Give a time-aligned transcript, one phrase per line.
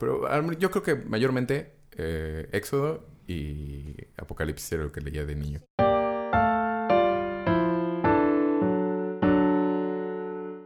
[0.00, 5.60] Pero yo creo que mayormente eh, Éxodo y Apocalipsis era lo que leía de niño.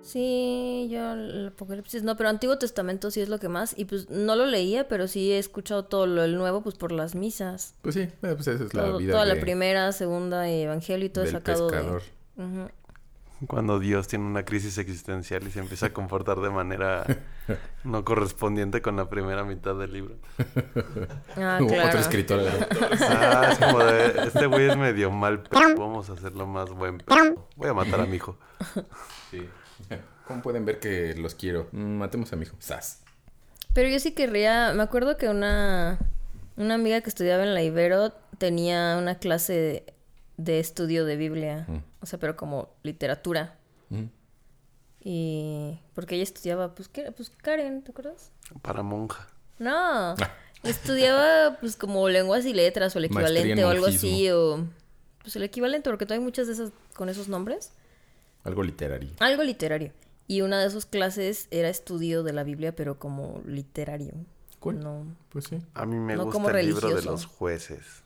[0.02, 3.76] Sí, yo el Apocalipsis no, pero Antiguo Testamento sí es lo que más.
[3.76, 6.92] Y pues no lo leía, pero sí he escuchado todo lo el nuevo, pues por
[6.92, 7.74] las misas.
[7.80, 11.06] Pues sí, eh, pues esa es la Todo- vida toda la primera, segunda y evangelio
[11.06, 12.02] y todo del sacado pescador.
[12.36, 12.44] de.
[12.44, 12.68] Ujú.
[13.46, 17.04] Cuando Dios tiene una crisis existencial y se empieza a comportar de manera
[17.84, 20.16] no correspondiente con la primera mitad del libro.
[21.36, 21.98] Ah, Otro claro.
[21.98, 22.42] escritor.
[22.42, 22.68] ¿verdad?
[23.10, 26.98] Ah, es como de, este güey es medio mal p vamos a hacerlo más buen
[26.98, 27.04] p
[27.56, 28.36] Voy a matar a mi hijo.
[29.30, 29.48] Sí.
[30.26, 31.68] ¿Cómo pueden ver que los quiero?
[31.72, 32.56] Mm, Matemos a mi hijo.
[32.58, 33.02] Sas.
[33.74, 35.98] Pero yo sí querría, me acuerdo que una,
[36.56, 39.84] una amiga que estudiaba en la Ibero tenía una clase
[40.36, 41.66] de, estudio de Biblia,
[42.00, 43.56] o sea, pero como literatura.
[43.90, 44.04] Mm.
[45.00, 46.88] Y porque ella estudiaba, pues.
[46.88, 48.30] Pues Karen, ¿te acuerdas?
[48.62, 49.28] Para monja.
[49.58, 50.14] No,
[50.62, 54.66] estudiaba pues como lenguas y letras o el equivalente o algo así, o
[55.22, 57.72] pues el equivalente, porque todavía hay muchas de esas con esos nombres.
[58.44, 59.10] Algo literario.
[59.20, 59.92] Algo literario.
[60.26, 64.14] Y una de sus clases era estudio de la Biblia, pero como literario.
[64.58, 64.80] Cool.
[64.80, 65.06] No.
[65.28, 65.58] Pues sí.
[65.74, 68.02] A mí me No gusta como el libro de los jueces.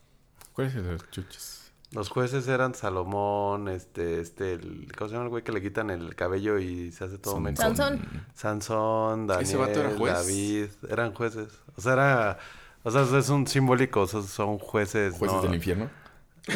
[0.53, 1.58] ¿Cuáles son los chuches?
[1.91, 5.89] Los jueces eran Salomón, este, este, el, ¿cómo se llama el güey que le quitan
[5.89, 7.63] el cabello y se hace todo menso?
[7.63, 8.07] Sansón.
[8.35, 10.13] Sansón, ¿Ese vato era Daniel, juez?
[10.13, 11.47] David, eran jueces.
[11.75, 12.37] O sea, era,
[12.83, 15.15] o sea, es un simbólico, o sea, son jueces.
[15.17, 15.89] ¿Jueces no- del infierno?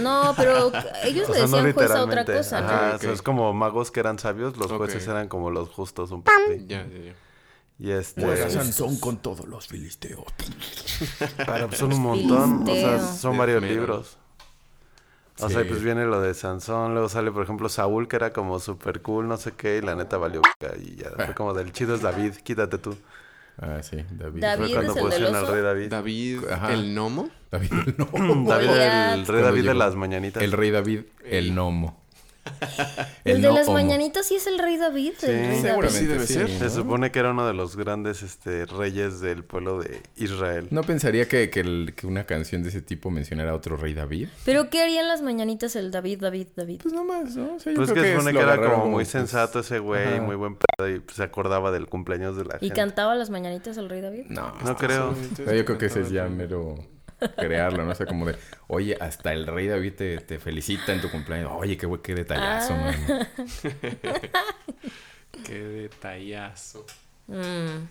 [0.01, 0.71] No, pero
[1.03, 2.33] ellos O le sea, no decían juez a otra literalmente.
[2.37, 2.67] cosa, ¿no?
[2.67, 5.69] Ajá, Ok, o sea, es como magos que eran sabios, los jueces eran como los
[5.69, 6.37] justos un poco.
[6.47, 6.65] así.
[6.67, 7.13] Ya, ya, ya.
[7.79, 10.25] Y este, Juega Sansón con todos los filisteos.
[11.37, 13.15] pero pues son un montón, o sea, Filisteo.
[13.17, 14.17] son varios libros.
[15.39, 15.55] O Sí.
[15.55, 19.01] sea, pues viene lo de Sansón, luego sale, por ejemplo, Saúl, que era como super
[19.01, 20.41] cool, no sé qué, y la neta valió
[20.79, 22.95] y ya fue como del chido es David, quítate tú.
[23.59, 24.41] Ah, sí, David.
[24.41, 24.65] David.
[24.65, 25.89] Fue cuando pusieron al rey David.
[25.89, 26.73] David, Ajá.
[26.73, 27.29] el gnomo.
[27.51, 28.49] David el gnomo.
[28.49, 30.41] David, el rey David de las mañanitas.
[30.43, 32.02] El rey David, el gnomo.
[33.25, 33.73] El, de las gnomo.
[33.79, 35.13] mañanitas sí es el rey David.
[35.17, 35.61] Sí, el rey David.
[35.61, 36.49] Seguramente Sí, debe sí, ser.
[36.49, 36.69] Se ¿no?
[36.69, 40.67] supone que era uno de los grandes este, reyes del pueblo de Israel.
[40.71, 43.93] No pensaría que, que, el- que una canción de ese tipo mencionara a otro rey
[43.93, 44.27] David.
[44.45, 46.81] Pero ¿qué harían las mañanitas el David, David, David?
[46.81, 47.55] Pues nomás, ¿no?
[47.55, 49.59] O sea, yo Pues creo que se es- supone que era como muy pues, sensato
[49.59, 50.21] ese güey, ajá.
[50.21, 52.75] muy buen pedo, y se acordaba del cumpleaños de la ¿Y gente.
[52.75, 54.25] cantaba las mañanitas el rey David?
[54.29, 55.15] No, No creo.
[55.37, 56.75] Yo creo que ese es ya mero
[57.35, 57.91] crearlo, ¿no?
[57.91, 58.35] O sea, como de,
[58.67, 61.51] oye, hasta el rey David te, te felicita en tu cumpleaños.
[61.53, 62.93] Oye, qué qué detallazo, Ah.
[63.07, 63.27] man.
[65.45, 66.85] Qué detallazo.
[67.27, 67.87] Mm.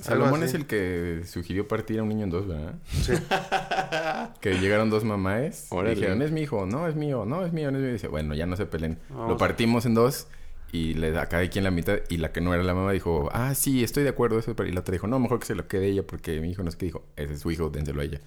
[0.00, 2.74] Salomón es el que sugirió partir a un niño en dos, ¿verdad?
[2.90, 3.12] Sí.
[4.40, 7.78] que llegaron dos mamás dijeron, es mi hijo, no, es mío, no, es mío, no
[7.78, 7.90] es mío.
[7.90, 8.98] Y dice, bueno, ya no se peleen.
[9.08, 9.28] Vamos.
[9.30, 10.26] Lo partimos en dos
[10.74, 11.98] y le da a cada quien la mitad.
[12.08, 14.38] Y la que no era la mamá dijo, ah, sí, estoy de acuerdo.
[14.38, 16.50] Eso, pero- y la otra dijo, no, mejor que se lo quede ella porque mi
[16.50, 18.20] hijo no es que dijo, ese es su hijo, dénselo a ella.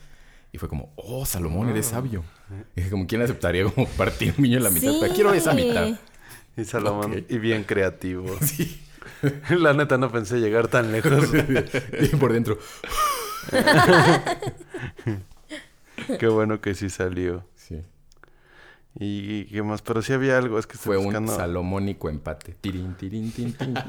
[0.53, 2.23] Y fue como, oh, Salomón, eres sabio.
[2.75, 4.91] Y dije, como, ¿quién aceptaría como partir un niño en la mitad?
[4.91, 4.97] Sí.
[5.01, 5.89] Pero quiero esa mitad.
[6.55, 8.35] Y Salomón, y bien creativo.
[8.41, 8.81] Sí.
[9.57, 11.11] la neta no pensé llegar tan lejos.
[11.99, 12.57] y por dentro,
[16.19, 17.43] Qué bueno que sí salió.
[17.55, 17.81] sí.
[18.99, 22.55] Y, qué más, pero sí había algo, es que estoy Fue un salomónico empate.
[22.61, 23.73] Tirín, tirín, tin, tin.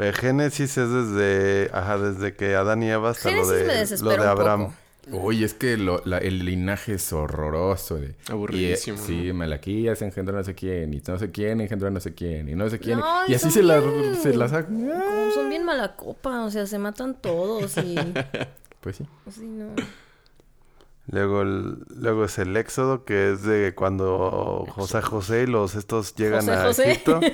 [0.00, 4.04] Eh, Génesis es desde, ajá, desde que Adán y Eva hasta lo Génesis me de,
[4.04, 4.70] lo de un Abraham.
[5.10, 5.26] poco.
[5.26, 7.96] Oye, es que lo- la- el linaje es horroroso.
[7.96, 11.90] de- Aburridísimo, y, eh, sí, Malaquías engendró no sé quién, y no sé quién engendró
[11.90, 13.00] no sé quién, y no sé quién.
[13.00, 14.68] No, y y así se la, bien- se la saca.
[14.68, 17.96] Como son bien mala copa, o sea, se matan todos y...
[18.80, 19.04] Pues sí.
[19.26, 19.70] Así no.
[21.10, 26.14] Luego, el- luego es el Éxodo, que es de cuando José José y los estos
[26.14, 26.90] llegan José a José.
[26.92, 27.20] Egipto.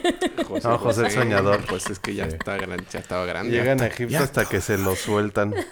[0.62, 1.60] No, José el soñador.
[1.68, 2.36] Pues es que ya, Sí.
[2.38, 3.50] está gran- ya estaba grande.
[3.50, 5.54] Llegan a Egipto hasta que se los sueltan.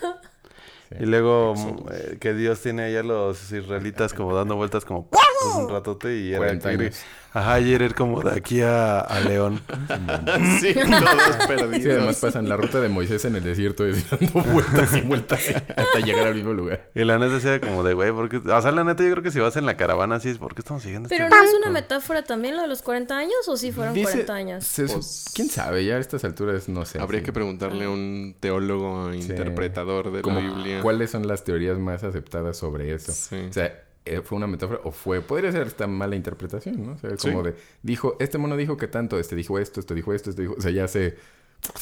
[1.00, 1.54] Y luego
[1.90, 5.08] eh, que Dios tiene allá a los israelitas como dando vueltas como
[5.42, 6.96] pues, un ratote y era 40 ir- años.
[7.34, 9.62] Ajá, y era como de aquí a, a León.
[10.60, 11.82] Sí, todos perdidos.
[11.82, 15.40] Sí, además pasan la ruta de Moisés en el desierto y dando vueltas y vueltas
[15.76, 16.90] hasta llegar al mismo lugar.
[16.94, 18.36] Y la neta era como de, güey, porque...
[18.36, 20.54] O sea, la neta yo creo que si vas en la caravana así es, ¿por
[20.54, 23.32] qué estamos siguiendo Pero este no es una metáfora también lo de los 40 años
[23.48, 24.64] o sí fueron Dice- 40 años.
[24.66, 25.86] se Pues- ¿Quién sabe?
[25.86, 27.00] Ya a estas alturas no sé.
[27.00, 27.24] Habría sí.
[27.26, 30.80] que preguntarle a un teólogo interpretador de Como, la Biblia.
[30.82, 33.12] ¿Cuáles son las teorías más aceptadas sobre eso?
[33.12, 33.46] Sí.
[33.48, 33.84] O sea,
[34.24, 35.20] ¿fue una metáfora o fue...
[35.20, 36.92] Podría ser esta mala interpretación, ¿no?
[36.92, 37.28] O sea, Sí.
[37.30, 37.54] como de...
[37.82, 40.54] Dijo, este mono dijo que tanto, este dijo esto, este dijo esto, este dijo...
[40.58, 41.16] O sea, ya se...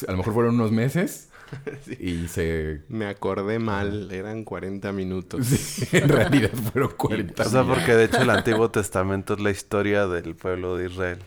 [0.06, 1.30] A lo mejor fueron unos meses
[1.98, 2.82] y se...
[2.88, 5.46] Me acordé mal, eran 40 minutos.
[5.46, 7.74] sí, en realidad fueron 40 O sea, días.
[7.78, 11.18] porque de hecho el Antiguo Testamento es la historia del pueblo de Israel.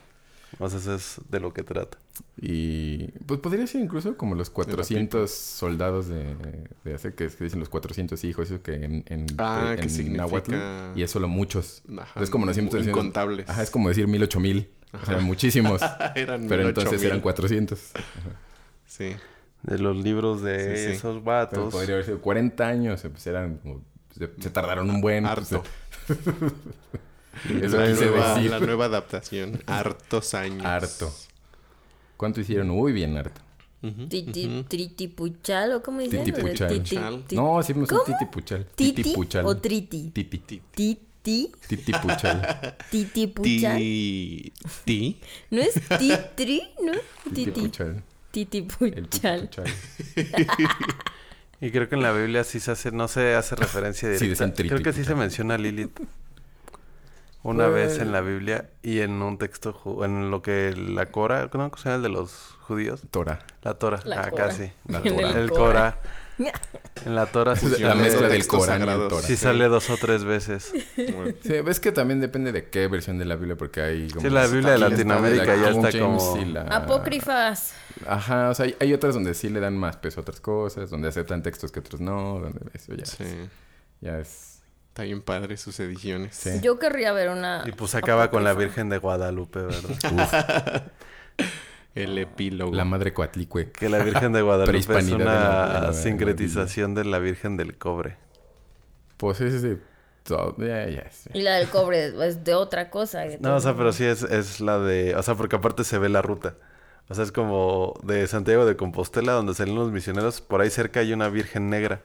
[0.63, 1.97] O sea, eso es de lo que trata.
[2.39, 6.35] Y pues podría ser incluso como los 400 soldados de,
[6.83, 9.89] de hace que, que dicen los 400 hijos, eso que en, en, Ah, que en
[9.89, 10.53] significa- náhuatl,
[10.95, 11.81] y es solo muchos.
[11.99, 13.49] Ajá, es como diciendo- incontables.
[13.49, 14.69] Ajá, es como decir mil, ocho mil.
[15.01, 15.81] O sea, muchísimos.
[16.15, 17.07] Eran pero entonces mil.
[17.07, 17.79] eran 400.
[18.85, 19.15] Sí.
[19.63, 20.91] De los libros de Sí, sí.
[20.97, 21.73] esos Pero vatos.
[21.73, 23.01] podría haber sido 40 años.
[23.01, 23.81] Pues eran como-
[24.15, 25.25] se, se tardaron un buen.
[25.25, 25.63] Harto.
[26.07, 26.19] pues,
[27.61, 28.51] eso la, quise nueva, decir.
[28.51, 29.61] la nueva adaptación.
[29.65, 30.65] Hartos años.
[30.65, 31.13] Harto.
[32.17, 32.69] ¿Cuánto hicieron?
[32.71, 33.41] Uy, bien harto.
[34.67, 36.23] Tritipuchal o cómo dicen?
[36.23, 36.69] Titipuchal.
[36.69, 38.03] Titi- ti- No, hicimos un ¿Cómo?
[38.17, 38.65] titipuchal.
[38.75, 39.45] ¿Titi Titipuchal.
[39.45, 40.09] o triti?
[40.11, 40.37] Titi.
[40.71, 42.75] Titi, Titipuchal.
[42.91, 43.77] titipuchal.
[43.77, 44.53] Ti.
[44.85, 45.19] Ti.
[45.51, 46.61] ¿No es titri?
[46.83, 46.91] ¿No?
[47.33, 47.51] Titi.
[47.51, 48.03] Titipuchal.
[48.31, 49.49] Titipuchal.
[51.61, 54.51] Y creo que en la Biblia sí se hace, no se hace referencia Sí, directa.
[54.53, 55.97] creo que sí se menciona a Lilith
[57.43, 61.07] una Pues- vez en la Biblia y en un texto, ju- en lo que la
[61.07, 61.49] Cora, ¿no?
[61.49, 62.31] ¿Cómo se llama el de los
[62.61, 63.01] judíos?
[63.11, 63.39] Tora.
[63.61, 64.45] La Tora, La ah, Cora.
[64.47, 64.71] casi.
[64.87, 65.29] La En Tora.
[65.31, 65.59] El Cora.
[65.59, 65.99] Cora.
[67.05, 69.07] En la Tora sí, La mezcla del Corán y el.
[69.07, 69.21] Tora.
[69.21, 70.71] sí sale dos o tres veces.
[70.95, 74.21] Sí, ves que también depende de qué versión de la Biblia, porque hay como...
[74.21, 77.73] Sí, la Biblia de Latinoamérica la ya está como- la- Apócrifas.
[78.07, 80.89] Ajá, o sea, hay, hay otras donde sí le dan más peso a otras cosas,
[80.89, 83.25] donde aceptan textos que otros no, donde eso ya, sí.
[84.01, 84.52] ya es...
[84.93, 86.35] Está bien padre sus ediciones.
[86.35, 86.59] Sí.
[86.61, 87.63] Yo querría ver una.
[87.65, 88.53] Y pues acaba con la.
[88.53, 90.91] Virgen de Guadalupe, ¿verdad?
[91.95, 92.75] El epílogo.
[92.75, 93.71] La madre coatlicue.
[93.71, 96.93] Que la Virgen de Guadalupe es Prehispanidad de la- de la- de una la sincretización
[96.95, 98.17] de la Virgen del Cobre.
[99.17, 99.79] Pues es de...
[100.23, 101.29] todo- ya, ya, sí.
[101.33, 103.23] Y la del cobre es de otra cosa.
[103.39, 105.15] No, o sea, pero sí es, es la de...
[105.15, 106.55] O sea, porque aparte se ve la ruta.
[107.09, 110.39] O sea, es como de Santiago de Compostela, donde salen los misioneros.
[110.41, 112.01] Por ahí cerca hay una Virgen negra.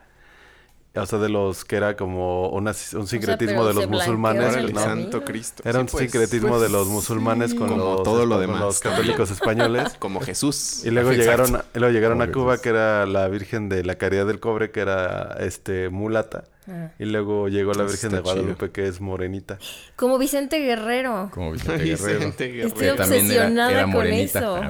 [0.95, 4.57] O sea, de los que era como una- un sincretismo de los musulmanes.
[4.57, 4.75] el.
[4.75, 5.63] Santo Cristo.
[5.65, 8.41] Era Sí, un pues, sincretismo pues, de los musulmanes con, como los, todo lo con
[8.41, 8.61] demás.
[8.61, 9.95] los católicos españoles.
[10.01, 10.85] Como Jesús.
[10.85, 11.31] Y luego Exacto.
[11.45, 12.63] llegaron, a- y luego llegaron a Cuba, Jesús.
[12.63, 16.45] que era la Virgen de la Caridad del Cobre, que era este mulata.
[16.71, 16.91] Ah.
[16.99, 19.59] Y luego llegó la Virgen de Guadalupe, que es morenita.
[19.97, 21.31] Como Vicente Guerrero.
[21.33, 22.19] Como Vicente Guerrero.
[22.19, 22.69] Vicente Guerrero.
[22.69, 24.61] Estoy Que también era, obsesionada era con eso.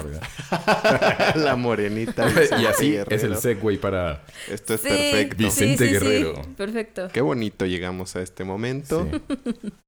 [0.51, 2.27] Ah, la morenita.
[2.59, 3.15] y así Guerrero.
[3.15, 4.23] es el segue para...
[4.49, 5.37] Esto es Sí, perfecto.
[5.37, 5.91] Vicente sí, sí.
[5.91, 6.41] Guerrero.
[6.55, 7.07] Perfecto.
[7.11, 9.07] Qué bonito llegamos a este momento.
[9.11, 9.71] Sí.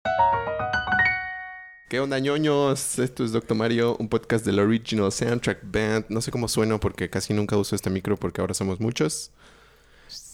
[1.92, 3.00] ¿Qué onda, ñoños?
[3.00, 6.06] Esto es Doctor Mario, un podcast del Original Soundtrack Band.
[6.08, 9.32] No sé cómo sueno porque casi nunca uso este micro porque ahora somos muchos.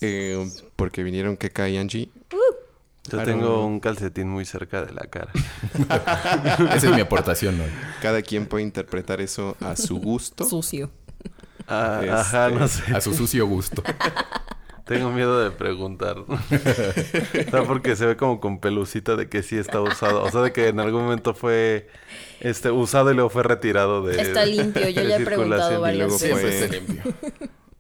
[0.02, 2.10] Eh, porque vinieron Keka y Angie.
[3.10, 5.32] Yo tengo un calcetín muy cerca de la cara.
[6.76, 7.70] Esa es mi aportación hoy.
[8.02, 10.44] Cada quien puede interpretar eso a su gusto.
[10.44, 10.92] Sucio.
[11.68, 12.94] Ah, Este- Ajá, no sé.
[12.94, 13.82] A su sucio gusto.
[14.86, 16.18] Tengo miedo de preguntar.
[16.28, 16.38] o
[17.50, 20.24] sea, porque se ve como con pelucita de que sí está usado.
[20.24, 21.88] O sea, de que en algún momento fue
[22.42, 26.14] este usado y luego fue retirado de Está limpio, yo ya he preguntado varias luego
[26.14, 26.32] veces.
[26.32, 27.14] fue- Siempre está limpio.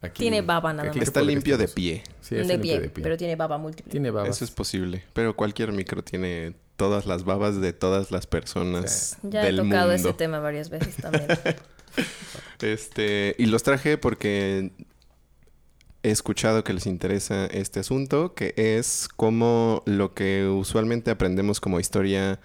[0.07, 0.98] Aquí- Tiene baba nada más.
[1.01, 2.04] Está limpio de pie.
[2.21, 3.04] Sí, está de, limpio pie, de pie.
[3.04, 3.92] pero tiene baba múltiple.
[3.92, 4.30] Tiene babas.
[4.36, 5.04] Eso es posible.
[5.13, 9.92] Pero cualquier micro tiene todas las babas de todas las personas Ya he del tocado
[9.92, 9.94] mundo.
[10.09, 11.27] ese tema varias veces también.
[12.62, 14.71] Este, y los traje porque
[16.04, 21.80] he escuchado que les interesa este asunto, que es como lo que usualmente aprendemos como
[21.80, 22.39] historia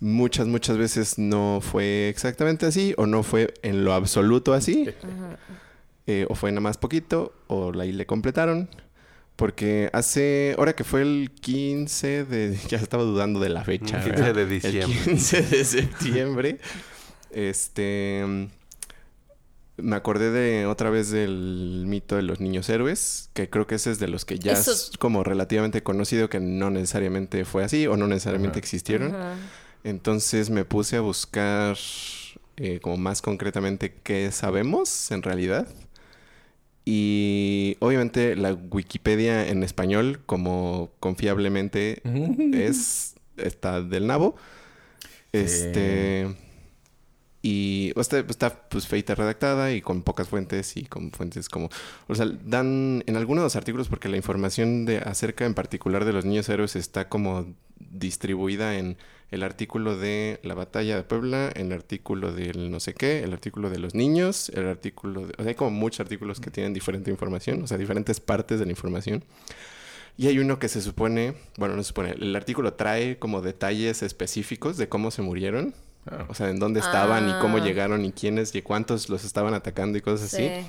[0.00, 4.88] muchas, muchas veces no fue exactamente así o no fue en lo absoluto así.
[6.10, 8.68] Eh, o fue nada más poquito o la ahí le completaron.
[9.36, 14.02] Porque hace, ahora que fue el 15 de, ya estaba dudando de la fecha.
[14.02, 14.34] 15 ¿verdad?
[14.34, 14.98] de El diciembre.
[15.04, 16.58] 15 de septiembre.
[17.30, 18.48] este.
[19.76, 23.92] Me acordé de otra vez del mito de los niños héroes, que creo que ese
[23.92, 27.86] es de los que ya Eso- es como relativamente conocido, que no necesariamente fue así
[27.86, 28.64] o no necesariamente Ajá.
[28.64, 29.14] existieron.
[29.14, 29.34] Ajá.
[29.84, 31.76] Entonces me puse a buscar
[32.56, 35.68] eh, como más concretamente qué sabemos en realidad.
[36.90, 42.00] Y obviamente la Wikipedia en español, como confiablemente
[42.54, 44.36] es, está del nabo.
[45.32, 46.28] Este.
[47.50, 51.70] Y sea, está pues feita redactada y con pocas fuentes y con fuentes como...
[52.06, 56.04] O sea, dan en algunos de los artículos porque la información de acerca en particular
[56.04, 57.46] de los niños héroes está como
[57.78, 58.98] distribuida en
[59.30, 63.70] el artículo de la batalla de Puebla, el artículo del no sé qué, el artículo
[63.70, 65.32] de los niños, el artículo de...
[65.38, 68.66] O sea, hay como muchos artículos que tienen diferente información, o sea, diferentes partes de
[68.66, 69.24] la información.
[70.18, 74.02] Y hay uno que se supone, bueno, no se supone, el artículo trae como detalles
[74.02, 75.72] específicos de cómo se murieron.
[76.28, 77.64] O sea, en dónde estaban y cómo Ah.
[77.64, 80.48] llegaron y quiénes y cuántos los estaban atacando y cosas así.
[80.48, 80.66] Sí.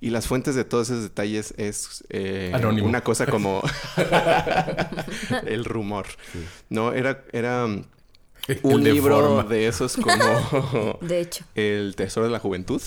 [0.00, 2.86] Y las fuentes de todos esos detalles es eh, Anónimo.
[2.88, 3.62] una cosa como
[5.46, 6.06] el rumor.
[6.68, 7.84] No, era, era un
[8.84, 9.42] de libro forma.
[9.44, 11.44] de esos como De hecho.
[11.54, 12.80] El Tesoro de la Juventud.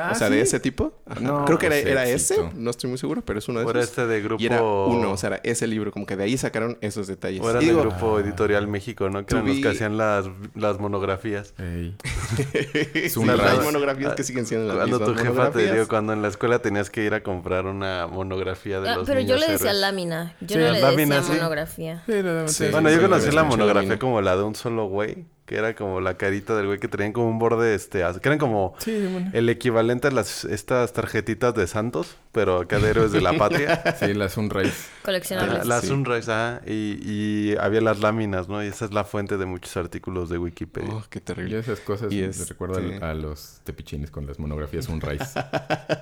[0.00, 0.34] Ah, o sea, ¿sí?
[0.34, 0.92] de ese tipo.
[1.20, 2.36] No, Creo que era, era ese.
[2.54, 3.76] No estoy muy seguro, pero es uno de O esos.
[3.76, 4.42] era este de grupo...
[4.42, 5.90] Y era uno, o sea, era ese libro.
[5.92, 7.40] Como que de ahí sacaron esos detalles.
[7.42, 9.24] O era del grupo Editorial México, ¿no?
[9.26, 11.54] Que eran los tuvi- que hacían las, las monografías.
[11.58, 11.96] Ey.
[13.08, 16.28] sí, las monografías que siguen siendo las Cuando tu jefa te dio, cuando en la
[16.28, 19.52] escuela tenías que ir a comprar una monografía de Ah, los pero yo niños le
[19.52, 19.80] decía héroes.
[19.80, 20.34] lámina.
[20.40, 21.38] Yo Sí, no le lámina, decía sí.
[21.40, 22.02] monografía.
[22.06, 26.16] Bueno, yo conocí la monografía como la de un solo güey, que era como la
[26.16, 29.30] carita del güey que traían como un borde, este, que eran como Sí, bueno.
[29.32, 33.82] el equivalente a las estas tarjetitas de Santos, pero acá de héroes de la patria.
[34.00, 34.74] Sí, la Sunrise.
[35.04, 35.64] Coleccionables.
[35.64, 35.86] la Sí.
[35.86, 38.62] Sunrise, ah, y, y había las láminas, ¿no?
[38.62, 40.92] Y esa es la fuente de muchos artículos de Wikipedia.
[40.92, 41.58] Oh, qué Y terrible.
[41.60, 42.56] esas cosas Y me este-
[43.04, 45.24] a los tepichines con las monografías Sunrise.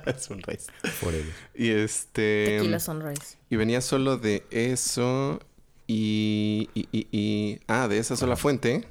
[0.07, 0.59] es un rey.
[1.01, 1.33] Forever.
[1.55, 2.57] Y este...
[2.59, 3.37] Tequila Sunrise.
[3.51, 5.39] Y venía solo de eso
[5.87, 8.87] y, y, y, y- Ah, de esa sola fuente.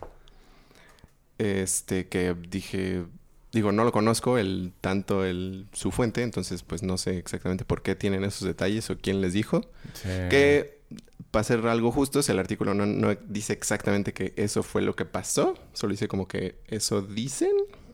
[1.38, 3.04] Este, que dije...
[3.52, 7.84] Digo, no lo conozco el tanto el su fuente, entonces pues no sé exactamente por
[7.84, 9.62] qué tienen esos detalles o quién les dijo.
[9.94, 10.10] Sí.
[10.32, 10.80] Que,
[11.30, 15.06] para ser algo justos, el artículo no, no dice exactamente que eso fue lo que
[15.06, 15.54] pasó.
[15.74, 17.52] Solo dice como que eso dicen.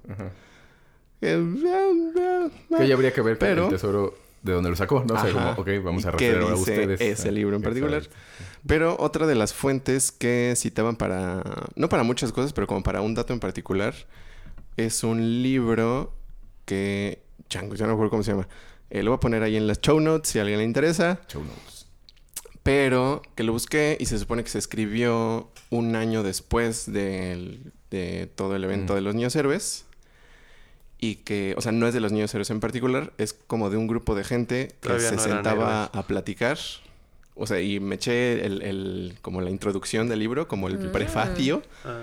[0.07, 0.31] Ajá.
[1.21, 1.33] Eh,
[1.65, 5.15] eh, eh, Que ya habría que ver Pero- el tesoro de dónde lo sacó, ¿no?
[5.15, 7.01] O sea, como, ok, vamos a ¿Y qué referir a ustedes.
[7.01, 8.03] ese libro en particular?
[8.65, 11.43] Pero otra de las fuentes que citaban para,
[11.75, 13.93] no para muchas cosas, pero como para un dato en particular,
[14.77, 16.13] es un libro
[16.65, 18.47] que, chango, ya no me acuerdo cómo se llama.
[18.89, 21.19] Eh, lo voy a poner ahí en las show notes si a alguien le interesa,
[21.27, 21.85] Show notes.
[22.63, 28.29] pero que lo busqué y se supone que se escribió un año después del- de
[28.35, 28.95] todo el evento Mm.
[28.97, 29.85] de los niños héroes.
[31.01, 33.77] Y que, o sea, no es de los niños héroes en particular, es como de
[33.77, 35.89] un grupo de gente que Todavía se no sentaba héroes.
[35.93, 36.57] a platicar.
[37.35, 40.91] O sea, y me eché el, el- como la introducción del libro, como el Mm.
[40.91, 42.01] prefacio, Ah.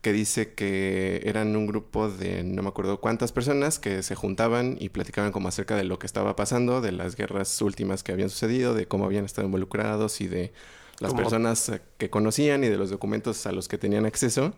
[0.00, 4.76] que dice que eran un grupo de no me acuerdo cuántas personas que se juntaban
[4.80, 8.30] y platicaban como acerca de lo que estaba pasando, de las guerras últimas que habían
[8.30, 10.52] sucedido, de cómo habían estado involucrados y de
[11.00, 14.54] las Como- personas que conocían y de los documentos a los que tenían acceso.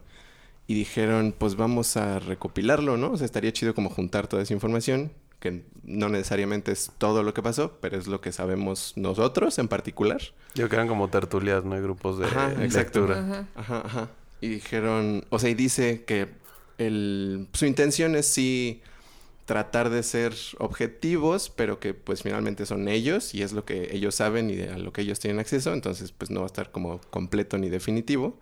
[0.67, 3.13] Y dijeron, pues vamos a recopilarlo, ¿no?
[3.13, 7.35] O sea, estaría chido como juntar toda esa información, que no necesariamente es todo lo
[7.35, 10.21] que pasó, pero es lo que sabemos nosotros en particular.
[10.21, 11.77] Yo creo que eran como tertulias, ¿no?
[11.77, 13.01] Y grupos de Ajá, exacto.
[13.01, 13.19] lectura.
[13.19, 13.47] Ajá.
[13.57, 14.11] Ajá, ajá.
[14.41, 16.29] Y dijeron, o sea, y dice que
[16.79, 18.83] el, su intención es sí
[19.47, 24.15] tratar de ser objetivos, pero que pues finalmente son ellos y es lo que ellos
[24.15, 27.01] saben y a lo que ellos tienen acceso, entonces pues no va a estar como
[27.11, 28.39] completo ni definitivo.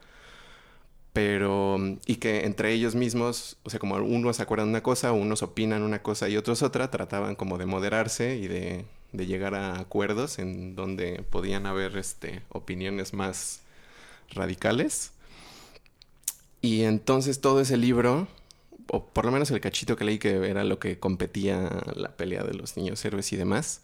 [1.12, 1.76] Pero,
[2.06, 6.02] y que entre ellos mismos, o sea, como unos acuerdan una cosa, unos opinan una
[6.02, 10.76] cosa y otros otra, trataban como de moderarse y de, de llegar a acuerdos en
[10.76, 13.62] donde podían haber este, opiniones más
[14.30, 15.12] radicales.
[16.62, 18.28] Y entonces todo ese libro,
[18.88, 22.44] o por lo menos el cachito que leí que era lo que competía la pelea
[22.44, 23.82] de los niños héroes y demás,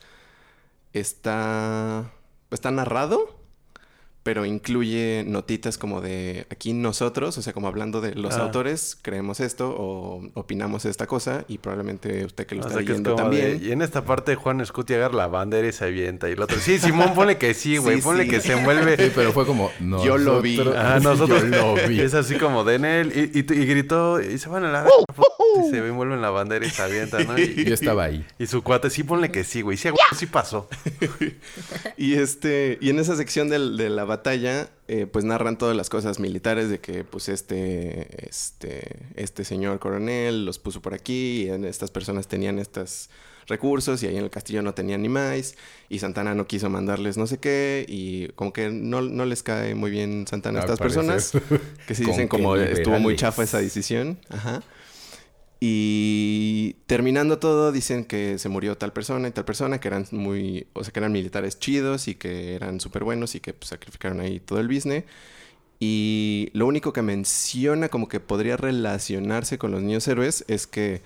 [0.93, 2.13] está,
[2.51, 3.36] está narrado,
[4.27, 8.43] pero incluye notitas como de aquí nosotros, o sea, como hablando de los Ah.
[8.43, 12.85] autores, creemos esto o opinamos esta cosa y probablemente usted que lo O está sea,
[12.85, 13.65] que es leyendo como de- también.
[13.65, 16.29] y en esta parte Juan Scuti agarra la bandera y se avienta.
[16.29, 17.99] Y el otro, sí, Simón, ponle que sí, güey.
[17.99, 18.31] Sí, ponle sí.
[18.31, 18.97] que se envuelve.
[18.97, 19.71] Sí, pero fue como...
[20.05, 20.57] Yo lo vi.
[20.57, 21.43] nosotros- Ah, nosotros.
[21.45, 22.01] Yo lo vi.
[22.01, 23.13] Es así como de en él.
[23.33, 24.89] Y, y, y gritó, y se van a la...
[25.65, 27.39] Y se envuelve en la bandera y se avienta, ¿no?
[27.39, 28.27] Y, Yo estaba ahí.
[28.41, 29.77] y su cuate, sí, ponle que sí, güey.
[29.79, 30.69] Sí, güey, sí pasó.
[31.97, 35.89] Y este, y en esa sección del- de la batalla, eh, pues narran todas las
[35.89, 38.83] cosas militares de que, pues, este, este,
[39.15, 43.09] este señor coronel los puso por aquí, y estas personas tenían estos
[43.47, 45.55] recursos, y ahí en el castillo no tenían ni más,
[45.89, 49.75] y Santana no quiso mandarles no sé qué, y como que no, no les cae
[49.75, 51.33] muy bien Santana a estas personas,
[51.87, 54.19] que sí Con dicen como estuvo muy chafa esa decisión.
[54.29, 54.63] Ajá.
[55.59, 60.67] Y terminando todo, dicen que se murió tal persona y tal persona, que eran muy,
[60.75, 64.21] o sea, que eran militares chidos y que eran súper buenos y que pues, sacrificaron
[64.21, 65.05] ahí todo el business.
[65.79, 71.03] Y lo único que menciona como que podría relacionarse con los niños héroes es que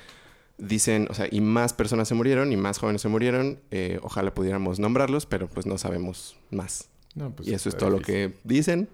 [0.59, 3.61] dicen, o sea, y más personas se murieron y más jóvenes se murieron.
[3.71, 6.89] eh, ojalá pudiéramos nombrarlos, pero pues no sabemos más.
[7.15, 8.23] No, pues y eso es todo difícil.
[8.23, 8.89] lo que dicen.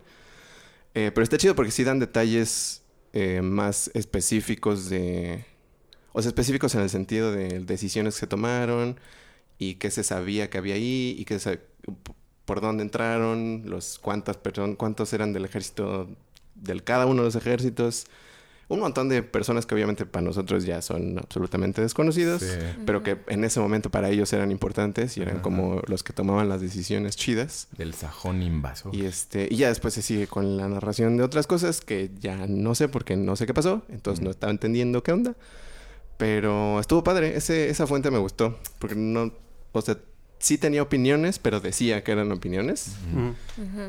[0.94, 2.82] Eh, pero está chido porque sí dan detalles
[3.16, 5.44] eh, más específicos de...
[6.12, 8.98] O sea, específicos en el sentido de decisiones que tomaron
[9.58, 11.60] y qué se sabía que había ahí y qué se-
[12.44, 16.08] por dónde entraron, los cuántas personas, cuántos eran del ejército,
[16.54, 18.06] del cada uno de los ejércitos,
[18.68, 22.48] un montón de personas que obviamente para nosotros ya son absolutamente desconocidos, Sí.
[22.84, 25.42] pero que en ese momento para ellos eran importantes y eran Ajá.
[25.42, 27.68] como los que tomaban las decisiones chidas.
[27.78, 28.94] Del sajón invasor.
[28.94, 32.46] Y este, y ya después se sigue con la narración de otras cosas que ya
[32.48, 35.34] no sé porque no sé qué pasó, entonces no estaba entendiendo qué onda.
[36.16, 39.32] Pero estuvo padre, ese, esa fuente me gustó, porque no,
[39.72, 39.98] o sea,
[40.38, 42.96] sí tenía opiniones, pero decía que eran opiniones.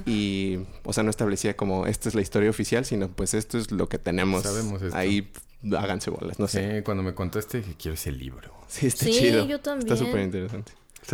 [0.06, 3.72] Y, o sea, no establecía como esta es la historia oficial, sino pues esto es
[3.72, 4.44] lo que tenemos.
[4.44, 4.96] Sabemos esto.
[4.98, 5.32] Ahí
[5.78, 6.78] háganse bolas, no sé.
[6.78, 8.54] Sí, cuando me contaste que quiero ese libro.
[8.68, 9.46] Sí, está Sí, chido.
[9.48, 9.92] yo también.
[9.92, 10.72] Está súper interesante.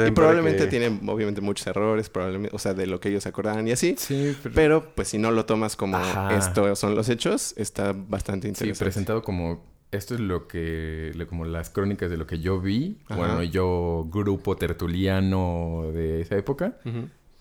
[0.08, 3.68] Y probablemente que- tiene, obviamente, muchos errores, probablemente, o sea, de lo que ellos acordaban
[3.68, 3.94] y así.
[3.98, 6.36] Sí, pero, Pero, pues, si no lo tomas como Ajá.
[6.36, 8.86] esto son los hechos, está bastante sí, interesante.
[8.86, 9.64] presentado como
[9.94, 12.98] esto es lo que, lo- como las crónicas de lo que yo vi.
[13.08, 13.16] Ajá.
[13.16, 16.78] Bueno, yo, grupo tertuliano de esa época,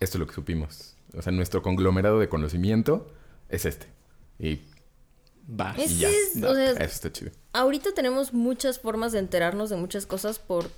[0.01, 0.97] esto es lo que supimos.
[1.17, 3.11] O sea, nuestro conglomerado de conocimiento
[3.49, 3.87] es este.
[4.39, 4.61] Y,
[5.61, 5.75] Va.
[5.77, 6.09] Es y ya.
[6.49, 7.31] o sea, Eso está chido.
[7.53, 10.71] ahorita tenemos muchas formas de enterarnos de muchas cosas por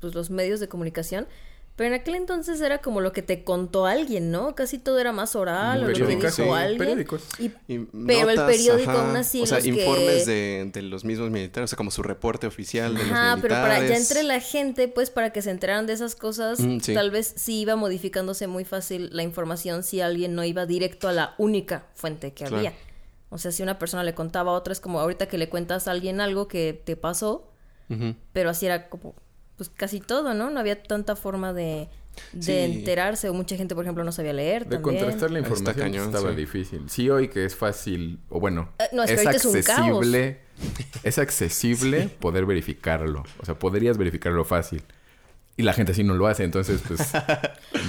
[0.00, 1.26] pues, los medios de comunicación.
[1.74, 4.54] Pero en aquel entonces era como lo que te contó alguien, ¿no?
[4.54, 6.78] Casi todo era más oral o lo que dijo sí, alguien.
[6.78, 7.22] periódicos.
[7.38, 9.06] Y- Y pero el periódico ajá.
[9.06, 11.90] aún así O sea, los que- informes de, de los mismos militares, o sea, como
[11.90, 13.42] su reporte oficial de los Ajá, militares.
[13.42, 16.80] pero para ya entre la gente, pues para que se enteraran de esas cosas, Mm,
[16.80, 16.92] sí.
[16.92, 21.12] tal vez sí iba modificándose muy fácil la información si alguien no iba directo a
[21.12, 22.58] la única fuente que Claro.
[22.58, 22.74] había.
[23.30, 25.88] O sea, si una persona le contaba a otra, es como ahorita que le cuentas
[25.88, 27.48] a alguien algo que te pasó,
[28.34, 29.14] pero así era como,
[29.68, 30.50] pues casi todo, ¿no?
[30.50, 31.88] No había tanta forma de,
[32.32, 32.52] de Sí.
[32.52, 34.98] enterarse, o mucha gente, por ejemplo, no sabía leer De también.
[35.00, 36.36] contrastar la información cañón, estaba sí.
[36.36, 36.82] difícil.
[36.88, 39.62] Sí, hoy que es fácil, o bueno, Eh, no, es que es ahorita es un
[39.62, 39.98] caos.
[39.98, 40.40] accesible,
[41.04, 43.22] es accesible poder verificarlo.
[43.40, 44.82] O sea, podrías verificarlo fácil.
[45.56, 47.00] Y la gente así no lo hace, entonces pues...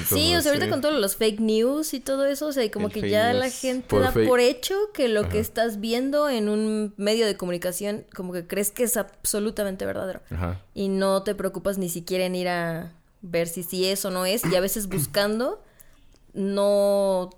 [0.09, 0.69] Sí, o sea, ahorita sí.
[0.71, 3.31] con todos los fake news y todo eso, o sea, y como El que ya
[3.33, 7.25] la gente Por da fake- por hecho que lo que estás viendo en un medio
[7.25, 10.21] de comunicación, como que crees que es absolutamente verdadero.
[10.29, 10.59] Ajá.
[10.73, 12.91] Y no te preocupas ni siquiera en ir a
[13.21, 14.43] ver si sí es o no es.
[14.45, 15.63] Y a veces buscando,
[16.33, 17.29] no...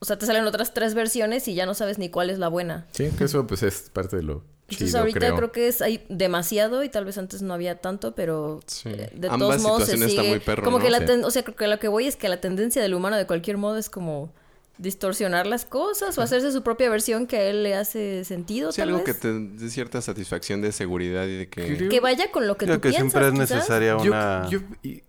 [0.00, 2.48] O sea, te salen otras tres versiones y ya no sabes ni cuál es la
[2.48, 2.86] buena.
[2.92, 5.36] Sí, que eso pues es parte de lo Entonces chido, ahorita creo.
[5.36, 5.52] creo.
[5.52, 8.90] que es hay demasiado y tal vez antes no había tanto, pero Sí.
[8.90, 10.84] de Ambas todos modos se situaciones está sigue muy perro, como ¿no?
[10.84, 11.06] que la Sí.
[11.06, 13.26] ten- o sea, creo que lo que voy es que la tendencia del humano de
[13.26, 14.30] cualquier modo es como
[14.76, 18.80] distorsionar las cosas o hacerse su propia versión que a él le hace sentido Sí,
[18.80, 19.20] tal algo que vez.
[19.20, 21.76] te dé cierta satisfacción de seguridad y de que...
[21.76, 23.50] Creo- Que vaya con lo que Creo tú que piensas, siempre es quizás.
[23.56, 25.02] necesaria Yo- una yo- y-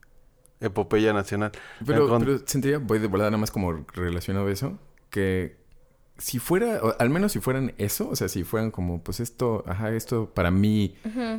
[0.60, 1.52] epopeya nacional.
[1.86, 4.80] pero, Con- pero sentiría, voy de volada nada más como relacionado a eso,
[5.12, 5.59] que
[6.20, 9.64] si fuera, o al menos si fueran eso, o sea, si fueran como, pues esto,
[9.68, 10.94] ajá, esto para mí,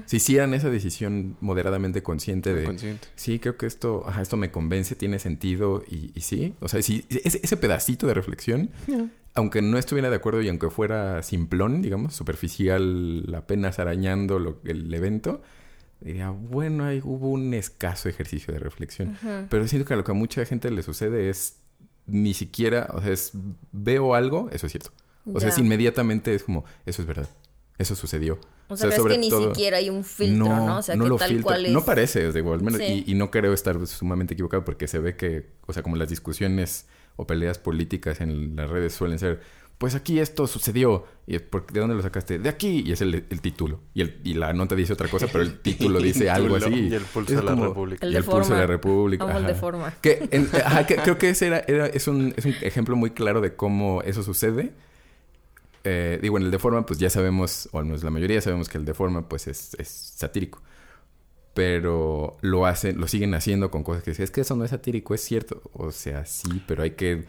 [0.06, 3.06] si hicieran esa decisión moderadamente consciente de, Consciente.
[3.14, 6.82] sí, creo que esto, ajá, esto me convence, tiene sentido y, y sí, o sea,
[6.82, 8.70] si ese, ese pedacito de reflexión,
[9.34, 14.92] aunque no estuviera de acuerdo y aunque fuera simplón, digamos, superficial, apenas arañando lo- el
[14.92, 15.40] evento,
[16.00, 19.16] diría, bueno, ahí hubo un escaso ejercicio de reflexión.
[19.50, 21.56] Pero siento que a lo que a mucha gente le sucede es
[22.10, 23.32] ni siquiera, o sea, es
[23.72, 24.90] veo algo, eso es cierto.
[25.32, 27.28] O sea, es inmediatamente es como, eso es verdad.
[27.78, 28.38] Eso sucedió.
[28.68, 30.78] O sea, crees que ni siquiera hay un filtro, ¿no?
[30.78, 31.72] O sea, que lo tal cual es.
[31.72, 33.04] No parece, digo, al menos, Sí.
[33.06, 36.08] y, y no creo estar sumamente equivocado porque se ve que, o sea, como las
[36.08, 39.40] discusiones o peleas políticas en las redes suelen ser,
[39.80, 41.06] pues aquí esto sucedió.
[41.26, 42.38] Y es porque, ¿de dónde lo sacaste?
[42.38, 42.82] De aquí.
[42.86, 43.80] Y es el, el título.
[43.94, 46.68] Y, el, y la nota dice otra cosa, pero el título dice algo así.
[46.88, 48.06] Y el pulso Es de la como- República.
[48.06, 49.24] El y el pulso de la República.
[49.24, 49.94] Amo el de forma.
[50.02, 53.10] Que, en- ajá, que creo que ese era, era- es, un, es un ejemplo muy
[53.12, 54.74] claro de cómo eso sucede.
[55.84, 58.68] Eh, digo, en el de forma, pues ya sabemos, o al menos la mayoría sabemos
[58.68, 60.60] que el de forma, pues es, es satírico.
[61.54, 64.70] Pero lo hacen, lo siguen haciendo con cosas que dicen, es que eso no es
[64.70, 65.62] satírico, es cierto.
[65.72, 67.24] O sea, sí, pero hay que,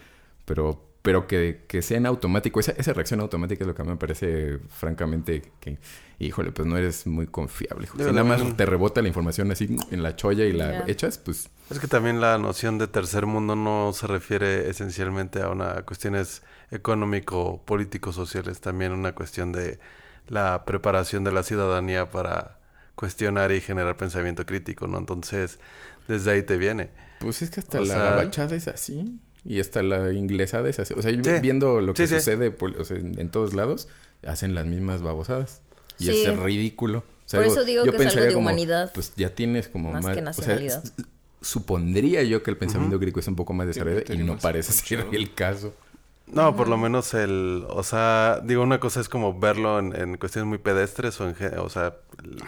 [0.45, 2.59] pero, pero que, que sea en automático.
[2.59, 5.79] Esa, esa reacción automática es lo que a mí me parece, francamente, que,
[6.19, 7.87] híjole, pues no eres muy confiable.
[7.87, 11.49] Si nada más te rebota la información así en la cholla y la echas, pues
[11.69, 16.43] Es que también la noción de tercer mundo no se refiere esencialmente a una cuestiones
[16.69, 19.79] económico, político, sociales, también una cuestión de
[20.27, 22.59] la preparación de la ciudadanía para
[22.95, 24.97] cuestionar y generar pensamiento crítico, ¿no?
[24.99, 25.59] Entonces,
[26.07, 26.89] desde ahí te viene.
[27.19, 29.19] Pues es que hasta O la sea- gabachada es así.
[29.43, 30.93] Y hasta la inglesada es así.
[30.95, 31.31] O sea, yo Sí.
[31.41, 32.19] viendo lo que Sí, sí.
[32.19, 33.87] sucede por- o sea, en, en todos lados,
[34.25, 35.61] hacen las mismas babosadas.
[35.97, 36.23] Y Sí.
[36.25, 36.99] es ridículo.
[36.99, 39.33] O sea, Por eso digo yo que es algo pensaría de como, humanidad, Pues ya
[39.33, 40.15] tienes como más más...
[40.15, 40.83] que o sea, nacionalidad.
[41.41, 45.07] supondría yo que el pensamiento griego es un poco más desarrollado y no parece ser
[45.11, 45.73] el caso.
[46.27, 50.17] No, por lo menos el, o sea, digo, una cosa es como verlo en, en
[50.17, 51.95] cuestiones muy pedestres o en, o sea,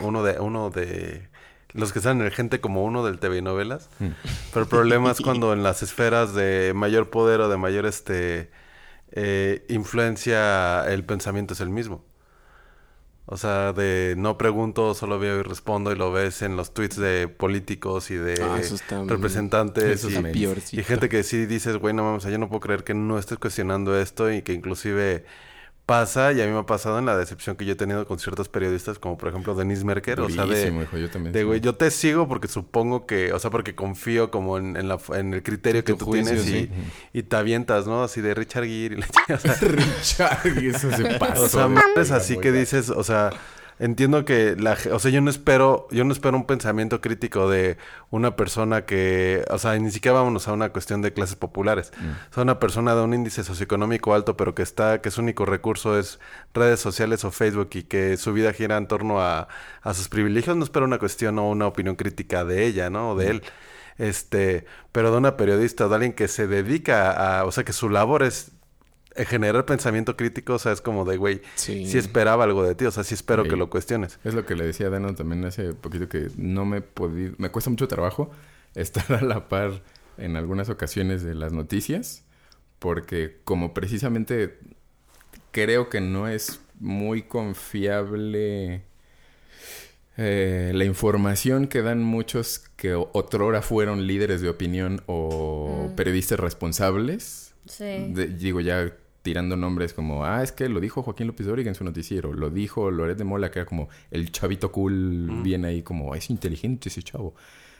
[0.02, 1.28] uno de, uno de,
[1.74, 4.08] los que están en el gente como uno del TV y novelas, Mm.
[4.52, 8.52] pero el problema es cuando en las esferas de mayor poder o de mayor, este,
[9.12, 12.04] eh, influencia, el pensamiento es el mismo.
[13.26, 16.98] O sea, de no pregunto, solo veo y respondo y lo ves en los tweets
[16.98, 20.82] de políticos y de Ah, eso está muy- representantes eso y, está peorcito.
[20.82, 22.94] y gente que sí dices, güey, no mames, o sea, yo no puedo creer que
[22.94, 25.24] no estés cuestionando esto y que inclusive
[25.86, 28.18] pasa y a mí me ha pasado en la decepción que yo he tenido con
[28.18, 31.34] ciertos periodistas como por ejemplo Denise Merker, o sea, de, hijo, yo también.
[31.34, 31.46] de sí.
[31.46, 34.98] güey, yo te sigo porque supongo que, o sea, porque confío como en, en la,
[35.14, 36.70] en el criterio que tú juicio, tienes y, sí.
[37.12, 38.04] y te avientas, ¿no?
[38.04, 41.44] Así de Richard Gere y la o sea, Richard, eso se pasó.
[41.44, 43.32] o sea, madres así que dices, o sea,
[43.80, 47.78] entiendo que la, o sea, yo no espero, yo no espero un pensamiento crítico de
[48.10, 51.92] una persona que, o sea, ni siquiera vámonos a una cuestión de clases populares.
[52.32, 55.46] O sea, una persona de un índice socioeconómico alto, pero que está, que su único
[55.46, 56.20] recurso es
[56.54, 59.48] redes sociales o Facebook y que su vida gira en torno a,
[59.82, 63.12] a sus privilegios, no espero una cuestión o una opinión crítica de ella, ¿no?
[63.12, 63.44] O de él.
[63.98, 67.74] Este, pero de una periodista o de alguien que se dedica a, o sea, que
[67.74, 68.52] su labor es
[69.16, 71.86] generar pensamiento crítico, o sea, es como de, güey, Sí.
[71.86, 73.50] sí esperaba algo de ti, o sea, sí espero Sí.
[73.52, 74.20] que lo cuestiones.
[74.24, 77.34] Es lo que le decía a Dano también hace poquito que no me he podido...
[77.38, 78.32] Me cuesta mucho trabajo
[78.76, 79.84] estar a la par
[80.18, 82.24] en algunas ocasiones de las noticias
[82.80, 84.58] porque como precisamente
[85.52, 88.84] creo que no es muy confiable
[90.18, 97.54] eh, la información que dan muchos que otrora fueron líderes de opinión o periodistas responsables.
[97.66, 98.12] Sí.
[98.14, 98.94] De- digo, ya
[99.24, 102.50] tirando nombres como, ah, es que lo dijo Joaquín López Dóriga en su noticiero, lo
[102.52, 106.90] dijo Loret de Mola, que era como el chavito cool, bien ahí, como, es inteligente
[106.90, 107.34] ese chavo.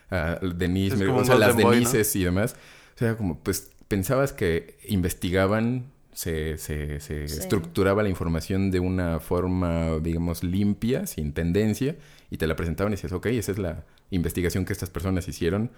[0.10, 1.80] Ah, Denise, Es me- como o sea, las Golden Boy, ¿no?
[1.92, 2.56] Denises y demás.
[2.96, 7.40] O sea, como, pues, pensabas que investigaban, se, se, se Sí.
[7.40, 11.96] estructuraba la información de una forma, digamos, limpia, sin tendencia,
[12.32, 15.72] y te la presentaban y decías, ok, esa es la investigación que estas personas hicieron.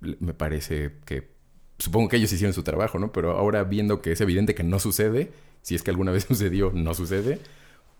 [0.00, 1.28] Me parece que
[1.82, 3.12] supongo que ellos hicieron su trabajo, ¿no?
[3.12, 6.70] Pero ahora viendo que es evidente que no sucede, si es que alguna vez sucedió,
[6.74, 7.38] no sucede,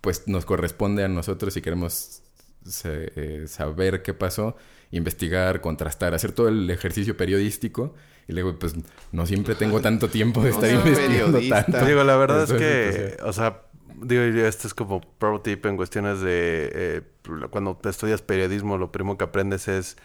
[0.01, 2.21] pues nos corresponde a nosotros si queremos
[2.65, 4.55] se- eh, saber qué pasó,
[4.91, 7.93] investigar, contrastar, hacer todo el ejercicio periodístico.
[8.27, 8.73] Y luego, pues,
[9.11, 11.65] no siempre tengo tanto tiempo de No estar investigando periodista.
[11.65, 11.85] tanto.
[11.85, 13.63] Digo, la verdad es que, o sea,
[14.01, 17.01] digo, yo, este es como pro tip en cuestiones de, eh,
[17.49, 19.97] cuando te estudias periodismo, lo primero que aprendes es,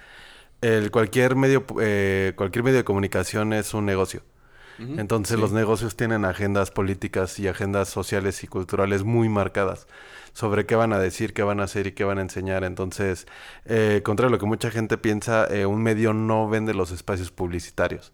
[0.60, 4.22] el cualquier medio, eh, cualquier medio de comunicación es un negocio.
[4.78, 5.40] Entonces sí.
[5.40, 9.88] los negocios tienen agendas políticas y agendas sociales y culturales muy marcadas
[10.32, 12.62] sobre qué van a decir, qué van a hacer y qué van a enseñar.
[12.62, 13.26] Entonces,
[13.64, 17.32] eh, contrario a lo que mucha gente piensa, eh, un medio no vende los espacios
[17.32, 18.12] publicitarios.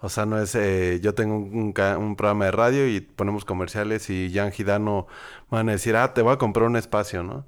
[0.00, 1.74] O sea, no es, eh, yo tengo un,
[2.16, 5.08] programa de radio y ponemos comerciales y Jan Gidano
[5.50, 7.44] van a decir, ah, te voy a comprar un espacio, ¿no?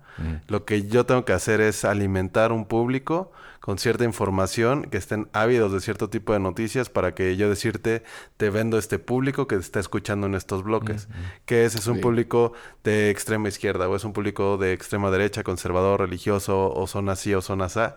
[0.48, 5.28] Lo que yo tengo que hacer es alimentar un público con cierta información, que estén
[5.34, 8.02] ávidos de cierto tipo de noticias para que yo decirte,
[8.38, 11.08] te vendo este público que te está escuchando en estos bloques.
[11.44, 12.00] Que ese es un Sí.
[12.00, 17.10] público de extrema izquierda o es un público de extrema derecha, conservador, religioso, o son
[17.10, 17.96] así o son asá.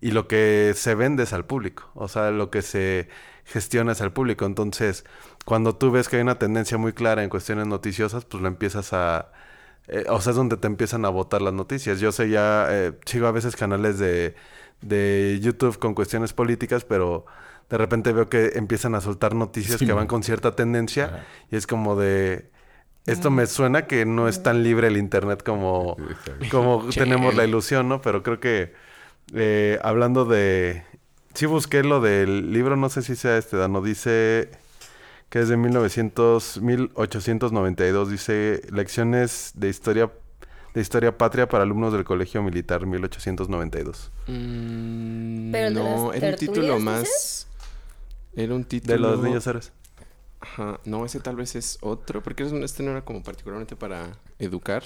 [0.00, 3.08] Y lo que se vende es al público, o sea, lo que se
[3.44, 4.46] gestiona es al público.
[4.46, 5.04] Entonces,
[5.44, 8.92] cuando tú ves que hay una tendencia muy clara en cuestiones noticiosas, pues lo empiezas
[8.94, 9.30] a...
[9.88, 12.00] eh, o sea, es donde te empiezan a votar las noticias.
[12.00, 14.34] Yo sé ya, eh, sigo a veces canales de,
[14.82, 17.26] de YouTube con cuestiones políticas, pero
[17.68, 21.24] de repente veo que empiezan a soltar noticias Sí, que van con cierta tendencia Ajá.
[21.50, 22.50] y es como de...
[23.06, 25.96] Esto me suena que no es tan libre el Internet como,
[26.50, 28.02] como tenemos la ilusión, ¿no?
[28.02, 28.74] Pero creo que
[29.34, 30.84] eh, hablando de...
[31.34, 34.50] Sí busqué lo del libro, no sé si sea este, Dano, dice
[35.28, 40.10] que es de 1900, 1892, dice Lecciones de Historia
[40.76, 44.12] de Historia Patria para alumnos del Colegio Militar, 1892.
[44.26, 47.00] Mm, Pero no, era un título más.
[47.00, 47.46] dices?
[48.34, 48.92] Era un título.
[48.92, 49.72] De los niños héroes.
[50.38, 54.82] Ajá, no, ese tal vez es otro, porque este no era como particularmente para educar.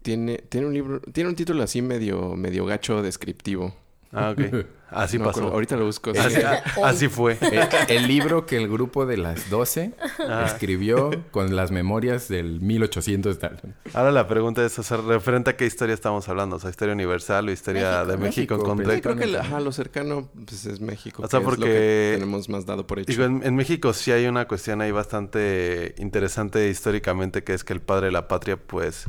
[0.00, 3.74] Tiene, tiene un libro, tiene un título así medio, medio gacho descriptivo.
[4.12, 4.66] Ah, ok.
[4.90, 5.38] Así No pasó.
[5.38, 6.10] acuerdo, Ahorita lo busco.
[6.10, 6.42] Así, sí.
[6.44, 7.38] ah, así fue.
[7.40, 10.42] Eh, el libro que el grupo de las 12 Ah.
[10.46, 13.60] escribió con las memorias del 1800 tal.
[13.94, 16.92] Ahora la pregunta es, o sea, referente a qué historia estamos hablando, o sea, historia
[16.92, 18.10] universal o historia México.
[18.10, 21.22] de México, Sí, creo que la- ajá, lo cercano pues, es México.
[21.22, 23.12] O sea, que es lo porque- que tenemos más dado por hecho.
[23.12, 27.74] Digo, en, en México sí hay una cuestión ahí bastante interesante históricamente, que es que
[27.74, 29.04] el padre de la patria, pues,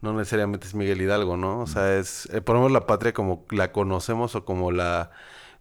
[0.00, 1.60] no necesariamente es Miguel Hidalgo, ¿no?
[1.60, 5.10] O sea, es, eh, ponemos la patria como la conocemos o como la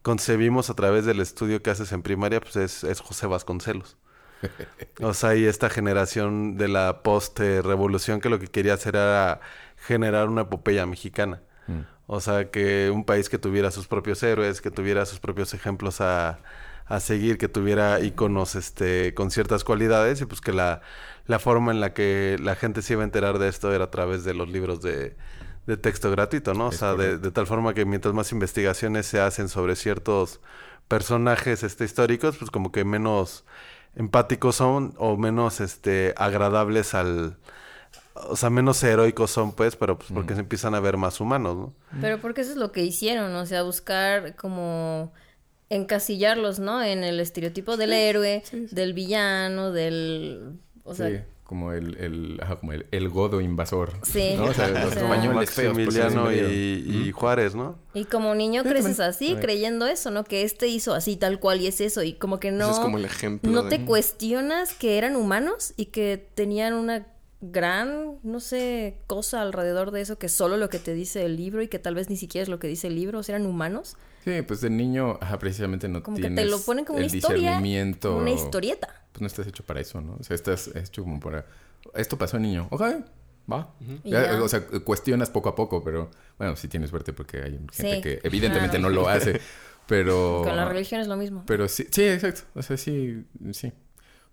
[0.01, 3.97] concebimos a través del estudio que haces en primaria, pues es, es José Vasconcelos.
[5.01, 9.41] O sea, y esta generación de la post-revolución que lo que quería hacer era
[9.77, 11.41] generar una epopeya mexicana.
[11.67, 11.81] Mm.
[12.07, 16.01] O sea, que un país que tuviera sus propios héroes, que tuviera sus propios ejemplos
[16.01, 16.39] a,
[16.87, 20.81] a seguir, que tuviera iconos este, con ciertas cualidades y pues que la,
[21.25, 23.91] la forma en la que la gente se iba a enterar de esto era a
[23.91, 25.15] través de los libros de,
[25.65, 26.67] de texto gratuito, ¿no?
[26.67, 30.39] O sea, de, de tal forma que mientras más investigaciones se hacen sobre ciertos
[30.87, 33.43] personajes este, históricos, pues como que menos
[33.95, 37.37] empáticos son o menos este agradables al
[38.29, 41.55] o sea, menos heroicos son, pues, pero pues porque se empiezan a ver más humanos,
[41.55, 41.73] ¿no?
[42.01, 45.13] Pero porque eso es lo que hicieron, o sea, buscar como
[45.69, 46.81] encasillarlos, ¿no?
[46.83, 50.53] En el estereotipo del héroe, del villano, del...
[50.83, 53.93] O sea, sí, como el, el, ajá, como el, el godo invasor.
[54.03, 54.35] Sí.
[54.37, 54.45] ¿no?
[54.45, 55.75] O sea, los O sea, españoles feos.
[55.77, 56.49] Maximiliano medio.
[56.49, 57.77] y, y Juárez, ¿no?
[57.93, 59.09] y como niño Sí, creces también.
[59.09, 60.23] así, creyendo eso, ¿no?
[60.23, 62.65] Que este hizo así, tal cual, y es eso, y como que no...
[62.65, 66.73] Ese es como el ejemplo No de- te cuestionas que eran humanos y que tenían
[66.73, 67.07] una
[67.41, 71.61] gran, no sé, cosa alrededor de eso que solo lo que te dice el libro
[71.61, 73.47] y que tal vez ni siquiera es lo que dice el libro, o sea, eran
[73.47, 73.95] humanos.
[74.23, 77.05] Sí, pues de niño, ajá, precisamente no Como que tienes te lo ponen como el
[77.05, 78.89] una historia, una historieta.
[79.11, 80.17] Pues no estás hecho para eso, ¿no?
[80.19, 81.45] O sea, estás hecho como para...
[81.93, 82.67] Esto pasó, niño.
[82.71, 82.81] Ok,
[83.51, 83.73] va.
[84.03, 84.41] Ya.
[84.41, 86.09] O sea, cuestionas poco a poco, pero...
[86.37, 88.93] Bueno, sí tienes suerte porque hay gente Sí, que evidentemente claro.
[88.93, 89.39] no lo hace.
[89.87, 90.41] Pero...
[90.43, 91.43] Con la religión es lo mismo.
[91.47, 92.41] Pero sí, sí, exacto.
[92.55, 93.71] O sea, sí, sí.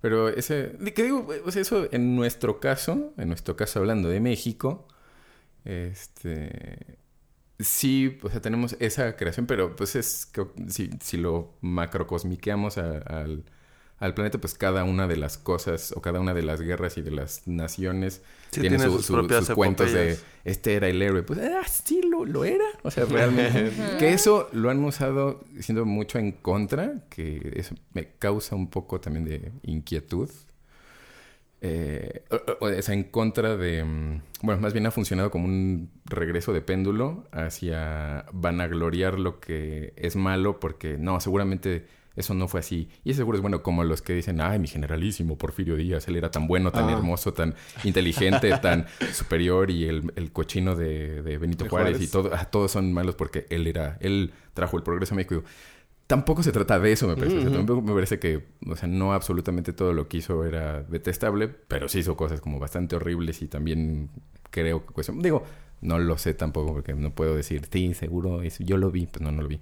[0.05, 1.27] Pero ese, ¿qué digo?
[1.51, 4.87] Sea, eso en nuestro caso, en nuestro caso hablando de México,
[5.65, 6.99] este,
[7.59, 13.45] sí, o sea, tenemos esa creación, pero pues es, que si, si lo macrocosmiqueamos al,
[13.99, 17.03] al planeta, pues cada una de las cosas o cada una de las guerras y
[17.03, 20.89] de las naciones Sí, tiene, tiene su- sus su- propias sus cuentos de este era
[20.89, 21.23] el héroe.
[21.23, 22.65] Pues, ah, sí, lo, lo era.
[22.83, 23.71] O sea, realmente.
[23.99, 29.01] que eso lo han usado siendo mucho en contra, que eso me causa un poco
[29.01, 30.29] también de inquietud.
[31.67, 33.83] Eh, o, o- o sea, en contra de...
[33.85, 39.95] mm, Bueno, más bien ha funcionado como un regreso de péndulo hacia vanagloriar lo que
[39.97, 42.89] es malo porque no, seguramente eso no fue así.
[43.05, 46.31] Y seguro es bueno como los que dicen, ay, mi generalísimo Porfirio Díaz, él era
[46.31, 46.93] tan bueno, tan Ah.
[46.93, 52.09] hermoso, tan inteligente, tan superior y el, el cochino de, de Benito De Juárez, Juárez.
[52.09, 55.43] y todo, ah, todos son malos porque él era, él trajo el progreso a México.
[56.07, 57.39] Tampoco se trata de eso, me parece.
[57.39, 57.57] O sea, Ujú.
[57.59, 61.89] tampoco me parece que, o sea, no absolutamente todo lo que hizo era detestable, pero
[61.89, 64.11] sí hizo cosas como bastante horribles y también
[64.51, 65.23] creo que cuestión.
[65.23, 65.45] Digo,
[65.81, 69.23] no lo sé tampoco porque no puedo decir, sí, seguro, eso, yo lo vi, pues
[69.23, 69.61] no, no lo vi.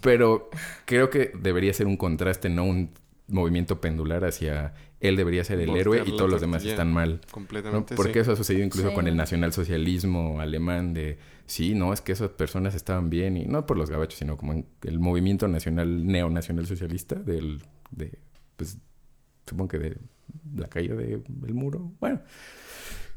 [0.00, 0.50] Pero
[0.84, 2.90] creo que debería ser un contraste, no un
[3.28, 7.20] movimiento pendular hacia él debería ser el héroe y todos los demás están mal.
[7.26, 7.32] ¿no?
[7.32, 7.94] Completamente.
[7.96, 8.18] Porque sí.
[8.20, 8.94] eso ha sucedido incluso Sí.
[8.94, 13.66] con el nacionalsocialismo alemán de sí, no, es que esas personas estaban bien y no
[13.66, 18.18] por los gabachos, sino como en el movimiento nacional neonacional socialista del de
[18.56, 18.78] pues
[19.46, 19.96] supongo que de
[20.56, 21.92] la caída de- del muro.
[22.00, 22.20] Bueno,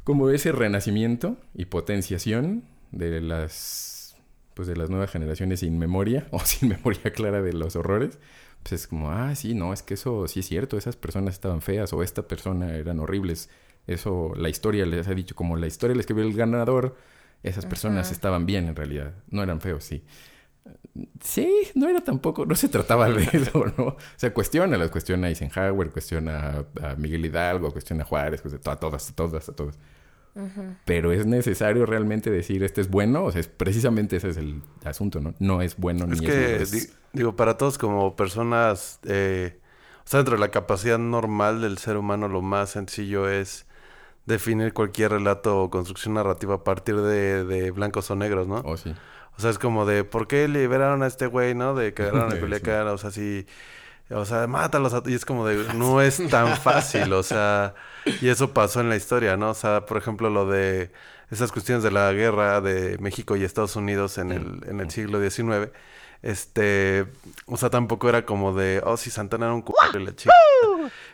[0.03, 3.94] como ese renacimiento y potenciación de las
[4.55, 8.17] pues de las nuevas generaciones sin memoria o sin memoria clara de los horrores,
[8.63, 11.61] pues es como, ah, sí, no, es que eso sí es cierto, esas personas estaban
[11.61, 13.49] feas o esta persona eran horribles.
[13.85, 16.97] Eso la historia les ha dicho, como la historia le escribió el ganador,
[17.43, 18.15] esas personas Ajá.
[18.15, 20.03] estaban bien en realidad, no eran feos, sí.
[21.21, 23.83] Sí, no era tampoco, no se trataba de eso, ¿no?
[23.89, 28.41] O sea, cuestiona, las cuestiona a Eisenhower, cuestiona a, a Miguel Hidalgo, cuestiona a Juárez,
[28.41, 29.77] cuestiona a todas, a todas, a todas.
[30.85, 34.61] Pero es necesario realmente decir este es bueno, o sea, es precisamente ese es el
[34.83, 35.33] asunto, ¿no?
[35.39, 39.59] No es bueno Es ni que, es, di- digo, para todos como personas, eh,
[39.99, 43.65] o sea, dentro de la capacidad normal del ser humano, lo más sencillo es
[44.25, 48.61] definir cualquier relato o construcción narrativa a partir de, de blancos o negros, ¿no?
[48.65, 48.93] Oh, sí.
[49.37, 51.75] O sea, es como de, ¿por qué liberaron a este güey, no?
[51.75, 53.45] De que agarraron a Sí, Culiacán, o sea, sí...
[54.11, 55.01] O sea, mátalos a...
[55.05, 57.73] Y es como de, no es tan fácil, o sea...
[58.21, 59.49] Y eso pasó en la historia, ¿no?
[59.49, 60.91] O sea, por ejemplo, lo de
[61.31, 65.19] esas cuestiones de la guerra de México y Estados Unidos en el, en el siglo
[65.19, 65.71] XIX.
[66.21, 67.07] Este...
[67.47, 69.73] O sea, tampoco era como de, oh, sí, Santana era un c...
[69.99, 70.33] y la chica.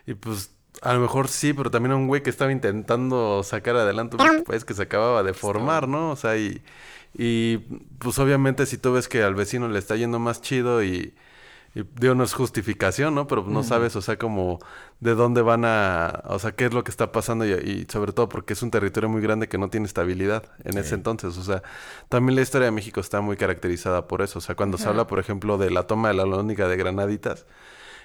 [0.06, 0.52] Y pues...
[0.82, 4.44] A lo mejor sí, pero también era un güey que estaba intentando sacar adelante un
[4.44, 6.12] país que se acababa de formar, ¿no?
[6.12, 6.62] O sea, y...
[7.14, 7.58] Y
[8.00, 11.14] pues obviamente si tú ves que al vecino le está yendo más chido y,
[11.74, 13.28] y digo, no es justificación, ¿no?
[13.28, 14.60] Pero no sabes, o sea, como
[15.00, 18.12] de dónde van a, o sea, qué es lo que está pasando y, y sobre
[18.12, 21.44] todo porque es un territorio muy grande que no tiene estabilidad en ese entonces, o
[21.44, 21.64] sea,
[22.10, 25.08] también la historia de México está muy caracterizada por eso, o sea, cuando se habla,
[25.08, 27.46] por ejemplo, de la toma de la lónica de Granaditas,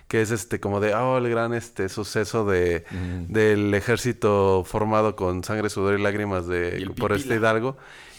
[0.08, 2.84] que es este como de, oh, el gran este suceso de,
[3.28, 7.34] del ejército formado con sangre, sudor y lágrimas de Y por este.
[7.34, 7.76] Hidalgo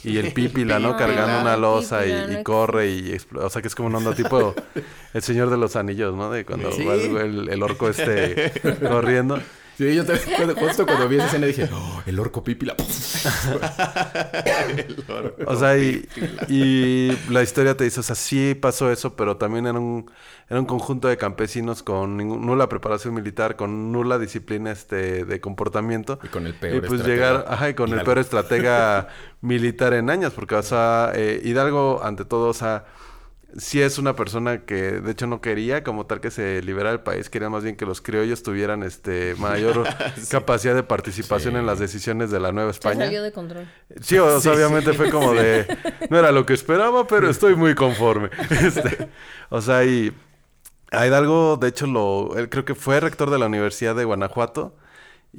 [0.07, 0.95] y el Pípila, ¿no?
[0.97, 4.53] Cargando una losa y, corre y expl- o sea que es como una onda tipo
[5.13, 6.31] el Señor de los Anillos, ¿no?
[6.31, 6.83] De cuando Sí.
[6.83, 8.51] va el, el- el orco este
[8.89, 9.39] corriendo
[9.77, 12.75] Sí, yo también, cuando- justo cuando vi esa escena dije, oh, el orco pípila.
[15.45, 16.07] O sea, y,
[16.47, 20.09] y la historia te dice, o sea, sí pasó eso, pero también era un,
[20.49, 26.19] era un conjunto de campesinos con nula preparación militar, con nula disciplina este, de comportamiento.
[26.23, 29.07] Y con el peor Y pues estratega, llegar, ajá, y con el peor estratega
[29.41, 32.85] militar en años, porque, o sea, eh, Hidalgo, ante todo, o sea,
[33.57, 37.01] sí es una persona que, de hecho, no quería como tal que se liberara el
[37.01, 39.83] país, quería más bien que los criollos tuvieran este mayor
[40.31, 41.59] capacidad de participación Sí.
[41.59, 43.05] en las decisiones de la Nueva Se España.
[43.05, 43.67] salió de control.
[44.01, 45.65] Sí, o sea, obviamente fue como de...
[46.09, 48.29] No era lo que esperaba, pero estoy muy conforme.
[48.49, 49.09] Este,
[49.49, 50.13] o sea, y
[50.91, 54.75] a Hidalgo, de hecho, lo, él creo que fue rector de la Universidad de Guanajuato.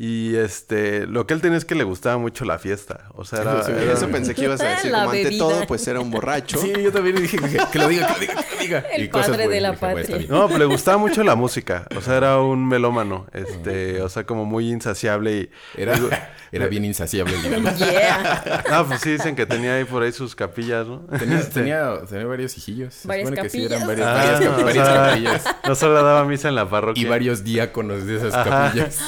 [0.01, 3.07] Y este, lo que él tenía es que le gustaba mucho la fiesta.
[3.17, 3.65] O sea, era...
[3.65, 4.93] Sí, era- Eso pensé que ibas a decir.
[4.93, 5.39] La Como ante bebida.
[5.41, 6.57] todo, pues era un borracho.
[6.61, 8.79] Sí, yo también dije que, que lo diga, que lo diga, que lo diga.
[8.95, 10.17] El Y cosas padre de la dije, patria.
[10.19, 10.31] bien.
[10.31, 11.89] No, pero le gustaba mucho la música.
[11.97, 13.27] O sea, era un melómano.
[13.33, 15.51] Este, o sea, como muy insaciable y...
[15.77, 15.95] Era,
[16.53, 17.35] era bien insaciable.
[17.79, 18.63] Yeah.
[18.71, 21.01] Ah, pues sí, dicen que tenía ahí por ahí sus capillas, ¿no?
[21.19, 22.95] Tenía, Este, tenía, tenía varios hijillos.
[22.95, 23.73] Se Varias supone que sí, capillas.
[23.83, 25.45] eran varias, Ah, varias, cap- o varias sea, capillas.
[25.67, 27.03] No solo daba misa en la parroquia.
[27.03, 28.45] Y varios diáconos de esas Ajá.
[28.67, 29.01] capillas.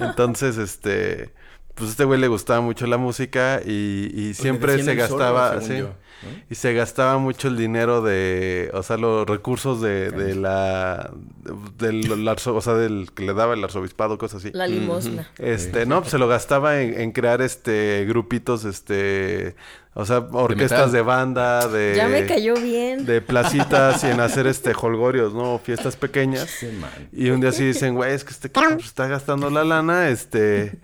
[0.00, 1.32] Entonces, este,
[1.74, 5.66] pues a este güey le gustaba mucho la música y, y siempre se gastaba, según
[5.68, 6.40] sí, yo, ¿no?
[6.50, 11.10] y se gastaba mucho el dinero de, o sea, los recursos de, de la,
[11.78, 14.50] del, arzo- o sea, del que le daba el arzobispado, cosas así.
[14.52, 15.30] La limosna.
[15.38, 19.54] Este, no, pues se lo gastaba en, en crear, este, grupitos, este,
[19.92, 21.94] o sea, orquestas de, banda, de...
[21.96, 23.04] Ya me cayó bien.
[23.06, 25.58] De placitas y en hacer, este, holgorios, ¿no?
[25.58, 26.48] Fiestas pequeñas.
[26.48, 26.68] Sí.
[27.12, 30.08] Y un día sí dicen, güey, es que este cabrón pues, está gastando la lana,
[30.08, 30.78] este,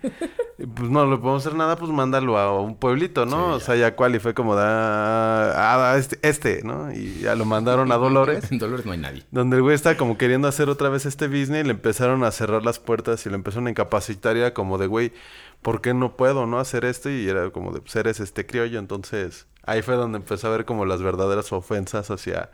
[0.57, 3.53] y, pues no le podemos hacer nada, pues mándalo a un pueblito, ¿no?
[3.53, 6.91] o sea, ya cual, y fue como, de, ah, ah, este, este, ¿no?
[6.91, 9.23] Y ya lo mandaron a Dolores, En Dolores no hay nadie.
[9.31, 12.31] donde el güey está como queriendo hacer otra vez este business, y le empezaron a
[12.31, 15.13] cerrar las puertas y lo empezaron a incapacitar, y era como de, güey,
[15.61, 17.09] ¿por qué no puedo, no, hacer esto?
[17.09, 20.65] Y era como de, pues eres este criollo, entonces, ahí fue donde empezó a ver
[20.65, 22.49] como las verdaderas ofensas hacia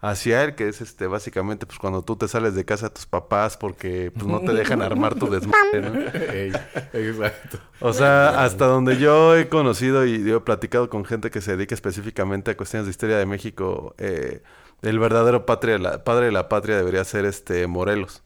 [0.00, 3.06] hacia él, que es este básicamente pues cuando tú te sales de casa de tus
[3.06, 5.98] papás porque pues no te dejan armar tu desmadre, ¿no?
[6.32, 6.52] Ey,
[6.92, 7.58] exacto.
[7.80, 11.56] O sea, hasta donde yo he conocido y yo he platicado con gente que se
[11.56, 14.42] dedica específicamente a cuestiones de historia de México, eh,
[14.82, 18.22] el verdadero patria, la, padre de la patria debería ser este Morelos.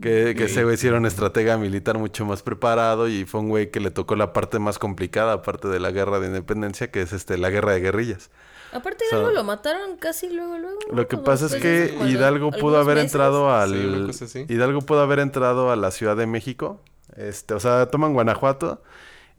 [0.00, 3.48] Que, que ese güey sí era un estratega militar mucho más preparado y fue un
[3.50, 7.02] güey que le tocó la parte más complicada, aparte de la guerra de independencia, que
[7.02, 8.30] es este la guerra de guerrillas.
[8.72, 10.78] Aparte O sea, Hidalgo lo mataron casi luego, luego.
[10.92, 13.12] Lo que pasa es que Hidalgo pudo haber meses.
[13.12, 14.46] entrado al Sí.
[14.48, 16.80] Hidalgo pudo haber entrado a la Ciudad de México.
[17.16, 18.82] Este, o sea, toman Guanajuato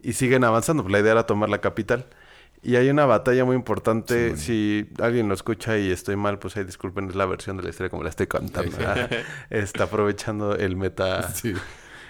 [0.02, 0.82] y siguen avanzando.
[0.82, 2.06] Pues la idea era tomar la capital.
[2.62, 4.36] Y hay una batalla muy importante.
[4.36, 7.70] Si alguien lo escucha y estoy mal, pues ahí disculpen, es la versión de la
[7.70, 8.76] historia como la estoy contando.
[8.76, 9.10] ¿verdad?
[9.50, 11.54] Está aprovechando el meta, Sí.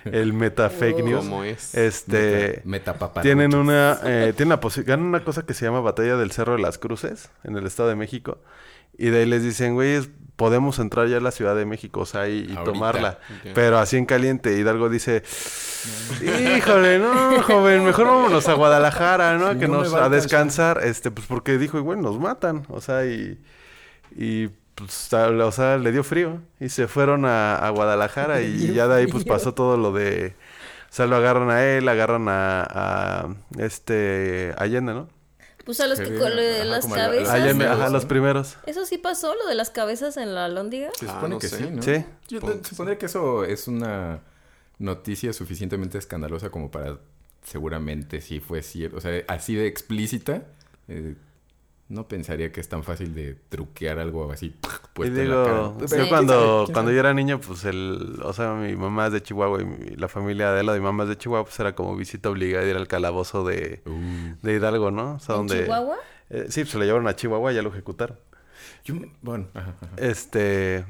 [0.05, 1.05] el meta fake Oh.
[1.09, 1.25] news.
[1.25, 1.75] ¿Cómo es?
[1.75, 3.23] Este, Metapapa.
[3.23, 6.61] tienen una, eh, tienen la ganan una cosa que se llama Batalla del Cerro de
[6.63, 8.39] las Cruces en el Estado de México.
[8.99, 10.03] Y de ahí les dicen, güey,
[10.37, 13.19] podemos entrar ya a la Ciudad de México, o sea, y, tomarla.
[13.55, 14.59] Pero así en caliente.
[14.59, 15.23] Hidalgo dice,
[16.57, 19.59] híjole, no, joven, mejor vámonos a Guadalajara, ¿no?
[19.59, 20.11] Que no nos a a alcanzar.
[20.11, 23.41] descansar, este, pues porque dijo, güey, nos matan, o sea, y,
[24.17, 28.73] y pues, a- o sea, le dio frío y se fueron a, a Guadalajara y
[28.73, 30.35] ya de ahí pues pasó todo lo de,
[30.91, 35.09] o sea, lo agarran a él, agarran a, a este Allende, ¿no?
[35.65, 37.61] Pues a los que con lo de ajá, las la- cabezas.
[37.71, 38.57] Ajá, los primeros.
[38.67, 40.91] Eso sí pasó, lo de las cabezas en la lóndiga.
[40.99, 41.57] Se Ah, supone no que sé.
[41.59, 41.83] sí, ¿no?
[41.83, 42.05] Sí.
[42.29, 44.19] Yo que supondría que eso es una
[44.83, 46.99] noticia suficientemente escandalosa como para
[47.43, 48.97] seguramente si fue cierto.
[48.99, 50.45] O sea, así de explícita.
[50.89, 51.15] eh,
[51.89, 54.53] no pensaría que es tan fácil de truquear algo así Y
[54.95, 55.59] puesto en la cara.
[55.59, 59.09] digo, quién cuando, sabe, quién cuando yo era niño, pues el, o sea, mi mamá
[59.09, 61.45] es de Chihuahua y mi- la familia de la de mi mamá es de Chihuahua,
[61.45, 65.17] pues era como visita obligada ir al calabozo de, Uh, de Hidalgo, ¿no?
[65.17, 65.65] O sea, ¿En donde...
[65.65, 65.97] Chihuahua?
[66.31, 68.17] Eh, sí, pues se lo llevaron a Chihuahua y ya lo ejecutaron.
[68.87, 69.91] yo, bueno, ajá, ajá.
[69.99, 70.87] Este,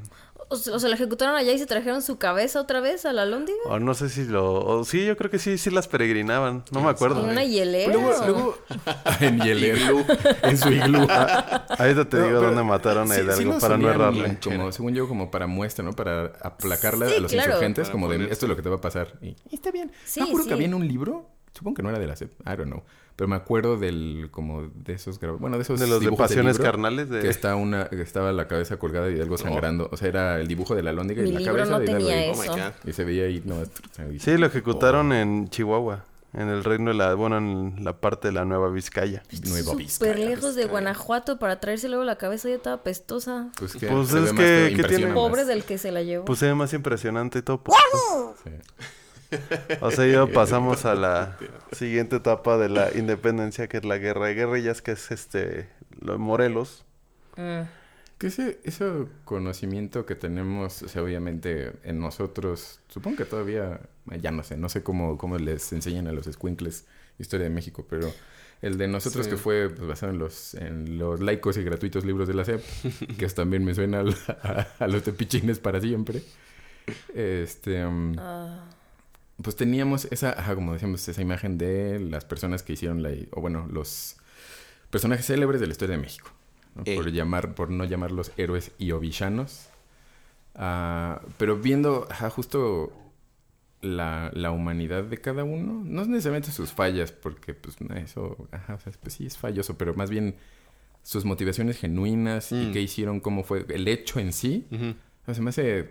[0.52, 3.12] O, se- o se la ejecutaron allá y se trajeron su cabeza otra vez a
[3.12, 3.58] la lóndiga.
[3.66, 6.80] o no sé si lo, o sí, yo creo que sí, sí las peregrinaban, no
[6.82, 7.22] me acuerdo.
[7.24, 7.92] En una hielera.
[7.92, 8.58] Luego,
[9.20, 10.04] en hielero,
[10.42, 10.98] en su iglú.
[11.78, 14.38] Ahorita te No, digo dónde mataron a sí- sí Hidalgo lo para no errarle.
[14.42, 15.92] Como, según yo, como para muestra, ¿no?
[15.94, 17.48] Para aplacarle Sí, a los claro.
[17.52, 19.14] insurgentes, Para como de esto es lo que te va a pasar.
[19.22, 19.90] Y, y está bien.
[20.04, 20.48] Sí, me acuerdo sí.
[20.48, 22.82] que había en un libro, supongo que no era de la SEP, I don't know.
[23.16, 26.56] Pero me acuerdo del, como de esos grab- bueno, de esos De los de pasiones
[26.56, 27.20] libro, carnales de...
[27.20, 29.88] Que está una, que estaba la cabeza colgada y algo sangrando.
[29.92, 31.84] O sea, era el dibujo de la lóndiga y Mi la libro cabeza no de
[31.84, 32.32] Hidalgo tenía.
[32.32, 32.52] Oh my eso.
[32.52, 32.88] God.
[32.88, 33.56] Y se veía ahí, no.
[33.98, 34.18] ahí.
[34.18, 38.32] Sí, lo ejecutaron en Chihuahua, en el reino de la, bueno, en la parte de
[38.32, 39.22] la Nueva Vizcaya.
[39.44, 40.64] Nueva Vizcaya, Súper lejos de.
[40.64, 43.50] Guanajuato para traerse luego la cabeza ya estaba pestosa.
[43.58, 45.12] Pues, que Pues es que- ¿qué tiene?
[45.12, 46.24] Pobre del que se la llevó.
[46.24, 47.62] Pues se ve más impresionante y todo.
[47.62, 47.76] pues,
[48.42, 48.50] Sí.
[49.80, 51.36] O sea, ya pasamos a la
[51.72, 55.68] siguiente etapa de la independencia, que es la guerra de guerrillas, que es este,
[56.00, 56.84] lo de Morelos.
[57.36, 57.62] Mm.
[58.18, 63.80] Que ese, ese conocimiento que tenemos, o sea, obviamente en nosotros, supongo que todavía,
[64.20, 66.86] ya no sé, no sé cómo, cómo les enseñan a los squinkles
[67.18, 68.12] historia de México, pero
[68.62, 69.30] el de nosotros Sí.
[69.32, 72.62] que fue pues, basado en los, en los laicos y gratuitos libros de la SEP,
[73.18, 74.04] que también me suena
[74.42, 76.22] a, a los de pichines para siempre.
[77.14, 78.64] Este, um, Ah,
[79.42, 83.40] pues teníamos esa, ajá, como decíamos, esa imagen de las personas que hicieron la, o
[83.40, 84.16] bueno, los
[84.90, 86.30] personajes célebres de la historia de México.
[86.74, 86.82] ¿no?
[86.86, 86.96] Ey.
[86.96, 89.68] Por llamar, por no llamarlos héroes y o villanos.
[90.54, 92.92] Ah, pero viendo, ajá, justo
[93.80, 98.80] la, la humanidad de cada uno, no necesariamente sus fallas, porque pues eso, ajá, o
[98.80, 100.36] sea, pues sí es falloso, pero más bien
[101.02, 102.72] sus motivaciones genuinas y Mm.
[102.72, 104.66] qué hicieron, cómo fue el hecho en sí.
[104.70, 105.90] O sea, se me hace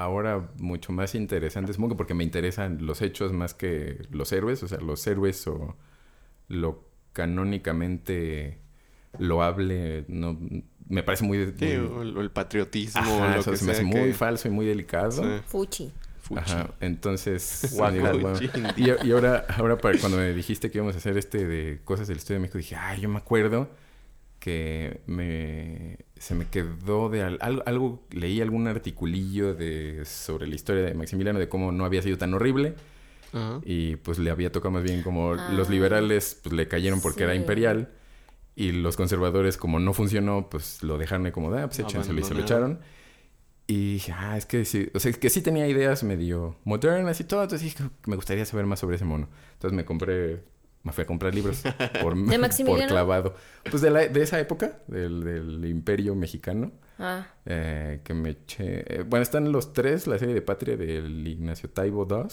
[0.00, 4.62] ahora mucho más interesante, supongo que porque me interesan los hechos más que los héroes,
[4.62, 5.76] o sea, los héroes o
[6.48, 8.58] lo canónicamente
[9.18, 10.38] loable, no
[10.88, 11.52] me parece muy...
[11.56, 14.12] Sí, muy- o el, o el patriotismo, Ajá, lo eso que se me hace muy
[14.12, 15.12] falso y muy delicado.
[15.22, 15.42] Sí.
[15.46, 15.92] fuchi.
[16.22, 16.40] Fuchi.
[16.40, 17.74] Ajá, entonces...
[17.76, 18.32] Bueno,
[18.76, 22.08] y, y ahora, ahora para cuando me dijiste que íbamos a hacer este de cosas
[22.08, 23.68] del Estudio de México, dije, ay, yo me acuerdo
[24.38, 30.54] que me se me quedó de al- algo, algo leí algún articulillo de sobre la
[30.54, 32.74] historia de Maximiliano de cómo no había sido tan horrible
[33.64, 35.52] y pues le había tocado más bien como Ah.
[35.56, 37.90] los liberales pues le cayeron porque era imperial
[38.56, 42.40] y los conservadores como no funcionó pues lo dejaron como ah, pues y se lo
[42.40, 42.80] echaron
[43.66, 47.24] y dije, ah, es que sí, o sea, que sí tenía ideas medio modernas y
[47.24, 49.28] todo, entonces dije me gustaría saber más sobre ese mono.
[49.52, 50.42] Entonces me compré,
[50.82, 51.62] me fui a comprar libros
[52.02, 52.88] por, ¿De por Maximiliano?
[52.88, 53.34] clavado.
[53.70, 56.72] Pues de, la, de esa época, del, del imperio mexicano,
[57.02, 58.84] Ah, eh, que me eché...
[59.00, 62.26] eh, bueno, están los tres, la serie de Patria del Ignacio Taibo II.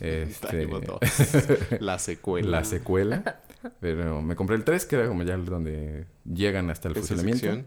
[0.00, 1.78] Este, Taibo II.
[1.80, 2.48] La secuela.
[2.50, 3.42] la secuela.
[3.80, 7.62] Pero me compré el 3, que era como ya donde llegan hasta el fusilamiento.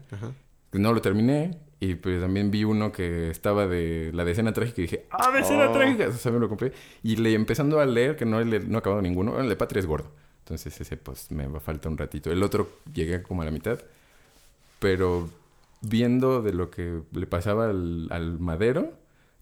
[0.72, 1.58] No lo terminé.
[1.80, 5.70] Y pues también vi uno que estaba de la decena trágica y dije, ¡ah, decena
[5.70, 5.72] Oh.
[5.72, 6.08] trágica!
[6.08, 6.72] O sea, me lo compré.
[7.04, 9.40] Y le empezando a leer, que no, le- no he acabado ninguno.
[9.40, 10.10] El de Patria es gordo.
[10.40, 12.32] Entonces ese pues me va a falta un ratito.
[12.32, 13.78] El otro llegué como a la mitad.
[14.80, 15.28] Pero
[15.82, 18.92] viendo de lo que le pasaba al, al madero,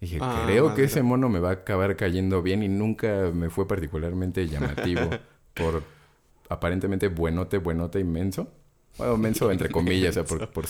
[0.00, 2.62] dije, Ah, creo que ese mono me va a acabar cayendo bien.
[2.62, 5.08] Y nunca me fue particularmente llamativo
[5.54, 5.82] por
[6.48, 8.48] aparentemente buenote, buenote inmenso.
[8.98, 10.64] Bueno, menso entre comillas, o sea, por, por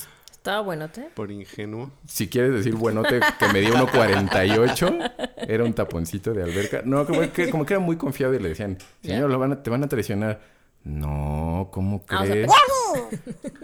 [0.47, 1.09] estaba buenote.
[1.15, 1.91] Por ingenuo.
[2.07, 5.13] si quieres decir buenote que me dio 1.48,
[5.49, 6.83] era un taponcito de alberca.
[6.85, 9.63] No, como que, como que era muy confiado y le decían, señor, lo van a-
[9.63, 10.41] te van a traicionar.
[10.85, 12.51] No, ¿cómo Ah, o sea, crees?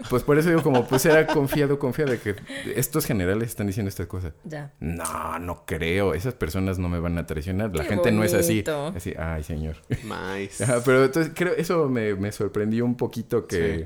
[0.09, 2.35] pues por eso digo, como pues era confiado, confiado de que
[2.75, 4.33] estos generales están diciendo estas cosas.
[4.43, 4.73] Ya.
[4.81, 6.13] No, no creo.
[6.13, 7.73] Esas personas no me van a traicionar.
[7.73, 8.61] La Qué gente no es así.
[8.93, 9.77] Así, ay, señor.
[9.89, 10.61] Nice.
[10.65, 13.85] Ajá, pero entonces creo eso me, me sorprendió un poquito que Sí.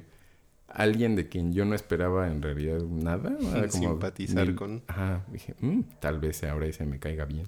[0.68, 3.36] Alguien de quien yo no esperaba en realidad nada.
[3.38, 7.47] como Simpatizar mil- con- Ajá, dije, "Mm, tal vez ahora ese me caiga bien.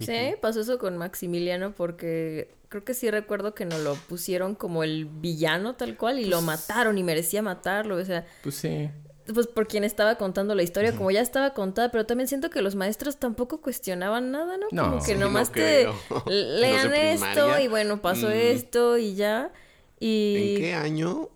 [0.00, 4.82] Sí, pasó eso con Maximiliano porque creo que sí recuerdo que nos lo pusieron como
[4.84, 8.90] el villano tal cual y lo mataron y merecía matarlo, o sea, Pues sí.
[9.32, 12.60] pues por quien estaba contando la historia, como ya estaba contada, pero también siento que
[12.60, 14.66] los maestros tampoco cuestionaban nada, ¿no?
[14.70, 14.90] No.
[14.90, 15.54] como que nomás no
[16.26, 18.32] te lean esto y bueno, pasó Mm.
[18.32, 19.50] esto y ya.
[19.98, 21.30] Y ¿En qué año?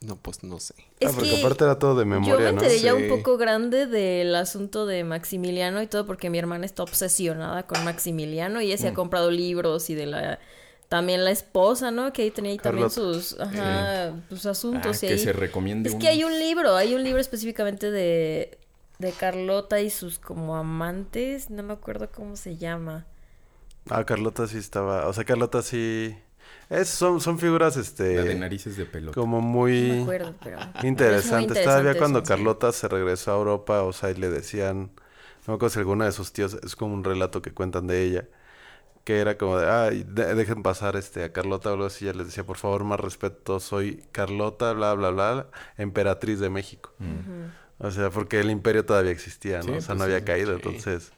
[0.00, 0.74] No, pues no sé.
[1.00, 2.62] es ah, porque que aparte era todo de yo me memoria, ¿no?
[2.62, 6.84] enteré ya un poco grande del asunto de Maximiliano y todo porque mi hermana está
[6.84, 8.78] obsesionada con Maximiliano y ella Mm.
[8.78, 10.38] se ha comprado libros y de la
[10.88, 12.12] también la esposa, ¿no?
[12.14, 15.88] Que ahí tenía ahí también sus ajá, sus asuntos Ah, y que ahí- se recomiende
[15.88, 16.00] Es uno.
[16.00, 18.56] que hay un libro, hay un libro específicamente de
[19.00, 23.06] de Carlota y sus como amantes, no me acuerdo cómo se llama.
[23.90, 25.06] Ah, Carlota sí estaba...
[25.08, 26.16] O sea, Carlota sí...
[26.70, 28.34] Es, son, son figuras, La de este...
[28.34, 29.14] narices de pelota.
[29.14, 29.72] Como No muy...
[29.94, 31.54] me acuerdo, pero es muy Interesante.
[31.64, 32.22] Todavía cuando.
[32.22, 34.90] Carlota se regresó a Europa, o sea, y le decían,
[35.46, 38.02] no me acuerdo si alguna de sus tíos, es como un relato que cuentan de
[38.04, 38.28] ella,
[39.04, 42.18] que era como de, ay, de- dejen pasar este a Carlota o algo así, ella
[42.18, 45.48] les decía, por favor, más respeto, soy Carlota, bla, bla, bla,
[45.78, 46.94] emperatriz de México.
[47.78, 49.72] O sea, porque el imperio todavía existía, ¿no?
[49.72, 50.56] Sí, o sea, pues no había sí, caído, sí.
[50.56, 51.12] entonces...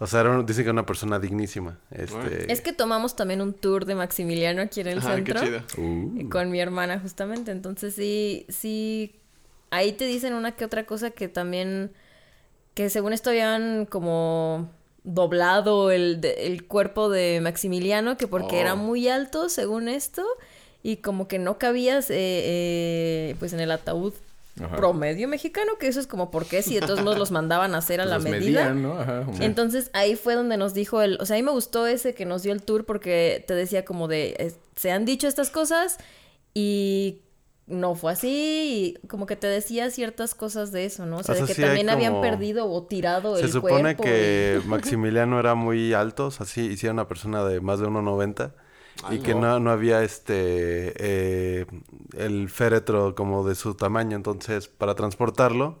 [0.00, 1.78] O sea, era dicen que era una persona dignísima.
[1.90, 2.30] Este, Bueno.
[2.48, 5.40] Es que tomamos también un tour de Maximiliano aquí en el Ajá, qué centro.
[5.40, 5.60] chido.
[5.78, 7.52] Uh, con mi hermana justamente.
[7.52, 9.14] Entonces sí, sí,
[9.70, 11.92] ahí te dicen una que otra cosa que también,
[12.74, 14.68] que según esto habían como
[15.04, 18.60] doblado el, de- el cuerpo de Maximiliano, que porque Oh.
[18.60, 20.24] era muy alto según esto,
[20.82, 24.12] y como que no cabías eh, eh, pues en el ataúd
[24.62, 24.76] Ajá.
[24.76, 27.78] promedio mexicano, que eso es como por qué si de todos modos los mandaban a
[27.78, 28.60] hacer a Pues la medida.
[28.72, 28.98] medían, ¿no?
[29.00, 29.22] Ajá.
[29.24, 32.14] como- Entonces ahí fue donde nos dijo el, o sea, a mí me gustó ese
[32.14, 35.50] que nos dio el tour porque te decía como de, es- se han dicho estas
[35.50, 35.98] cosas
[36.54, 37.20] y
[37.66, 41.16] no fue así y como que te decía ciertas cosas de eso, ¿no?
[41.18, 43.96] O sea, O sea, de que sí también habían perdido o tirado Se el supone
[43.96, 44.02] cuerpo.
[44.04, 47.80] que Maximiliano era muy alto, o sea, sí, y sí era una persona de más
[47.80, 48.52] de 1.90
[49.10, 51.66] y que no, no había este eh,
[52.16, 55.78] el féretro como de su tamaño, entonces para transportarlo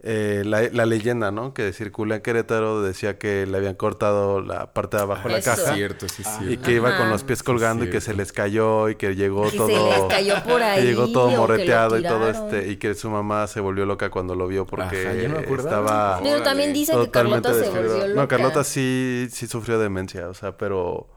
[0.00, 1.52] eh, la, la leyenda, ¿no?
[1.54, 5.38] Que circula en Querétaro decía que le habían cortado la parte de abajo de la
[5.38, 5.50] Eso.
[5.56, 6.56] caja Cierto, sí, y sí.
[6.58, 8.18] que iba con los pies colgando y que se cierto.
[8.18, 10.82] les cayó y que llegó Y todo se les cayó por que ahí.
[10.84, 14.36] llegó todo que morreteado y todo este y que su mamá se volvió loca cuando
[14.36, 15.80] lo vio porque Ajá, yo no me acordaba.
[15.80, 18.14] estaba Digo, también que Carlota se volvió loca.
[18.14, 21.08] No, Carlota sí, sí sufrió demencia, o sea, pero...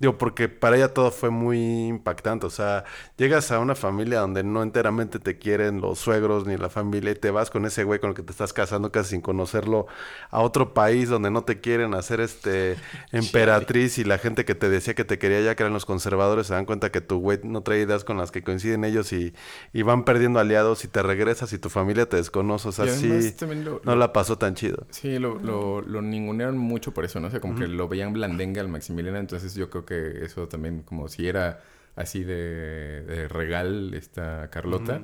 [0.00, 2.84] Digo, porque para ella todo fue muy impactante, o sea,
[3.18, 7.16] llegas a una familia donde no enteramente te quieren los suegros ni la familia y
[7.16, 9.86] te vas con ese güey con el que te estás casando casi sin conocerlo
[10.30, 12.76] a otro país donde no te quieren hacer este
[13.12, 16.46] emperatriz y la gente que te decía que te quería ya que eran los conservadores
[16.46, 19.34] se dan cuenta que tu güey no trae ideas con las que coinciden ellos y,
[19.72, 23.34] y van perdiendo aliados y te regresas y tu familia te desconoce, o sea, sí,
[23.64, 24.86] lo- no la pasó tan chido.
[24.90, 27.28] Sí, lo, lo, lo ningunearon mucho por eso, ¿no?
[27.28, 30.82] O sea, como que lo veían blandenga al Maximiliano, entonces yo creo que eso también,
[30.82, 31.60] como si era
[31.96, 35.02] así de, de regal esta Carlota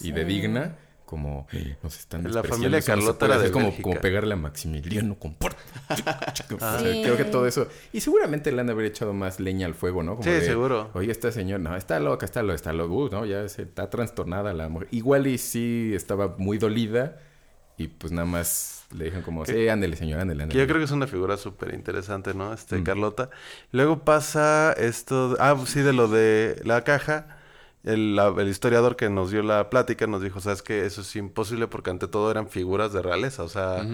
[0.00, 0.76] y de digna,
[1.06, 3.82] como "Eh, nos están La familia Carlota era hacer", de como, Bélgica.
[3.82, 5.36] como pegarle a Maximiliano con
[6.58, 7.02] sea, Sí.
[7.04, 7.68] Creo que todo eso.
[7.92, 10.12] Y seguramente le han de haber echado más leña al fuego, ¿no?
[10.12, 10.90] Como Sí, de, seguro.
[10.94, 13.90] Oye, esta señora, no, está loca, está loca, está loca, uh, no, ya se, está
[13.90, 14.88] trastornada la mujer.
[14.90, 17.18] Igual y sí estaba muy dolida
[17.76, 20.60] y pues nada más le dijeron como, sí, ándele, señor, ándele, ándele.
[20.60, 22.52] yo creo que es una figura súper interesante, ¿no?
[22.52, 22.84] Este, Mm.
[22.84, 23.30] Carlota.
[23.72, 27.26] Luego pasa esto, ah, sí, de lo de la caja.
[27.82, 31.16] El, la- el historiador que nos dio la plática nos dijo, sabes que eso es
[31.16, 33.84] imposible porque ante todo eran figuras de realeza, o sea,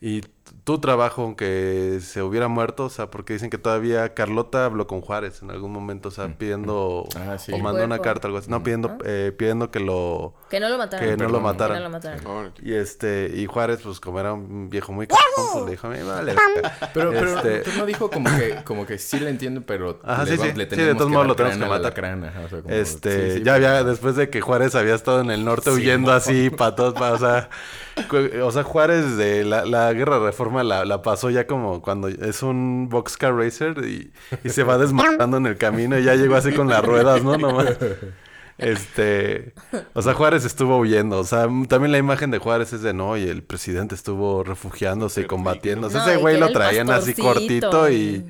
[0.00, 0.22] y
[0.64, 5.00] tu trabajo, aunque se hubiera muerto, o sea, porque dicen que todavía Carlota habló con
[5.00, 7.52] Juárez en algún momento, o sea, pidiendo, Ah, sí.
[7.52, 10.76] o mandó una carta, algo así, no, pidiendo, eh, pidiendo que lo, Que no lo
[10.76, 11.08] mataran.
[11.08, 11.76] que no lo mataran.
[11.76, 12.26] Que no lo mataran.
[12.26, 12.52] Órale.
[12.62, 15.90] Y este, y Juárez, pues como era un viejo muy cabrón, pues le dijo, a
[15.90, 16.34] mí vale.
[16.34, 16.90] verga".
[16.94, 20.24] Pero, pero, Este- pero no dijo como que, como que sí le entiendo, pero Ajá,
[20.24, 20.52] le, sí, va- sí.
[20.52, 22.04] le Sí, de tenemos todos modos lo tenemos que matar.
[22.04, 24.94] ajá, o sea, como- Este, sí, sí, ya pero- había, después de que Juárez había
[24.94, 27.48] estado en el norte Sí, huyendo así para todos, pa- o sea,
[28.42, 32.08] o sea, Juárez de la, la guerra de reforma la, la pasó ya como cuando
[32.08, 34.12] es un boxcar racer y,
[34.44, 37.36] y se va desmontando en el camino y ya llegó así con las ruedas, ¿no?
[37.38, 37.76] Nomás.
[38.58, 39.54] Este,
[39.94, 43.16] o sea, Juárez estuvo huyendo, o sea, también la imagen de Juárez es de no,
[43.16, 47.14] y el presidente estuvo refugiándose y combatiendo, o sea, No, ese güey lo traían así
[47.14, 48.26] cortito y-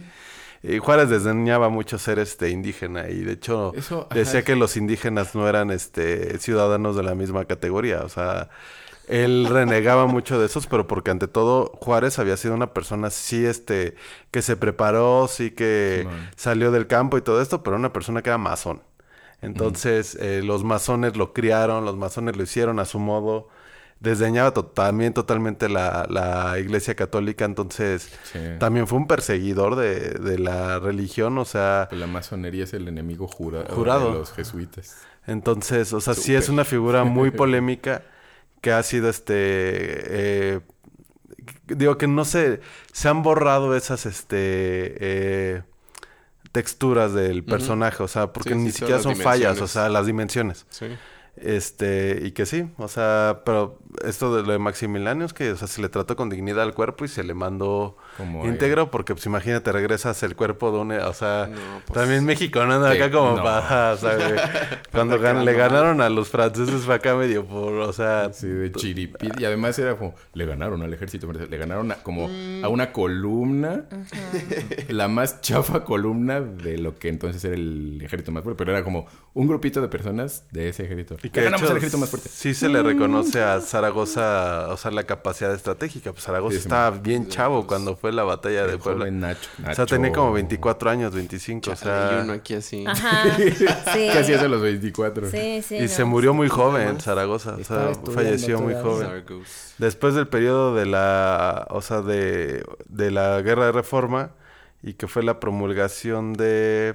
[0.62, 4.14] y, Juárez desdeñaba mucho ser este indígena y de hecho Eso, ajá.
[4.14, 8.50] decía que los indígenas no eran este ciudadanos de la misma categoría, o sea,
[9.10, 13.44] él renegaba mucho de esos, pero porque ante todo Juárez había sido una persona sí
[13.44, 13.94] este
[14.30, 16.06] que se preparó, sí que
[16.36, 18.82] salió del campo y todo esto, pero una persona que era masón.
[19.42, 23.48] Entonces, eh, los masones lo criaron, los masones lo hicieron a su modo.
[23.98, 28.38] Desdeñaba to- también totalmente la, la iglesia católica, entonces Sí.
[28.58, 32.88] también fue un perseguidor de, de la religión, o sea, Pues la masonería es el
[32.88, 34.12] enemigo jura- Jurado.
[34.12, 34.96] de los jesuitas.
[35.26, 38.02] entonces, o sea, sí es una figura muy polémica
[38.60, 40.60] que ha sido este, eh,
[41.66, 42.60] digo que no sé,
[42.92, 45.62] se han borrado esas, este, eh,
[46.52, 50.66] texturas del personaje, o sea, porque Sí, ni siquiera son fallas, o sea, las dimensiones.
[50.70, 50.86] Sí.
[51.36, 55.56] Este, y que sí, o sea, pero esto de lo de Maximiliano es que, o
[55.56, 59.14] sea, se le trató con dignidad al cuerpo y se le mandó Como, íntegro, porque
[59.14, 61.56] pues imagínate, regresas el cuerpo de un, o sea, No,
[61.86, 63.42] pues, también México no anda Sí, acá como no.
[63.42, 64.30] para, o sea, güey,
[64.92, 68.70] cuando gan- le ganaron a los franceses fue acá medio por, o sea, Sí, de
[68.72, 69.28] chiripi.
[69.38, 72.64] Y además era como, le ganaron al ejército, le ganaron a- como Mm.
[72.64, 73.84] a una columna,
[74.88, 78.84] la más chafa columna de lo que entonces era el ejército más fuerte, pero era
[78.84, 81.16] como un grupito de personas de ese ejército.
[81.22, 82.28] y que ganamos hecho al ejército más fuerte.
[82.28, 86.90] sí se le reconoce a Zaragoza, o sea, la capacidad estratégica, pues Zaragoza sí, estaba
[86.90, 89.04] bien chavo cuando fue la batalla de El Puebla.
[89.04, 92.08] joven Nacho, O sea, tenía como 24 años, 25, o sea...
[92.18, 92.84] Hay uno aquí así.
[92.86, 93.36] Ajá.
[93.38, 94.08] Sí.
[94.12, 95.30] Casi hace los 24.
[95.30, 95.76] Sí, sí.
[95.76, 95.88] Y no.
[95.88, 97.56] se murió muy joven, Zaragoza.
[97.60, 99.24] O sea, falleció muy joven.
[99.78, 104.32] Después del periodo de la, o sea, de, de la guerra de reforma
[104.82, 106.94] y que fue la promulgación de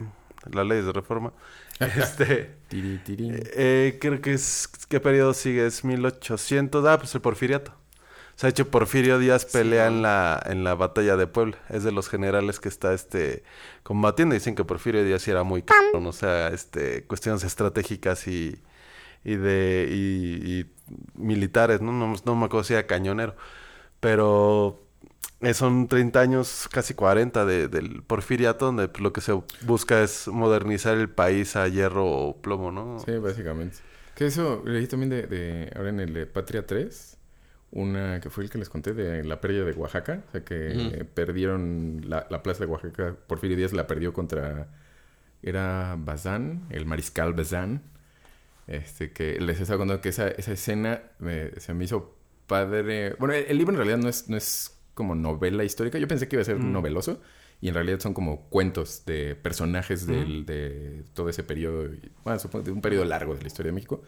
[0.52, 1.34] las leyes de reforma,
[1.80, 3.32] este, Tiri, tiri.
[3.56, 5.66] eh, creo que es, ¿qué periodo sigue?
[5.66, 7.74] Es 1800, ah, pues el porfiriato.
[8.36, 11.58] Sea, de hecho, Porfirio Díaz pelea en la, en la batalla de Puebla.
[11.70, 13.44] Es de los generales que está, este,
[13.84, 14.34] combatiendo.
[14.34, 18.62] Dicen que Porfirio Díaz sí era muy cabrón, o sea, este, cuestiones estratégicas y,
[19.24, 20.66] y de, y, y
[21.16, 21.94] militares, ¿no?
[21.94, 23.36] No, no me acuerdo si era cañonero.
[24.02, 24.86] Pero
[25.54, 30.98] son 30 años, casi 40 de, del porfiriato, donde lo que se busca es modernizar
[30.98, 33.00] el país a hierro o plomo, ¿no?
[33.06, 33.78] Sí, básicamente.
[34.16, 37.15] Que eso leí también de, de ahora en el de Patria 3,
[37.76, 41.06] una que fue el que les conté de la pérdida de Oaxaca, o sea que
[41.14, 44.68] perdieron la, la plaza de Oaxaca, Porfirio Díaz la perdió contra,
[45.44, 47.82] era Bazán, el mariscal Bazán,
[48.68, 52.16] este que les estaba contando que esa, esa escena me- se me hizo
[52.48, 56.08] padre, bueno, el, el libro en realidad no es, no es como novela histórica, yo
[56.08, 57.22] pensé que iba a ser noveloso,
[57.62, 61.90] y en realidad son como cuentos de personajes del, de todo ese periodo,
[62.24, 64.04] bueno, supongo de un periodo largo de la historia de México.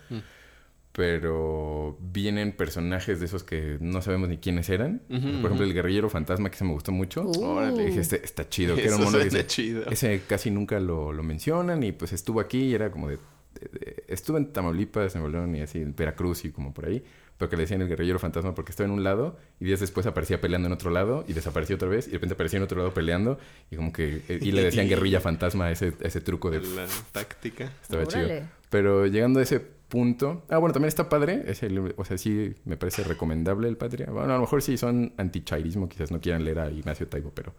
[0.97, 5.03] Pero vienen personajes de esos que no sabemos ni quiénes eran.
[5.07, 7.21] Por ejemplo, el guerrillero fantasma, que se me gustó mucho.
[7.23, 7.43] Uh.
[7.45, 7.85] Órale.
[7.85, 8.75] Dije, este está chido.
[8.75, 9.85] Que era un mono ese, chido.
[9.91, 11.83] ese casi nunca lo, lo mencionan.
[11.83, 13.17] Y pues estuvo aquí y era como de...
[13.61, 17.03] de- de- estuvo en Tamaulipas, en León y así, en Veracruz y como por ahí.
[17.37, 20.07] Pero que le decían el guerrillero fantasma porque estaba en un lado y días después
[20.07, 22.79] aparecía peleando en otro lado y desapareció otra vez y de repente aparecía en otro
[22.79, 23.37] lado peleando
[23.69, 24.23] y como que...
[24.27, 26.61] eh, Y le decían guerrilla fantasma ese, ese truco de...
[26.61, 27.71] La táctica.
[27.83, 28.27] Estaba chido.
[28.71, 30.45] Pero llegando a ese punto...
[30.49, 31.43] Ah, bueno, también está padre.
[31.47, 34.07] Ese libro, o sea, sí me parece recomendable el Patria.
[34.09, 37.53] Bueno, a lo mejor si son antichairismo, quizás no quieran leer a Ignacio Taibo, pero...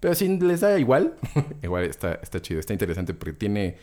[0.00, 1.14] Pero si les da igual,
[1.62, 2.60] igual está, está chido.
[2.60, 3.76] Está interesante porque tiene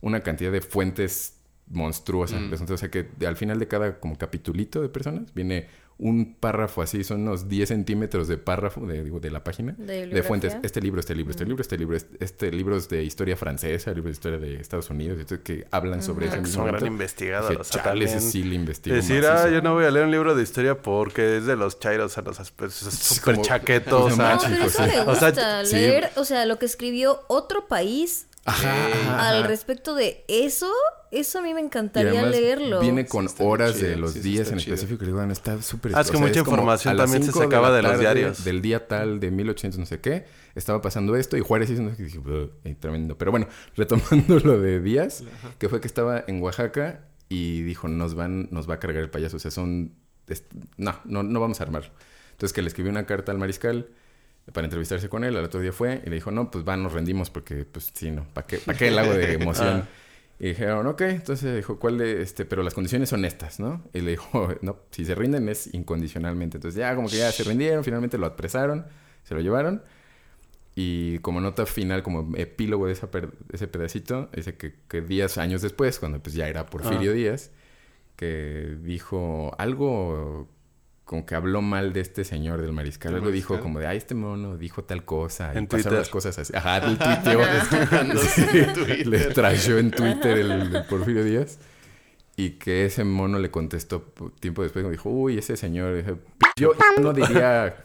[0.00, 1.38] una cantidad de fuentes
[1.68, 2.40] monstruosas.
[2.40, 2.44] Mm.
[2.44, 5.68] Entonces, o sea que al final de cada como capitulito de personas viene
[5.98, 10.06] un párrafo así, son unos 10 centímetros de párrafo de, digo, de la página ¿De
[10.06, 10.56] de fuentes.
[10.62, 14.06] Este libro, este libro, este libro, este libro, este, este libros de historia francesa, libros
[14.06, 17.60] de historia de Estados Unidos, que hablan sobre ese Ah, son gran investigador.
[17.60, 19.50] O sea, "Chale, ese también sí le investigo Decir, ah, macizo".
[19.50, 22.14] yo no voy a leer un libro de historia porque es de los chairos, o
[22.14, 24.16] sea, los es como- chaquetos.
[24.16, 24.38] No ah.
[24.42, 29.46] Eso O sea, leer, o sea, lo que escribió otro país Ajá, ajá, al ajá.
[29.46, 30.68] respecto de eso,
[31.12, 32.80] eso a mí me encantaría leerlo.
[32.80, 34.74] Viene con Sí, horas chido, de los sí, días en chido.
[34.74, 35.04] específico.
[35.04, 35.92] Y digo, "Bueno, está súper...
[35.94, 38.44] Ah, es que o sea, mucha información también se de sacaba de los diarios.
[38.44, 40.24] Del día tal de 1800 no sé qué.
[40.56, 41.82] Estaba pasando esto y Juárez hizo...
[41.82, 43.16] no sé qué, tremendo.
[43.16, 45.22] Pero bueno, retomando lo de Díaz,
[45.58, 49.10] que fue que estaba en Oaxaca y dijo, nos van, nos va a cargar el
[49.10, 49.36] payaso.
[49.36, 49.94] O sea, son...
[50.26, 50.44] es-
[50.76, 51.90] no, no, no vamos a armarlo.
[52.32, 53.90] Entonces que le escribió una carta al mariscal
[54.52, 55.36] para entrevistarse con él.
[55.36, 58.10] Al otro día fue y le dijo, no, pues va, nos rendimos porque, pues sí,
[58.10, 59.86] no, ¿para qué, ¿para qué el agua de emoción?
[60.40, 62.44] Y dijeron, ok, entonces dijo, ¿cuál de este?
[62.44, 63.84] Pero las condiciones son estas, ¿no?
[63.92, 66.56] Y le dijo, no, si se rinden es incondicionalmente.
[66.56, 68.86] Entonces ya como que ya se rindieron, finalmente lo apresaron,
[69.22, 69.82] se lo llevaron.
[70.74, 75.36] Y como nota final, como epílogo de esa per- ese pedacito, dice que, que días,
[75.38, 77.14] años después, cuando pues ya era Porfirio Ah.
[77.14, 77.50] Díaz,
[78.16, 80.48] que dijo algo
[81.04, 83.12] como que habló mal de este señor del mariscal.
[83.12, 85.52] ¿Del Algo dijo como de, ay, este mono dijo tal cosa.
[85.52, 85.92] En y pasaron Twitter.
[85.98, 86.56] las cosas así.
[86.56, 87.40] Ajá, del tuiteo.
[88.18, 89.04] Sí.
[89.04, 91.58] Le trayó en Twitter el, el Porfirio Díaz.
[92.36, 94.82] Y que ese mono le contestó tiempo después.
[94.82, 96.18] Como dijo, uy, ese señor.
[96.56, 97.84] Yo no diría...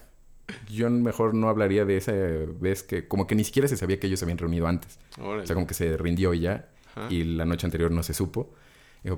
[0.69, 3.05] Yo mejor no hablaría de esa vez que...
[3.09, 4.97] Como que ni siquiera se sabía que ellos se habían reunido antes.
[5.19, 5.43] Órale.
[5.43, 6.69] O sea, como que se rindió ya.
[6.95, 7.07] Ajá.
[7.09, 8.53] Y la noche anterior no se supo.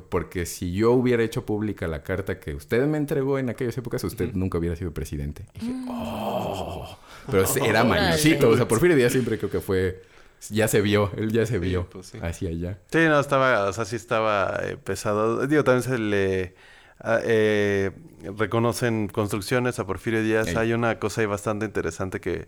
[0.10, 4.04] Porque si yo hubiera hecho pública la carta que usted me entregó en aquellas épocas,
[4.04, 5.46] usted nunca hubiera sido presidente.
[5.56, 6.98] Y dije, oh.
[7.32, 8.50] Pero era mañosito.
[8.50, 10.04] O sea, Porfirio Díaz siempre creo que fue...
[10.50, 11.12] Ya se vio.
[11.18, 11.90] Él ya se vio.
[11.90, 12.20] pues sí.
[12.22, 12.78] Hacia allá.
[12.92, 15.46] Sí, no, estaba, o sea, sí estaba eh, pesado.
[15.48, 16.56] Digo, también se le
[17.00, 17.92] ah, eh,
[18.38, 20.48] reconocen construcciones a Porfirio Díaz.
[20.48, 20.56] Ey.
[20.56, 22.48] Hay una cosa ahí bastante interesante que,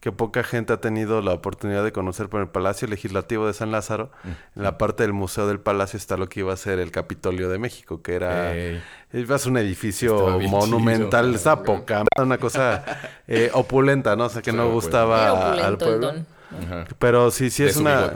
[0.00, 3.72] que poca gente ha tenido la oportunidad de conocer por el Palacio Legislativo de San
[3.72, 4.10] Lázaro.
[4.54, 7.48] En la parte del Museo del Palacio está lo que iba a ser el Capitolio
[7.48, 8.54] de México, que era...
[9.12, 11.36] Iba a ser un edificio monumental, chido.
[11.36, 12.84] estaba poca, una cosa
[13.26, 14.26] eh, opulenta, ¿no?
[14.26, 14.74] O sea, que Sí, no pues.
[14.74, 16.10] gustaba al pueblo.
[16.10, 16.84] Ajá.
[16.98, 18.12] Pero sí, sí es una...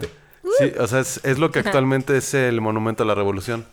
[0.58, 3.66] Sí, o sea, es, es lo que actualmente es el Monumento a la Revolución.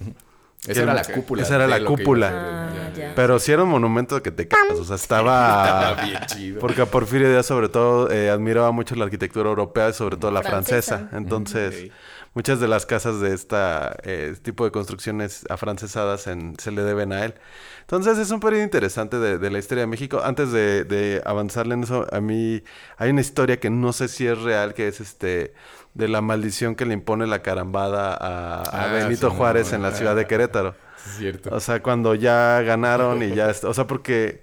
[0.65, 1.43] Esa era la cúpula.
[1.43, 2.31] Esa era la cúpula.
[2.33, 3.07] Ah, Ya, ya.
[3.09, 3.15] ya.
[3.15, 5.63] Pero sí era un monumento que te cagas, o sea, estaba...
[5.93, 6.59] Estaba bien chido.
[6.59, 10.31] Porque a Porfirio Díaz sobre todo eh, admiraba mucho la arquitectura europea y sobre todo
[10.31, 10.97] la francesa.
[10.97, 11.17] Francesa.
[11.17, 11.91] Entonces,
[12.33, 17.13] muchas de las casas de esta eh, tipo de construcciones afrancesadas en- se le deben
[17.13, 17.35] a él.
[17.81, 20.21] Entonces es un periodo interesante de, de la historia de México.
[20.23, 22.61] Antes de, de avanzarle en eso, a mí
[22.97, 25.53] hay una historia que no sé si es real, que es este
[25.97, 29.73] de la maldición que le impone la carambada a, a Ah, Benito sí, no, Juárez
[29.73, 30.75] en la ciudad de Querétaro.
[30.95, 31.55] Sí, es cierto.
[31.55, 33.51] O sea, cuando ya ganaron y ya...
[33.63, 34.41] O sea, porque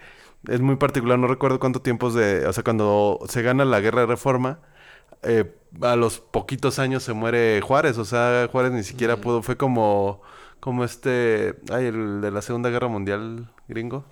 [0.48, 2.46] es muy particular, no recuerdo cuánto tiempos de...
[2.46, 4.60] O sea, cuando se gana la guerra de reforma,
[5.22, 7.98] eh, a los poquitos años se muere Juárez.
[7.98, 9.42] O sea, Juárez ni siquiera pudo...
[9.42, 10.22] Fue como...
[10.60, 11.56] Como este...
[11.72, 14.06] Ay, el de la Segunda Guerra Mundial gringo.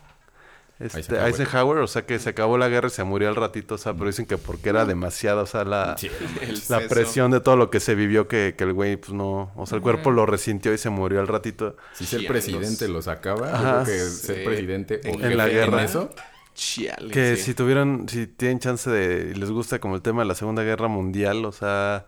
[0.87, 1.27] Este, Eisenhower.
[1.29, 1.79] Eisenhower.
[1.79, 4.07] o sea que se acabó la guerra y se murió al ratito, o sea, pero
[4.07, 6.09] dicen que porque era demasiado, o sea, la, Sí.
[6.41, 9.67] El presión de todo lo que se vivió que, que el güey, pues no, o
[9.67, 11.77] sea, el cuerpo lo resintió y se murió al ratito.
[11.93, 12.29] Si ser Changos.
[12.29, 14.27] presidente lo sacaba, yo Ajá, creo que sí.
[14.27, 15.85] ser presidente o En la guerra.
[15.85, 16.11] eso,
[16.55, 17.45] Chiale, Que sí.
[17.45, 20.63] si tuvieron, si tienen chance de, y les gusta como el tema de la Segunda
[20.63, 22.05] Guerra Mundial, o sea,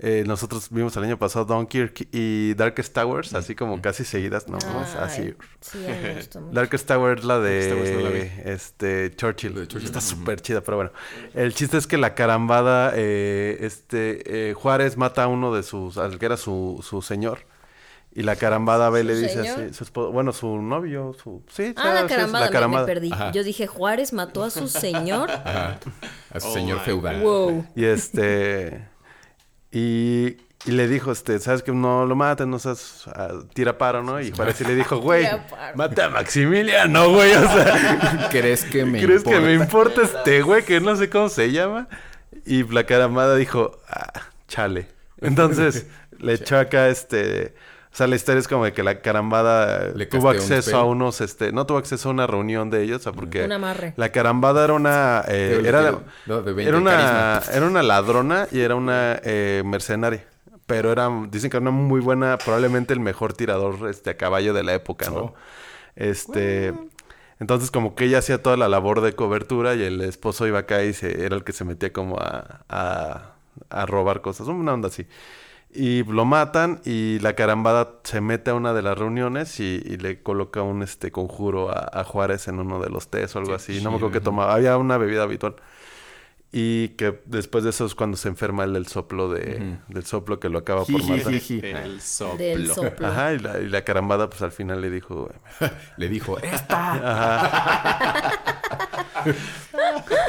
[0.00, 4.58] eh, nosotros vimos el año pasado Dunkirk y Darkest Towers, así como casi seguidas, ¿no?
[5.00, 5.34] Así.
[5.60, 6.52] Sí, a mí me gustó mucho.
[6.54, 9.54] Darkest Tower es la Darkest Towers no la de este Churchill.
[9.54, 9.86] La de Churchill.
[9.86, 10.90] Está súper chida, pero bueno.
[11.32, 15.96] El chiste es que la carambada, eh, este eh, Juárez mata a uno de sus,
[15.96, 17.40] al que era su, su señor.
[18.16, 19.60] Y la carambada ve y le ¿Su dice señor?
[19.60, 21.42] así, su esposo- bueno, su novio, su...
[21.50, 22.86] Sí, Ah, la carambada, la me- carambada.
[22.86, 23.12] Me, perdí.
[23.12, 23.32] Ajá.
[23.32, 25.28] Yo dije, Juárez mató a su señor.
[25.32, 25.80] ajá,
[26.32, 27.20] a su Oh señor feudal.
[27.22, 27.66] wow.
[27.74, 28.86] Y este...
[29.74, 33.06] Y, y le dijo, este, ¿sabes que No lo maten, no seas...
[33.08, 34.20] ah, tira paro, ¿no?
[34.20, 35.26] Y Juárez sí le dijo, güey,
[35.74, 38.28] mata a Maximiliano, güey, o sea...
[38.30, 40.00] ¿Crees que me ¿Crees que me importa?
[40.00, 41.88] importa este güey que no sé cómo se llama?
[42.46, 44.12] Y la caramada dijo, ah,
[44.46, 44.86] chale.
[45.20, 45.86] Entonces
[46.20, 47.54] le echó acá este...
[47.94, 50.84] O sea, la historia es como de que la carambada Le tuvo un acceso a
[50.84, 51.52] unos, este...
[51.52, 53.44] No tuvo acceso a una reunión de ellos, o sea, porque...
[53.44, 53.94] Un amarre.
[53.96, 55.22] La carambada era una...
[55.28, 56.90] eh, era, pero- no, de 20, era una...
[56.90, 57.54] carisma.
[57.56, 60.24] Era una ladrona y era una eh, mercenaria.
[60.66, 61.08] Pero era...
[61.30, 62.36] Dicen que era una muy buena...
[62.36, 65.16] Probablemente el mejor tirador este, a caballo de la época, ¿no?
[65.20, 65.34] Oh.
[65.94, 66.74] Este...
[67.38, 70.82] Entonces como que ella hacía toda la labor de cobertura y el esposo iba acá
[70.82, 73.34] y se, era el que se metía como a, a,
[73.70, 75.06] a robar cosas, una onda así.
[75.74, 79.96] Y lo matan y la carambada se mete a una de las reuniones y, y
[79.96, 83.54] le coloca un este conjuro a, a Juárez en uno de los tés o algo
[83.54, 83.80] así.
[83.82, 84.54] No me acuerdo qué tomaba.
[84.54, 85.56] Había una bebida habitual.
[86.56, 90.38] Y que después de eso es cuando se enferma el del soplo de, del soplo
[90.38, 91.32] que lo acaba por matar.
[91.32, 91.60] Jijiji.
[91.66, 92.36] El soplo.
[92.38, 93.08] Del soplo.
[93.08, 95.28] Ajá, y la, y la carambada pues al final le dijo,
[95.96, 98.30] Le dijo, ¡esta!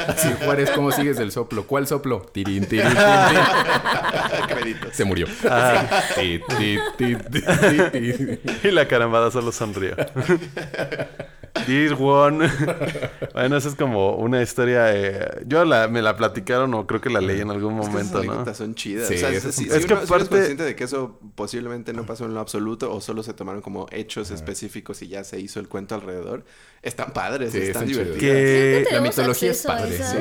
[0.07, 1.65] Así, Juárez, ¿cómo sigues del soplo?
[1.67, 2.21] ¿Cuál soplo?
[2.31, 4.77] Tirín, tirín, tirín.
[4.91, 5.27] Se murió.
[5.49, 6.01] Ah.
[6.15, 8.67] Ti, ti, ti, ti, ti, ti.
[8.67, 9.95] Y la carambada solo sonrió.
[11.65, 12.49] This one.
[13.33, 14.93] bueno, esa es como una historia.
[14.93, 17.97] eh, yo la, me la platicaron o creo que la leí en algún Es que
[18.01, 18.53] esas momento, ¿no?
[18.53, 19.07] son chidas.
[19.07, 20.75] Sí, o sea, esas si, son- si Es que uno- si uno aparte- consciente de
[20.75, 25.01] que eso posiblemente no pasó en lo absoluto o solo se tomaron como hechos específicos
[25.01, 26.43] y ya se hizo el cuento alrededor,
[26.85, 28.05] están padres, Sí, están están chidos.
[28.15, 28.35] divertidas.
[28.35, 30.13] Que- Creo que la mitología es padre, esas-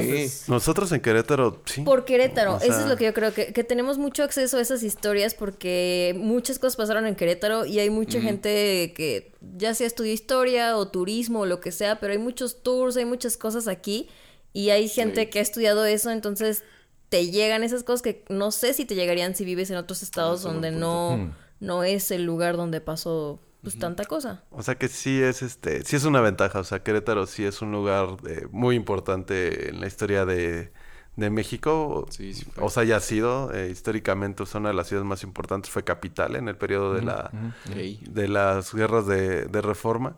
[0.44, 0.50] Sí.
[0.50, 1.82] Nosotros en Querétaro, sí.
[1.82, 4.60] Por Querétaro, O eso es lo que yo creo que, que tenemos mucho acceso a
[4.60, 9.86] esas historias porque muchas cosas pasaron en Querétaro y hay mucha gente que ya sea
[9.86, 13.68] estudió historia o turismo o lo que sea, pero hay muchos tours, hay muchas cosas
[13.68, 14.08] aquí
[14.52, 16.64] y hay gente que ha estudiado eso, entonces
[17.10, 20.42] te llegan esas cosas que no sé si te llegarían si vives en otros estados
[20.42, 24.44] donde no, no es el lugar donde pasó pues tanta cosa.
[24.50, 26.60] O sea que sí es este, sí es una ventaja.
[26.60, 30.72] O sea, Querétaro sí es un lugar eh, muy importante en la historia de,
[31.16, 32.06] de México.
[32.10, 32.62] Sí, sí fue.
[32.62, 35.70] O sea, ya ha sido eh, históricamente o sea, una de las ciudades más importantes
[35.70, 37.30] fue capital en el periodo de la
[37.74, 40.16] de las guerras de, de reforma.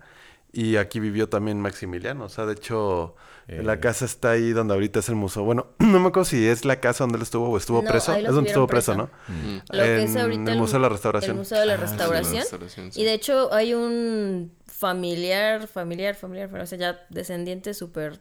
[0.52, 2.24] Y aquí vivió también Maximiliano.
[2.24, 3.14] O sea, de hecho,
[3.48, 3.62] Eh.
[3.62, 5.44] la casa está ahí donde ahorita es el museo.
[5.44, 8.12] Bueno, no me acuerdo si es la casa donde él estuvo o estuvo No, preso.
[8.12, 9.08] ahí Es donde estuvo preso, ¿no?
[9.70, 11.30] Lo que es En ahorita el Museo de la Restauración.
[11.32, 11.86] El Museo de la Ah, sí, la
[12.40, 12.92] Restauración.
[12.92, 13.00] sí.
[13.00, 18.18] Y de hecho hay un familiar, familiar, familiar, o sea, ya descendiente súper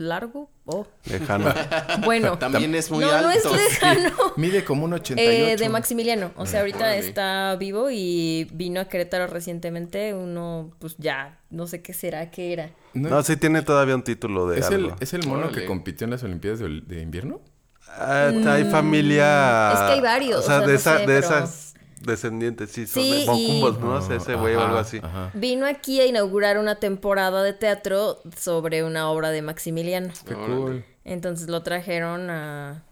[0.00, 0.50] largo.
[0.64, 0.86] Oh.
[1.04, 1.52] Lejano.
[2.04, 2.38] Bueno.
[2.38, 3.28] También es muy no, alto.
[3.28, 4.10] no es lejano.
[4.36, 5.52] Mide como un 88.
[5.52, 6.32] Eh, de Maximiliano.
[6.36, 6.98] O sea, ahorita Órale.
[6.98, 10.14] está vivo y vino a Querétaro recientemente.
[10.14, 12.70] Uno, pues ya, no sé qué será, qué era.
[12.94, 14.88] No, No, sí tiene todavía un título de ¿Es, algo.
[14.90, 15.60] el, ¿Es el mono Órale.
[15.60, 17.40] que compitió en las Olimpiadas de, de invierno?
[17.88, 19.72] Ah, hay familia...
[19.72, 21.18] Mm, es que hay varios, O sea, o sea, de, no esa- sé, de pero-
[21.18, 21.69] esas
[22.00, 22.86] descendientes, sí.
[22.86, 23.94] Son Sí, de y- Bocumbos, ¿no?
[23.94, 24.98] O sea, ese güey o algo así.
[25.02, 25.30] Ajá.
[25.34, 30.12] Vino aquí a inaugurar una temporada de teatro sobre una obra de Maximiliano.
[30.26, 30.84] Qué cool.
[31.04, 32.82] Entonces lo trajeron a,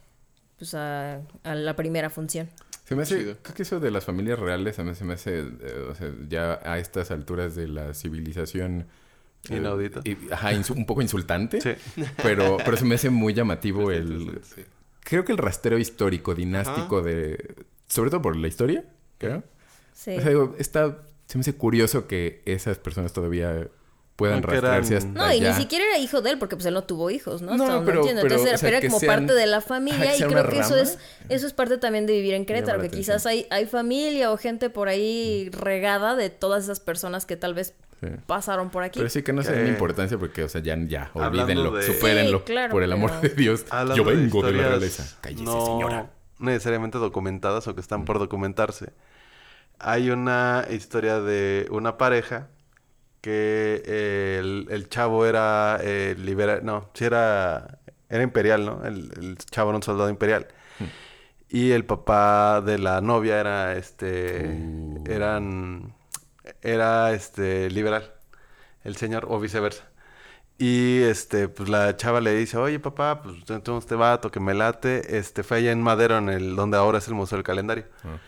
[0.59, 2.49] pues a, a la primera función.
[2.85, 5.41] Se me hace, creo que eso de las familias reales a mí se me hace,
[5.41, 8.87] eh, o sea, ya a estas alturas de la civilización.
[9.51, 10.01] eh, Inaudito.
[10.05, 11.61] y- ajá, insu- un poco insultante.
[11.61, 11.73] Sí.
[12.23, 14.41] Pero, pero se me hace muy llamativo el...
[14.43, 14.63] Sí.
[15.05, 17.57] Creo que el rastreo histórico, dinástico de...
[17.89, 18.85] Sobre todo por la historia,
[19.19, 19.43] creo.
[19.95, 20.17] Sí.
[20.17, 20.99] O sea, digo, está...
[21.27, 23.69] Se me hace curioso que esas personas todavía
[24.17, 26.65] puedan Aunque rastrearse eran- hasta No, y ni siquiera era hijo de él, porque pues
[26.67, 27.57] él no tuvo hijos, ¿no?
[27.57, 28.23] No, Hasta donde pero- entiendo.
[28.23, 30.49] pero, Entonces era, o sea, era que como sean- parte de la familia y creo
[30.49, 30.99] que eso es,
[31.29, 34.71] eso es parte también de vivir en Querétaro, que quizás hay, hay familia o gente
[34.71, 38.07] por ahí regada de todas esas personas que tal vez Sí.
[38.27, 39.01] pasaron por aquí.
[39.01, 42.39] Pero sí que no se den importancia porque, o sea, ya, ya, olvídenlo, de- supérenlo,
[42.39, 43.65] Sí, claro, por el amor pero- de Dios.
[43.71, 45.17] Hablando Yo vengo de, la realeza.
[45.21, 46.11] Cállese, no señora.
[46.39, 48.93] Necesariamente documentadas o que están por documentarse.
[49.79, 52.49] Hay una historia de una pareja
[53.21, 58.85] que eh, el, el chavo era eh, liberal, no, sí era, era imperial, ¿no?
[58.85, 60.49] El, el chavo era un soldado imperial.
[61.49, 64.67] Y el papá de la novia era, este,
[65.01, 65.05] Uh.
[65.07, 65.95] eran,
[66.63, 68.13] era, este, liberal,
[68.85, 69.85] el señor, o viceversa.
[70.59, 74.55] Y, este, pues la chava le dice, oye, papá, pues tengo este vato que me
[74.55, 77.85] late, este, fue allá en Madero, en el, donde ahora es el Museo del Calendario.
[78.05, 78.19] Ah.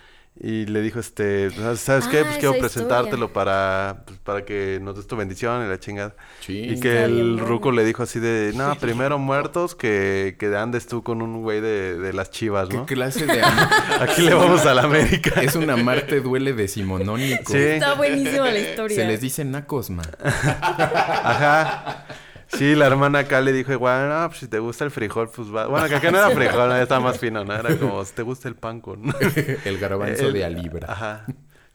[0.43, 2.21] Y le dijo, este, ¿sabes qué?
[2.21, 3.33] Ah, Pues quiero esa presentártelo historia.
[3.35, 6.15] para, pues, para que nos des tu bendición y la chingada.
[6.41, 6.61] Sí.
[6.63, 11.03] Y que el ruco le dijo así de, no, primero muertos que, que andes tú
[11.03, 12.87] con un güey de, de las chivas, ¿Qué ¿no?
[12.87, 13.43] clase de...
[14.01, 15.43] Aquí le vamos a la América.
[15.43, 17.53] es un amarte duele decimonónico.
[17.53, 17.59] Sí.
[17.59, 18.97] Está buenísima la historia.
[18.97, 20.03] Se les dice nacos, ma.
[20.23, 22.07] Ajá.
[22.53, 25.55] Sí, la hermana acá le dijo igual, no, pues si te gusta el frijol, pues
[25.55, 25.67] va.
[25.67, 27.55] Bueno, que acá no era frijol, no, estaba más fino, ¿no?
[27.55, 29.03] Era como, si te gusta el pan con...
[29.65, 30.93] El garbanzo El- de a libra.
[30.93, 31.27] Ajá.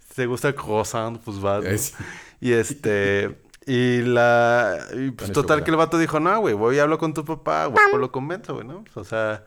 [0.08, 1.38] Si te gusta el croissant, pues.
[1.44, 1.94] Ay, sí.
[2.42, 3.42] Y este...
[3.68, 4.78] Y la...
[4.94, 7.66] Y pues total que el vato dijo, no, güey, voy y hablo con tu papá,
[7.66, 8.84] güey, lo convenzo, güey, ¿no?
[8.94, 9.44] O sea...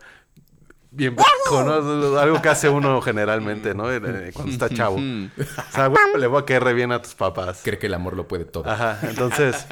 [0.91, 2.17] Bien pendejo, ¿no?
[2.19, 3.91] Algo que hace uno generalmente, ¿no?
[3.93, 4.95] Eh, Cuando está chavo.
[4.95, 7.61] O sea, güey, le voy a caer re bien a tus papás.
[7.63, 8.67] Cree que el amor lo puede todo.
[8.67, 9.67] Ajá, entonces...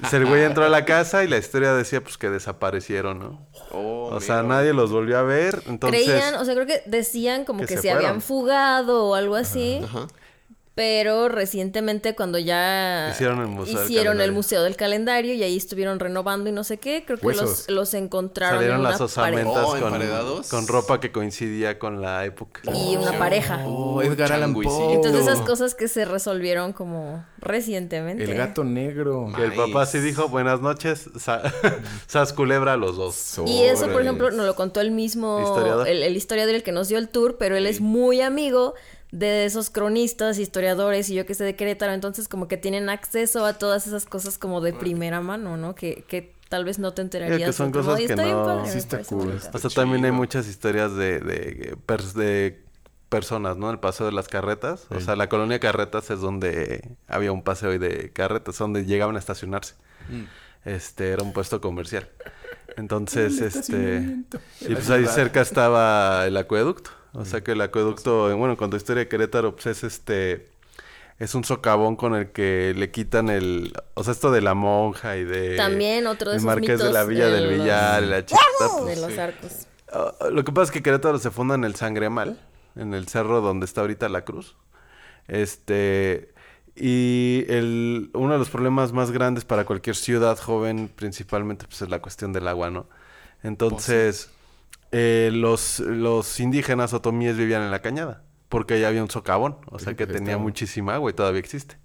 [0.00, 3.46] pues, el güey entró a la casa y la historia decía, pues, que desaparecieron, ¿no?
[3.70, 4.56] Oh, O sea, mira.
[4.56, 6.04] nadie los volvió a ver, entonces...
[6.04, 9.36] Creían, o sea, creo que decían como Que que, se se, habían fugado o algo
[9.36, 9.80] así.
[9.84, 10.08] Ajá.
[10.78, 14.32] Pero recientemente cuando ya Hicieron el Museo del el Calendario.
[14.32, 17.94] Museo del Calendario y ahí estuvieron renovando y no sé qué, creo que los, los
[17.94, 22.60] encontraron Salieron en una las osamentas Oh, con, ropa que coincidía con la época.
[22.72, 23.64] y una pareja.
[23.66, 24.94] Oh, Edgar Allan Poe.
[24.94, 28.22] Entonces esas cosas que se resolvieron como recientemente.
[28.22, 29.32] El gato negro.
[29.34, 31.42] Que el papá sí dijo, buenas noches, sa-
[32.06, 33.40] sas culebra a los dos.
[33.46, 35.88] Y eso, por ejemplo, nos lo contó el mismo, Historiador.
[35.88, 38.74] el, el historiador el que nos dio el tour, pero él es muy amigo
[39.10, 43.46] de esos cronistas, historiadores y yo que sé de Querétaro, entonces como que tienen acceso
[43.46, 45.74] a todas esas cosas como de primera mano, ¿no?
[45.74, 47.48] Que, que tal vez no te enterarías.
[47.48, 49.38] que son cosas que está bien no- padre, Sí está cool.
[49.52, 52.62] O sea, también hay muchas historias de, de, pers- de
[53.08, 53.70] personas, ¿no?
[53.70, 54.86] El paseo de las carretas.
[54.90, 59.18] O sea, la colonia Carretas es donde había un paseo de carretas, donde llegaban a
[59.18, 59.74] estacionarse.
[60.66, 62.08] Este, era un puesto comercial.
[62.76, 64.18] Entonces, este...
[64.60, 66.90] Y pues ahí cerca estaba el acueducto.
[67.12, 70.48] O sea que el acueducto, bueno, cuando historia de Querétaro, pues es este...
[71.18, 73.72] Es un socavón con el que le quitan el...
[73.94, 75.56] O sea, esto de la monja y de...
[75.56, 78.24] También otro de El esos marqués de la Villa de del los- Villar y la
[78.24, 79.18] chiquita, de pues, los sí.
[79.18, 79.52] arcos.
[79.92, 82.38] Ah, lo que pasa es que Querétaro se funda en el Sangremal,
[82.76, 84.54] en el cerro donde está ahorita la cruz.
[85.26, 86.32] Este.
[86.76, 91.88] Y el, uno de los problemas más grandes para cualquier ciudad joven, principalmente, pues es
[91.88, 92.86] la cuestión del agua, ¿no?
[93.42, 94.30] Entonces,
[94.92, 99.78] eh, los, los indígenas otomíes vivían en la cañada, porque allá había un socavón, o
[99.78, 100.38] sea que tenía estaba.
[100.38, 101.78] muchísima agua y todavía existe.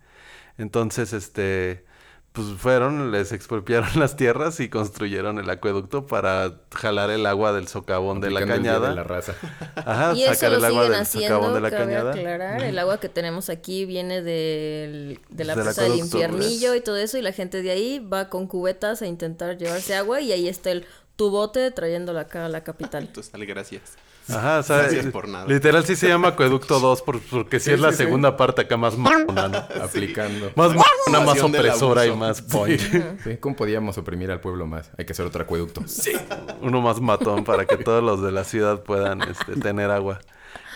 [0.58, 1.86] Entonces, este,
[2.32, 7.68] pues fueron, les expropiaron las tierras y construyeron el acueducto para jalar el agua del
[7.68, 8.90] socavón de la cañada.
[8.90, 9.42] de la raza.
[9.86, 12.12] Ajá, Y eso sacar lo el agua siguen del haciendo, socavón de la cabe cañada.
[12.12, 12.64] aclarar.
[12.64, 16.82] El agua que tenemos aquí viene del, de la Del fosa del infiernillo pues.
[16.82, 17.18] y todo eso.
[17.18, 20.22] Y la gente de ahí va con cubetas a intentar llevarse agua.
[20.22, 20.86] Y ahí está el
[21.24, 23.04] tubote trayéndola acá a la capital.
[23.08, 23.82] Entonces, dale, gracias.
[24.30, 25.46] Ajá, o sea, Gracias eh, por nada.
[25.48, 28.04] literal sí se llama acueducto 2 por- porque sí, Sí, es la sí, sí.
[28.04, 29.58] segunda parte acá más mamona, ¿no?
[29.84, 30.50] Aplicando.
[30.56, 32.90] Más mamona, más opresora y más punch.
[33.24, 34.92] Sí, ¿Cómo podíamos oprimir al pueblo más?
[34.98, 35.82] Hay que hacer otro acueducto.
[35.88, 36.14] Sí.
[36.62, 40.20] Uno más matón para que todos los de la ciudad puedan este, tener agua.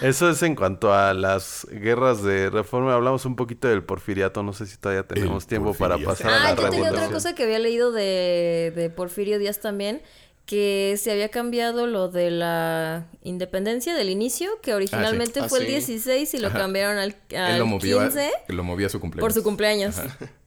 [0.01, 2.93] Eso es en cuanto a las guerras de reforma.
[2.93, 4.43] Hablamos un poquito del porfiriato.
[4.43, 7.07] No sé si todavía tenemos El tiempo para pasar a Ah, la yo tenía otra
[7.09, 10.01] cosa que había leído de, de Porfirio Díaz también,
[10.47, 15.65] que se había cambiado lo de la independencia del inicio, que originalmente Ah, fue el
[15.65, 15.71] sí.
[15.73, 18.99] 16 y lo cambiaron al, Él al lo movió, a, 15 lo movió a su
[19.01, 19.21] cumpleaños.
[19.21, 19.97] por su cumpleaños.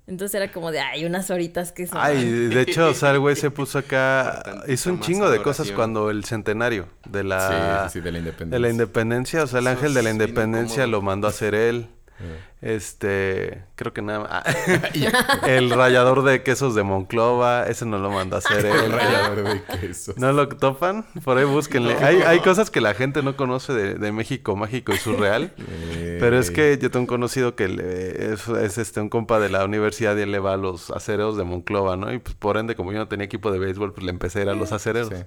[0.07, 1.99] Entonces era como de, ay, unas horitas que son.
[2.01, 4.43] Ay, de hecho, o sea, el güey se puso acá...
[4.67, 7.89] Hizo un chingo de cosas cuando el centenario de la...
[7.89, 8.57] Sí, sí, de la independencia.
[8.57, 11.55] De la independencia, o sea, el Eso ángel de la independencia lo mandó a hacer
[11.55, 11.87] él.
[12.23, 12.41] Eh.
[12.63, 14.45] Este, creo que nada más.
[15.49, 18.93] el rallador de quesos de Monclova, ese no lo mandó a hacer El él.
[18.93, 20.17] rallador de quesos.
[20.19, 21.07] ¿No lo topan?
[21.25, 21.95] Por ahí búsquenle.
[21.95, 25.53] Hay, hay cosas que la gente no conoce de, de México mágico y surreal.
[25.59, 29.41] Eh, Pero es que yo tengo un conocido que le- es, es, este un compa
[29.41, 32.13] de la universidad y él le va a los acereros de Monclova, ¿no?
[32.13, 34.43] Y pues por ende, como yo no tenía equipo de béisbol, pues le empecé a
[34.43, 35.09] ir a los acereros.
[35.09, 35.25] Sí.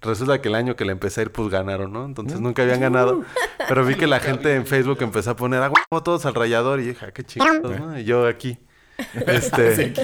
[0.00, 2.04] Resulta que el año que le empecé a ir, pues ganaron, ¿no?
[2.04, 3.22] Entonces nunca habían ganado.
[3.68, 6.80] Pero vi que la gente en Facebook empezó a poner a huevo todos al rayador
[6.80, 7.98] y dije, "Ah, qué chingados, ¿no?
[7.98, 8.58] Y yo aquí.
[9.26, 9.94] Este,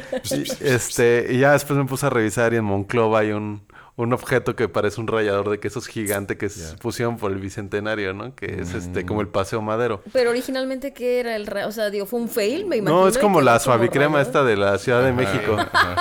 [0.61, 3.62] este, y ya después me puse a revisar y en Monclova hay un,
[3.97, 8.12] un objeto que parece un rallador de quesos gigante que es- pusieron por el bicentenario,
[8.12, 8.34] ¿no?
[8.34, 10.03] Que es este como el paseo madero.
[10.12, 13.01] Pero originalmente, ¿qué era el O sea, digo, fue un fail, me imagino.
[13.03, 15.57] No, es como la suavicrema esta de la Ciudad de Ajá, México.
[15.59, 15.97] ajá.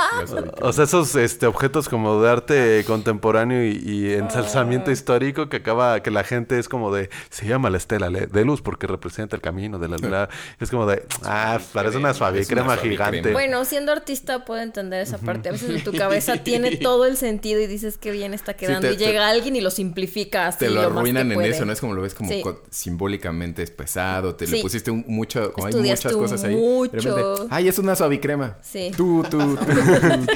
[0.61, 6.01] O sea, esos este, objetos como de arte contemporáneo y, y ensalzamiento histórico que acaba,
[6.01, 9.41] que la gente es como de, se llama la estela de luz porque representa el
[9.41, 10.29] camino de la luna.
[10.59, 13.05] Es como de, ah, parece una suavicrema suavicrema.
[13.11, 13.31] gigante.
[13.33, 15.49] Bueno, siendo artista puedo entender esa parte.
[15.49, 18.87] A veces en tu cabeza tiene todo el sentido y dices que bien está quedando.
[18.87, 21.27] te- y llega te- alguien y lo simplifica así Te lo lo más que arruinan
[21.31, 21.49] en puede.
[21.49, 21.71] eso, ¿no?
[21.71, 22.41] Es como lo ves como Sí.
[22.41, 24.61] co- simbólicamente es pesado, te le Sí.
[24.61, 26.55] pusiste un- mucho, como hay muchas cosas ahí.
[26.55, 26.91] mucho.
[27.15, 28.57] Repente, Ay, es una suavicrema.
[28.61, 28.91] Sí.
[28.95, 29.65] Tú, tú, tú,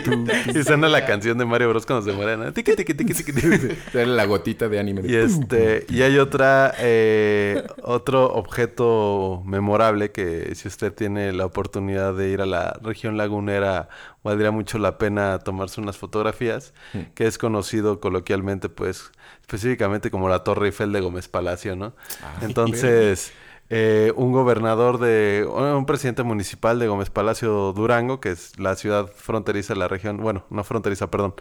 [0.04, 0.60] tú, tú.
[0.60, 2.52] Y suena la canción de Mario Bros cuando se muere, ¿no?
[2.54, 3.50] Tiqui, tiqui, tiqui, tiqui, tiqui.
[3.94, 5.02] Era la gotita de anime.
[5.06, 12.14] Y este, y hay otra, eh, otro objeto memorable que si usted tiene la oportunidad
[12.14, 13.90] de ir a la región lagunera,
[14.24, 16.74] valdría mucho la pena tomarse unas fotografías,
[17.16, 19.12] que es conocido coloquialmente, pues,
[19.42, 21.94] específicamente como la Torre Eiffel de Gómez Palacio, ¿no?
[22.42, 23.32] Entonces,
[23.70, 29.08] eh, un gobernador de, un presidente municipal de Gómez Palacio Durango, que es la ciudad
[29.08, 31.36] fronteriza de la región, bueno, no fronteriza, perdón,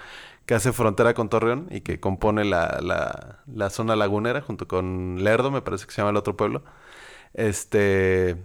[0.46, 5.24] que hace frontera con Torreón y que compone la, la, la zona lagunera junto con
[5.24, 6.62] Lerdo, me parece que se llama el otro pueblo.
[7.34, 8.36] Este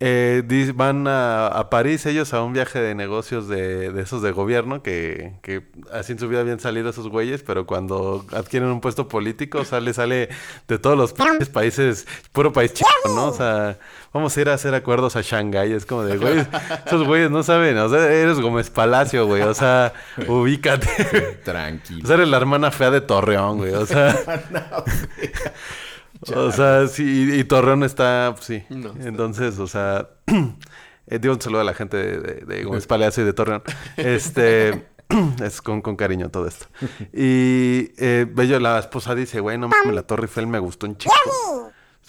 [0.00, 4.30] eh, van a, a París ellos a un viaje de negocios de, de esos de
[4.30, 8.80] gobierno que, que así en su vida habían salido esos güeyes, pero cuando adquieren un
[8.80, 10.28] puesto político sale, sale
[10.68, 13.26] de todos los países, puro país chico, ¿no?
[13.26, 13.78] O sea,
[14.12, 16.46] vamos a ir a hacer acuerdos a Shanghái, es como de, güey,
[16.86, 19.92] esos güeyes no saben, o sea, eres Gómez Palacio, güey, o sea,
[20.28, 21.38] ubícate.
[21.44, 22.02] Tranquilo.
[22.04, 23.72] O sea, eres la hermana fea de Torreón, güey.
[23.74, 24.16] O sea.
[26.34, 28.62] o sea, sí, y, y Torreón está, pues, sí.
[28.70, 30.08] No, está- Entonces, o sea,
[31.06, 33.62] eh, digo un saludo a la gente de, de, de Gómez Palacio y de Torreón.
[33.96, 34.86] Este,
[35.42, 36.66] es con, con cariño todo esto.
[37.12, 40.96] Y eh, Bello, la esposa dice, güey, no mames, la Torre Eiffel me gustó un
[40.96, 41.12] chico.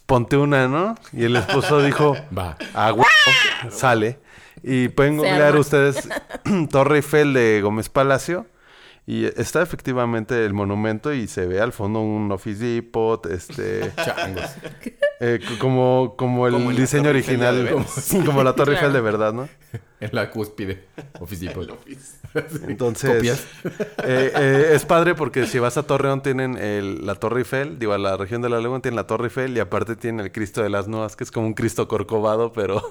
[0.06, 0.96] Ponte una, ¿no?
[1.14, 2.58] Y el esposo dijo, Va.
[2.92, 3.06] Güey,
[3.70, 4.20] sale.
[4.64, 6.10] Y pueden googlear ustedes
[6.72, 8.48] Torre Eiffel de Gómez Palacio.
[9.10, 14.52] Y está efectivamente el monumento y se ve al fondo un Office Depot, este, Changos.
[15.20, 17.86] eh, como, como el Como diseño original, como,
[18.26, 19.50] como la Torre Eiffel de verdad, ¿no?
[20.00, 20.86] En la cúspide.
[21.20, 21.64] Office Depot.
[21.66, 22.18] El Office.
[22.68, 23.46] Entonces, Copias.
[24.06, 27.92] eh, eh, es padre porque si vas a Torreón tienen el- la Torre Eiffel, digo,
[27.94, 30.64] a la región de la Laguna tienen la Torre Eiffel y aparte tienen el Cristo
[30.64, 32.82] de las Nuevas, que es como un Cristo corcovado, pero...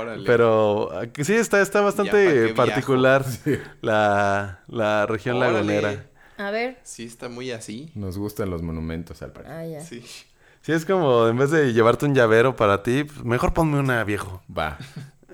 [0.00, 0.24] Órale.
[0.26, 0.90] Pero
[1.22, 3.24] sí está, está Ya, ¿para bastante particular
[3.80, 5.52] la, la región Órale.
[5.54, 6.06] lagunera.
[6.38, 6.78] A ver.
[6.82, 7.90] Sí, está muy así.
[7.94, 9.56] Nos gustan los monumentos al parecer.
[9.56, 9.80] Ah, ya.
[9.80, 10.04] Sí.
[10.62, 14.02] Sí, es como en vez de llevarte un llavero para ti, pues, mejor ponme una
[14.04, 14.42] viejo.
[14.56, 14.76] Va.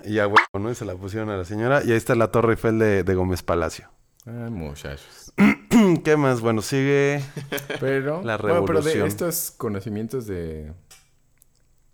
[0.05, 0.71] Y ya, huevo, ¿no?
[0.71, 1.83] Y se la pusieron a la señora.
[1.83, 3.89] Y ahí está la Torre Eiffel de, de Gómez Palacio.
[4.25, 5.33] Ah, muchachos.
[6.03, 6.41] ¿Qué más?
[6.41, 7.21] Bueno, sigue.
[7.79, 8.21] Pero.
[8.23, 9.07] La bueno, pero de revolución.
[9.07, 10.73] estos conocimientos de.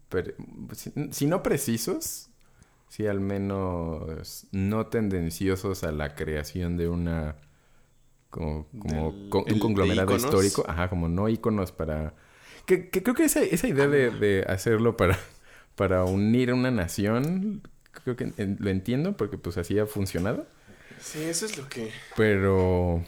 [0.09, 0.35] per-
[0.73, 2.29] si, si no precisos,
[2.89, 7.35] sí al menos no tendenciosos a la creación de una.
[8.29, 10.23] Como, como Del- con- el- un conglomerado íconos.
[10.23, 10.63] histórico.
[10.67, 12.13] Ajá, como no iconos para.
[12.65, 15.17] Que, que creo que esa, esa idea de, de hacerlo para,
[15.75, 17.63] para unir a una nación.
[17.91, 20.47] Creo que en- lo entiendo porque pues así ha funcionado.
[20.99, 21.91] Sí, eso es lo que...
[22.15, 23.03] Pero.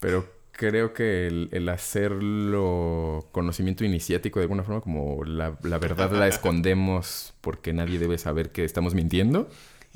[0.00, 6.10] Pero creo que el, el hacerlo conocimiento iniciático de alguna forma, como la, la verdad
[6.12, 9.48] la escondemos porque nadie debe saber que estamos mintiendo.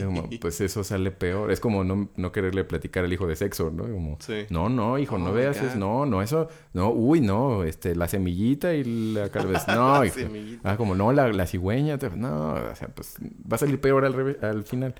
[0.04, 1.50] Como, pues eso sale peor.
[1.50, 3.84] Es como no, no quererle platicar al hijo de sexo, ¿no?
[3.84, 4.44] Como, Sí.
[4.50, 5.76] no, no, hijo, no Oh, veas eso.
[5.76, 6.48] No, no, eso.
[6.74, 9.66] No, uy, no, este, la semillita y la calvez.
[9.68, 10.16] No, hijo.
[10.64, 11.98] Ah, como no, la, la cigüeña.
[11.98, 14.94] te- No, o sea, pues va a salir peor al, revés- al final.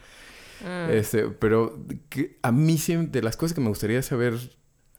[0.65, 0.91] Mm.
[0.91, 1.79] Este, pero
[2.09, 4.35] que a mí sí, de las cosas que me gustaría saber,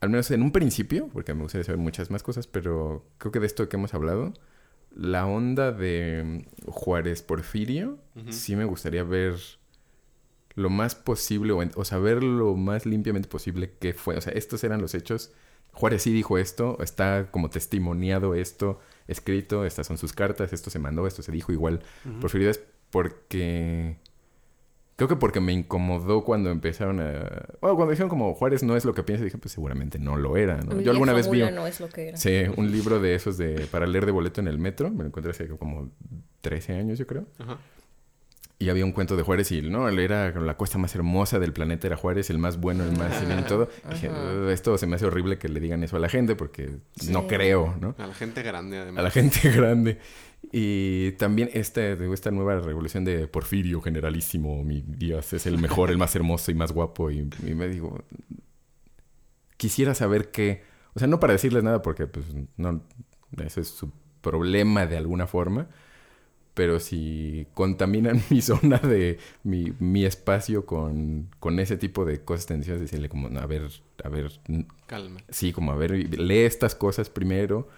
[0.00, 3.40] al menos en un principio, porque me gustaría saber muchas más cosas, pero creo que
[3.40, 4.32] de esto que hemos hablado,
[4.94, 7.98] la onda de Juárez Porfirio,
[8.30, 9.34] sí me gustaría ver
[10.58, 14.16] lo más posible o, en- o saber lo más limpiamente posible qué fue.
[14.16, 15.32] O sea, estos eran los hechos.
[15.72, 20.78] Juárez sí dijo esto, está como testimoniado esto, escrito, estas son sus cartas, esto se
[20.80, 21.80] mandó, esto se dijo igual.
[22.20, 23.96] Porfirio es porque...
[24.96, 27.46] Creo que porque me incomodó cuando empezaron a...
[27.60, 30.36] Bueno, cuando dijeron como Juárez no es lo que piensa, dije, pues seguramente no lo
[30.36, 31.38] era, Yo alguna vez vi...
[31.52, 32.16] no es lo que era.
[32.16, 34.90] Sí, un libro de esos de para leer de boleto en el metro.
[34.90, 35.92] Me lo encontré hace como
[36.40, 37.26] 13 años, yo creo.
[37.38, 37.58] Ajá.
[38.60, 39.88] Y había un cuento de Juárez y, ¿no?
[39.88, 43.24] Él era la cuesta más hermosa del planeta, era Juárez, el más bueno, el más
[43.24, 43.68] bien y todo.
[43.88, 44.18] Y dije, Ajá.
[44.20, 46.78] "Ugh, esto se me hace horrible que le digan eso a la gente porque
[47.08, 47.94] no creo, ¿no?
[47.98, 48.98] A la gente grande, además.
[48.98, 49.98] A la gente grande.
[50.50, 55.90] Y también esta, digo, esta nueva revolución de Porfirio, generalísimo, mi Dios, es el mejor,
[55.90, 57.12] el más hermoso y más guapo.
[57.12, 58.02] Y, y me digo,
[59.56, 60.62] quisiera saber qué,
[60.94, 62.82] o sea, no para decirles nada porque pues no,
[63.44, 65.68] ese es su problema de alguna forma,
[66.58, 72.46] pero si contaminan mi zona de mi, mi espacio con, con, ese tipo de cosas
[72.46, 73.68] tendenciosas, decirle como, a ver,
[74.02, 74.32] a ver,
[74.88, 75.20] calma.
[75.28, 77.68] Sí, como a ver, lee estas cosas primero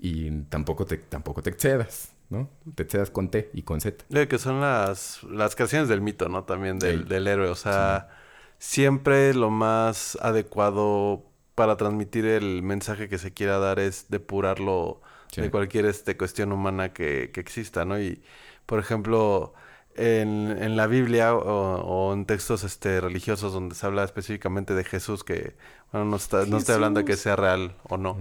[0.00, 2.14] y tampoco te, tampoco te excedas.
[2.30, 2.48] ¿no?
[2.74, 4.06] Te excedas con T y con Z.
[4.26, 6.44] que son las, las creaciones del mito, ¿no?
[6.44, 7.50] También del, del héroe.
[7.50, 8.08] O sea,
[8.56, 15.02] siempre lo más adecuado para transmitir el mensaje que se quiera dar es depurarlo
[15.36, 18.00] de cualquier este, cuestión humana que, que, exista, ¿no?
[18.00, 18.22] Y,
[18.66, 19.54] por ejemplo,
[19.96, 25.24] en, en la Biblia o, en textos este, religiosos donde se habla específicamente de Jesús,
[25.24, 25.54] que,
[25.92, 28.16] bueno, no, está, no estoy hablando de que sea real o no,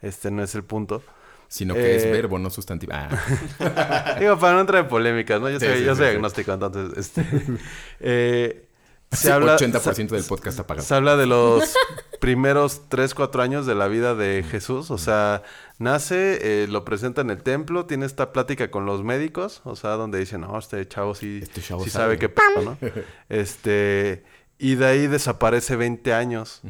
[0.00, 1.02] este no es el punto.
[1.48, 2.94] Sino que es eh, verbo, no sustantivo.
[2.94, 4.16] Ah.
[4.18, 5.50] Digo, para no entrar en polémicas, ¿no?
[5.50, 7.26] Yo soy, yo soy agnóstico, entonces, este...
[8.00, 8.64] eh,
[9.12, 10.86] se habla, 80% del podcast apagado.
[10.86, 11.74] Se habla de los
[12.20, 14.90] primeros 3, 4 años de la vida de Jesús.
[14.90, 15.42] O sea,
[15.78, 19.60] nace, eh, lo presenta en el templo, tiene esta plática con los médicos.
[19.64, 22.78] O sea, donde dicen, no, este chavo sí, este sí sabe qué pasa, ¿no?
[23.28, 24.24] este,
[24.58, 26.62] y de ahí desaparece 20 años.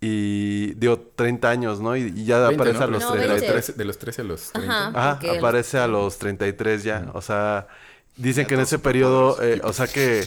[0.00, 1.96] Y digo, 30 años, ¿no?
[1.96, 3.76] Y, ya aparece a los no, 33.
[3.76, 4.88] De los 13 a los 30.
[4.88, 7.10] Ajá, aparece a los 33 ya.
[7.14, 7.68] O sea,
[8.16, 10.24] Dicen que en ese periodo, eh, o sea que,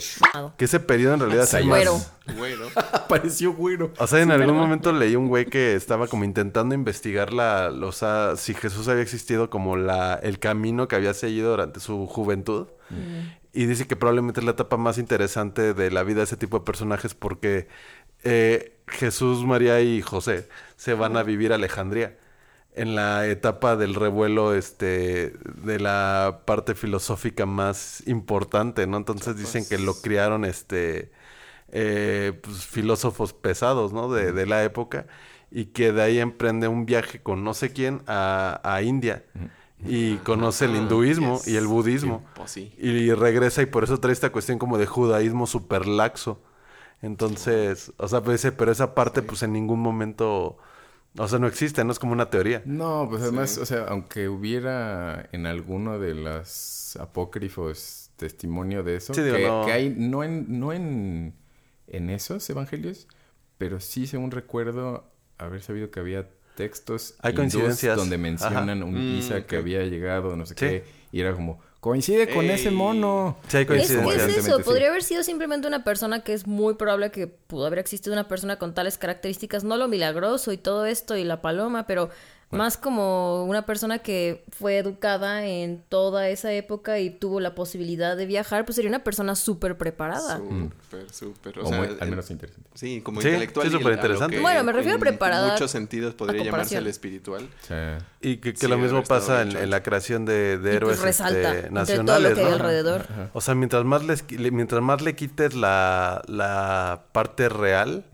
[0.58, 2.14] que ese periodo en realidad es más...
[2.36, 2.68] Güero.
[3.08, 3.94] Pareció güero.
[4.00, 7.92] O sea, en algún momento leí un güey que estaba como intentando investigar la, o
[7.94, 12.68] sea, si Jesús había existido como la, el camino que había seguido durante su juventud.
[12.90, 13.38] Mm.
[13.54, 16.60] Y dice que probablemente es la etapa más interesante de la vida de ese tipo
[16.60, 17.70] de personajes porque
[18.24, 22.18] eh, Jesús, María y José se van a vivir a Alejandría
[22.78, 28.98] en la etapa del revuelo este de la parte filosófica más importante, ¿no?
[28.98, 31.12] Entonces dicen que lo criaron este
[31.72, 34.12] eh, pues, filósofos pesados, ¿no?
[34.12, 35.08] De, de, la época
[35.52, 39.24] y que de ahí emprende un viaje con no sé quién a, a India
[39.86, 44.32] y conoce el hinduismo y el budismo pues y regresa y por eso trae esta
[44.32, 46.42] cuestión como de judaísmo super laxo.
[47.02, 50.58] Entonces, o sea, pues, pero esa parte pues en ningún momento
[51.18, 52.62] o sea, no existe, no es como una teoría.
[52.66, 59.14] No, pues además, o sea, aunque hubiera en alguno de los apócrifos testimonio de eso,
[59.14, 61.36] que, hay, no en, no en,
[61.88, 63.08] en esos evangelios,
[63.58, 67.96] pero sí, según recuerdo, haber sabido que había textos hay coincidencias.
[67.96, 72.28] donde mencionan un mm, Isa que había llegado, no sé qué, y era como, Coincide
[72.34, 73.38] con ese mono.
[73.48, 74.16] Sí, hay coincidencia.
[74.16, 77.66] Es, es eso, podría haber sido simplemente una persona que es muy probable que pudo
[77.66, 81.42] haber existido una persona con tales características, no lo milagroso y todo esto y la
[81.42, 82.10] paloma, pero
[82.50, 88.16] más como una persona que fue educada en toda esa época y tuvo la posibilidad
[88.16, 90.38] de viajar, pues sería una persona súper preparada.
[90.38, 91.60] Súper, súper.
[91.60, 92.70] O, sea, al menos interesante.
[92.74, 93.68] Sí, como intelectual.
[93.68, 94.40] Sí, súper interesante.
[94.40, 95.48] Bueno, me refiero a preparada.
[95.48, 97.50] En muchos sentidos podría llamarse el espiritual.
[97.68, 97.74] Sí.
[98.22, 102.06] Y que, lo mismo pasa en, la creación de, de héroes pues este, nacionales.
[102.06, 103.06] Todo lo que hay alrededor.
[103.34, 108.06] O sea, mientras más, les, mientras más le quites la, la parte real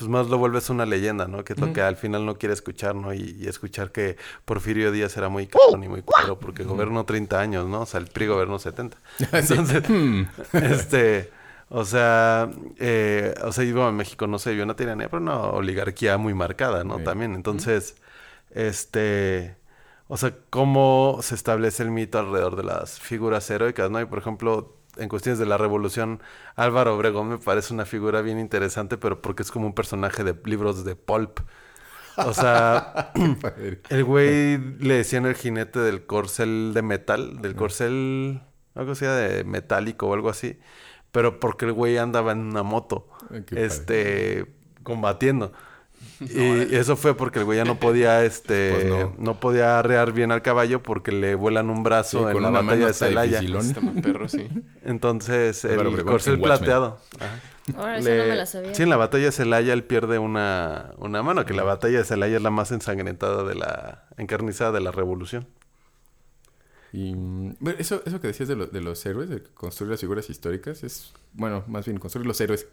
[0.00, 1.44] pues más lo vuelves una leyenda, ¿no?
[1.44, 3.12] Que es lo que al final no quiere escuchar, ¿no?
[3.12, 7.68] Y, escuchar que Porfirio Díaz era muy cabrón y muy caro porque gobernó 30 años,
[7.68, 7.82] ¿no?
[7.82, 8.96] O sea, el PRI gobernó 70.
[9.32, 10.22] Entonces, hmm.
[10.54, 11.30] este,
[11.68, 16.16] o sea, eh, o sea, en México no se vio una tiranía, pero una oligarquía
[16.16, 17.00] muy marcada, ¿no?
[17.00, 17.96] También, entonces,
[18.52, 19.54] este,
[20.08, 24.00] o sea, cómo se establece el mito alrededor de las figuras heroicas, ¿no?
[24.00, 26.22] Y por ejemplo, en cuestiones de la revolución,
[26.56, 30.36] Álvaro Obregón me parece una figura bien interesante, pero porque es como un personaje de
[30.44, 31.40] libros de pulp.
[32.16, 33.12] O sea,
[33.88, 38.42] el güey le decían el jinete del corcel de metal, del corcel,
[38.74, 40.58] algo así de metálico o algo así,
[41.12, 43.08] pero porque el güey andaba en una moto,
[43.50, 44.46] este,
[44.82, 45.52] combatiendo.
[46.70, 49.40] Y eso fue porque el güey ya no podía, este, pues no.
[49.40, 53.40] podía arrear bien al caballo porque le vuelan un brazo en la batalla de Celaya.
[54.84, 56.98] Entonces, el corcel plateado.
[57.76, 58.74] Ahora eso no me la sabía.
[58.74, 62.04] Sí, en la batalla de Celaya él pierde una, una mano, que la batalla de
[62.04, 65.46] Celaya es la más ensangrentada de la, encarnizada de la revolución.
[66.92, 70.82] Y bueno, eso, eso que decías de, de los héroes, de construir las figuras históricas,
[70.82, 72.66] es, bueno, más bien construir los héroes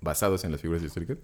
[0.00, 1.18] basados en las figuras históricas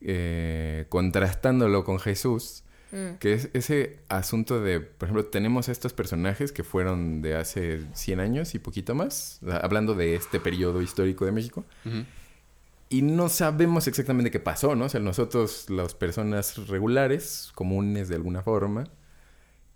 [0.00, 3.16] eh, contrastándolo con Jesús, mm.
[3.18, 8.20] que es ese asunto de, por ejemplo, tenemos estos personajes que fueron de hace 100
[8.20, 11.64] años y poquito más, hablando de este periodo histórico de México,
[12.88, 14.84] y no sabemos exactamente qué pasó, ¿no?
[14.84, 18.84] O sea, nosotros, las personas regulares, comunes de alguna forma,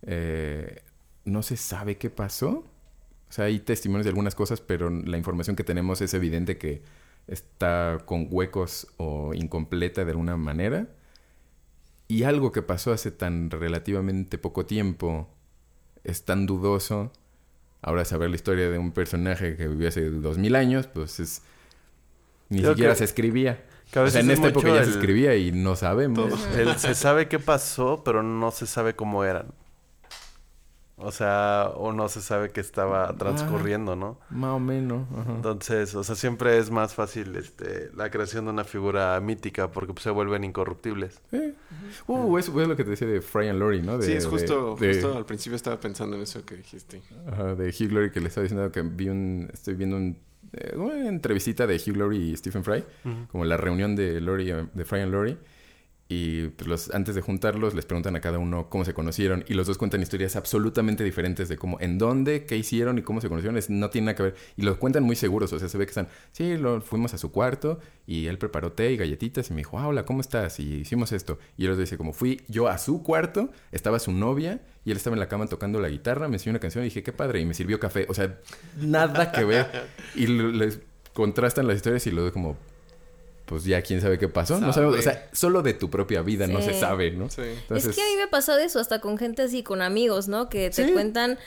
[0.03, 0.83] eh,
[1.25, 2.65] no se sabe qué pasó.
[3.29, 6.83] O sea, hay testimonios de algunas cosas, pero la información que tenemos es evidente que
[7.29, 10.89] está con huecos o incompleta de alguna manera.
[12.11, 15.29] y algo que pasó hace tan relativamente poco tiempo
[16.05, 17.13] es tan dudoso,
[17.83, 21.43] ahora saber la historia de un personaje que vivió hace dos mil años, pues es...
[22.49, 23.63] Ni Creo siquiera que- se escribía.
[23.93, 26.33] que a O sea, en es esta época ya se escribía y no sabemos.
[26.57, 29.53] El- se sabe qué pasó, pero no se sabe cómo eran.
[31.01, 34.19] O sea, o no se sabe qué estaba transcurriendo, ¿no?
[34.31, 35.07] Más o menos.
[35.17, 35.31] ajá.
[35.33, 39.93] Entonces, o sea, siempre es más fácil este, la creación de una figura mítica porque
[39.93, 41.21] pues, se vuelven incorruptibles.
[41.31, 41.55] Eh.
[42.09, 43.97] Uh, eso es lo que te decía de Fry and Laurie, ¿no?
[43.97, 47.01] De- sí, es de- justo, de- justo al principio estaba pensando en eso que dijiste.
[47.31, 49.49] Ajá, de Hugh Laurie que le estaba diciendo que vi un...
[49.53, 50.19] Estoy viendo un,
[50.53, 52.85] eh, una entrevistita de Hugh Laurie y Stephen Fry.
[53.31, 55.39] Como la reunión de Laurie, de Fry and Laurie.
[56.11, 59.45] Y pues los, antes de juntarlos les preguntan a cada uno cómo se conocieron.
[59.47, 63.21] Y los dos cuentan historias absolutamente diferentes de cómo, en dónde, qué hicieron y cómo
[63.21, 63.59] se conocieron.
[63.59, 64.35] Es, no tiene nada que ver.
[64.57, 65.53] Y lo cuentan muy seguros.
[65.53, 66.09] O sea, se ve que están...
[66.33, 69.51] Sí, lo, fuimos a su cuarto y él preparó té y galletitas.
[69.51, 70.61] Y me dijo, ah, hola, ¿cómo estás?
[70.61, 71.39] Y hicimos esto.
[71.59, 74.97] Y él les dice como, fui yo a su cuarto, estaba su novia y él
[74.97, 76.27] estaba en la cama tocando la guitarra.
[76.29, 77.41] Me enseñó una canción y dije, qué padre.
[77.41, 78.07] Y me sirvió café.
[78.09, 78.39] O sea,
[78.81, 79.67] nada que ver.
[80.15, 80.81] Y lo- les
[81.13, 82.57] contrastan las historias y luego como...
[83.49, 84.61] Pues ya quién sabe qué pasó.
[84.61, 87.31] No sabemos, o sea, solo de tu propia vida no se sabe, ¿no?
[87.31, 87.41] Sí.
[87.43, 90.29] Entonces, Es que a mí me ha pasado eso hasta con gente así, con amigos,
[90.29, 90.49] ¿no?
[90.49, 90.93] Que te Sí.
[90.93, 91.39] cuentan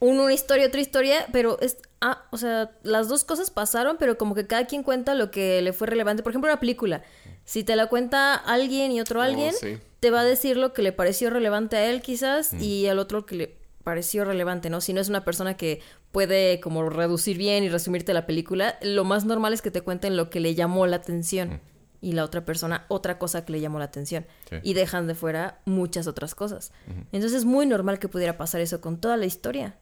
[0.00, 1.76] uno una historia, otra historia, pero es...
[2.00, 5.60] Ah, o sea, las dos cosas pasaron, pero como que cada quien cuenta lo que
[5.62, 6.22] le fue relevante.
[6.22, 7.02] Por ejemplo, una película.
[7.44, 9.78] Si te la cuenta alguien y otro Oh, alguien, sí.
[9.98, 13.26] te va a decir lo que le pareció relevante a él quizás y al otro
[13.26, 13.57] que le
[13.88, 14.82] pareció relevante, ¿no?
[14.82, 15.80] Si no es una persona que
[16.12, 20.14] puede como reducir bien y resumirte la película, lo más normal es que te cuenten
[20.14, 21.62] lo que le llamó la atención
[22.02, 24.56] y la otra persona otra cosa que le llamó la atención Sí.
[24.62, 26.70] y dejan de fuera muchas otras cosas.
[27.12, 29.78] Entonces es muy normal que pudiera pasar eso con toda la historia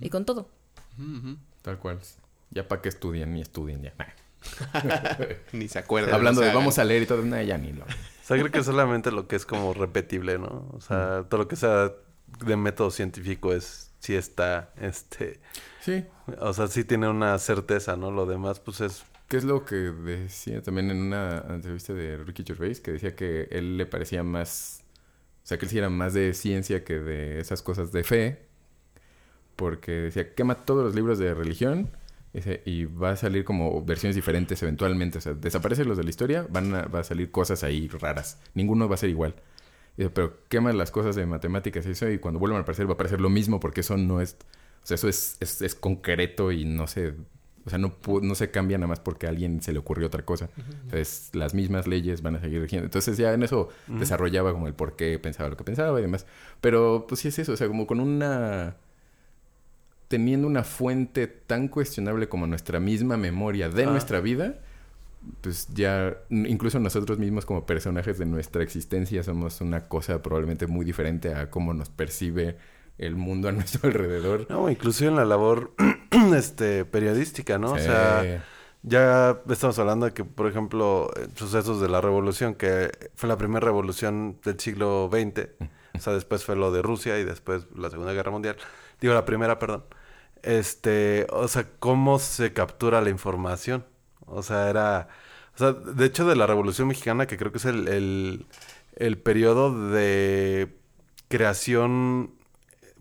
[0.00, 0.48] y con todo.
[1.62, 1.98] tal cual.
[2.52, 3.92] Ya para que estudien, ni estudien ya.
[5.52, 6.14] Ni se acuerdan.
[6.14, 7.84] Hablando o de sea, vamos a leer y todo, nada, ya ni lo.
[7.84, 10.68] O sea, creo que solamente lo que es como repetible, ¿no?
[10.72, 11.92] O sea, todo lo que sea
[12.44, 15.40] de método científico es sí está, este,
[15.80, 16.04] Sí,
[16.38, 18.12] o sea, sí tiene una certeza, ¿no?
[18.12, 22.44] Lo demás, pues es que es lo que decía también en una entrevista de Ricky
[22.46, 24.84] Gervais, que decía que él le parecía más,
[25.42, 28.46] o sea, que él sí era más de ciencia que de esas cosas de fe,
[29.56, 31.90] porque decía, quema todos los libros de religión
[32.64, 36.46] y va a salir como versiones diferentes eventualmente, o sea, desaparecen los de la historia,
[36.48, 39.34] van a, va a salir cosas ahí raras, ninguno va a ser igual.
[39.96, 42.92] Dice, pero quema las cosas de matemáticas y eso, y cuando vuelvan a aparecer va
[42.92, 44.36] a aparecer lo mismo, porque eso no es,
[44.82, 47.14] o sea, eso es, es, es concreto y no se,
[47.64, 47.92] o sea, no,
[48.22, 50.48] no se cambia nada más porque a alguien se le ocurrió otra cosa.
[50.84, 52.86] Entonces, las mismas leyes van a seguir rigiendo.
[52.86, 56.26] Entonces, ya en eso desarrollaba como el por qué pensaba lo que pensaba y demás.
[56.60, 58.76] Pero, pues sí es eso, o sea, como con una...
[60.08, 63.90] Teniendo una fuente tan cuestionable como nuestra misma memoria de Ah.
[63.90, 64.58] nuestra vida,
[65.40, 70.84] pues ya, incluso nosotros mismos como personajes de nuestra existencia somos una cosa probablemente muy
[70.84, 72.56] diferente a cómo nos percibe
[72.98, 74.46] el mundo a nuestro alrededor.
[74.50, 75.72] No, inclusive en la labor
[76.36, 77.72] este periodística, ¿no?
[77.72, 78.44] O sea,
[78.82, 83.36] ya estamos hablando de que, por ejemplo, eh, sucesos de la revolución, que fue la
[83.36, 85.48] primera revolución del siglo XX,
[85.94, 88.56] o sea, después fue lo de Rusia y después la Segunda Guerra Mundial,
[89.00, 89.84] digo la primera, perdón.
[90.42, 93.84] Este, o sea, cómo se captura la información.
[94.32, 95.08] O sea, era,
[95.54, 98.46] o sea, de hecho de la Revolución Mexicana, que creo que es el, el,
[98.96, 100.76] el periodo de
[101.28, 102.34] creación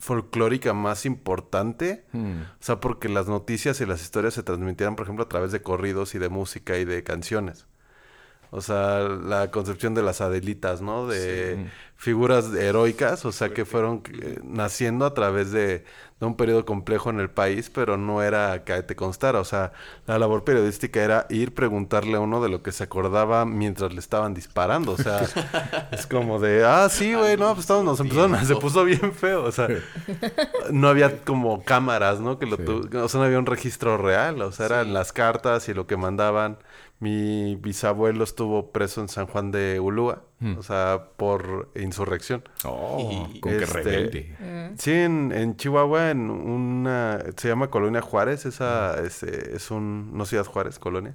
[0.01, 2.05] folclórica más importante.
[2.11, 2.41] Hmm.
[2.41, 5.61] O sea, porque las noticias y las historias se transmitieran, por ejemplo, a través de
[5.61, 7.67] corridos y de música y de canciones.
[8.53, 11.07] O sea, la concepción de las Adelitas, ¿no?
[11.07, 11.65] De Sí.
[11.95, 15.85] figuras heroicas, o sea, que fueron eh, naciendo a través de,
[16.19, 19.39] de un periodo complejo en el país, pero no era que te constara.
[19.39, 19.71] O sea,
[20.05, 23.99] la labor periodística era ir preguntarle a uno de lo que se acordaba mientras le
[24.01, 24.91] estaban disparando.
[24.93, 25.21] O sea,
[25.93, 29.43] es como de, ah, sí, güey, no, pues todos nos empezaron, se puso bien feo.
[29.45, 29.69] O sea,
[30.71, 32.37] no había como cámaras, ¿no?
[32.37, 32.63] Que lo Sí.
[32.65, 34.41] tu- o sea, no había un registro real.
[34.41, 36.57] O sea, eran las cartas y lo que mandaban.
[37.01, 40.57] Mi bisabuelo estuvo preso en San Juan de Ulúa, Hmm.
[40.57, 42.43] o sea, por insurrección.
[42.63, 44.73] Oh, Y- con que Este, rebelde.
[44.77, 47.19] Sí, en, en Chihuahua, en una...
[47.37, 50.15] Se llama Colonia Juárez, esa es, eh, es un...
[50.15, 51.13] No Ciudad Juárez, Colonia.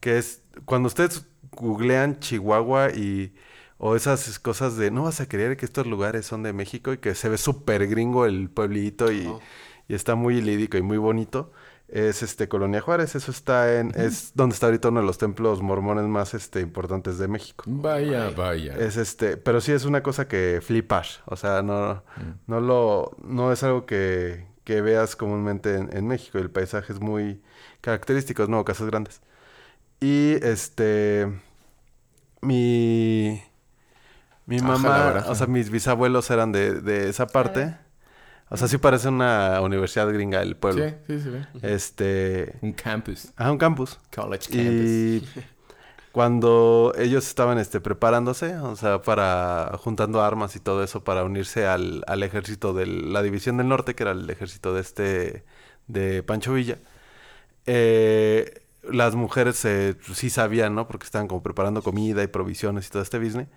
[0.00, 0.42] Que es...
[0.64, 3.32] Cuando ustedes googlean Chihuahua y...
[3.78, 4.90] O esas cosas de...
[4.90, 7.86] No vas a creer que estos lugares son de México y que se ve súper
[7.86, 9.40] gringo el pueblito y, Oh.
[9.86, 11.52] y está muy lídico y muy bonito.
[11.88, 13.14] Es este Colonia Juárez.
[13.14, 13.92] Eso está en...
[13.96, 17.64] Es donde está ahorita uno de los templos mormones más este, importantes de México.
[17.66, 18.74] Vaya, vaya.
[18.76, 22.02] Es este, pero sí es una cosa que flipas, o sea, no,
[22.46, 26.38] no lo, no es algo que, que veas comúnmente en, en México.
[26.38, 27.42] El paisaje es muy
[27.80, 29.22] característico, es nuevo, casas grandes.
[30.00, 31.28] Y este,
[32.42, 33.42] mi,
[34.46, 37.76] Mi Ajá, mamá, o sea, mis bisabuelos eran de, de esa parte.
[38.50, 40.88] O sea, sí parece una universidad gringa el pueblo.
[40.88, 41.46] Sí, sí, se ve.
[41.62, 42.58] Este...
[42.62, 43.28] Un campus.
[43.36, 43.98] Ah, un campus.
[44.14, 44.58] College campus.
[44.64, 45.28] Y
[46.12, 51.66] cuando ellos estaban este, preparándose, o sea, para juntando armas y todo eso para unirse
[51.66, 55.44] al, al ejército de la División del Norte, que era el ejército de este,
[55.86, 56.78] de Pancho Villa,
[57.66, 60.88] eh, las mujeres eh, sí sabían, ¿no?
[60.88, 63.48] Porque estaban como preparando comida y provisiones y todo este business.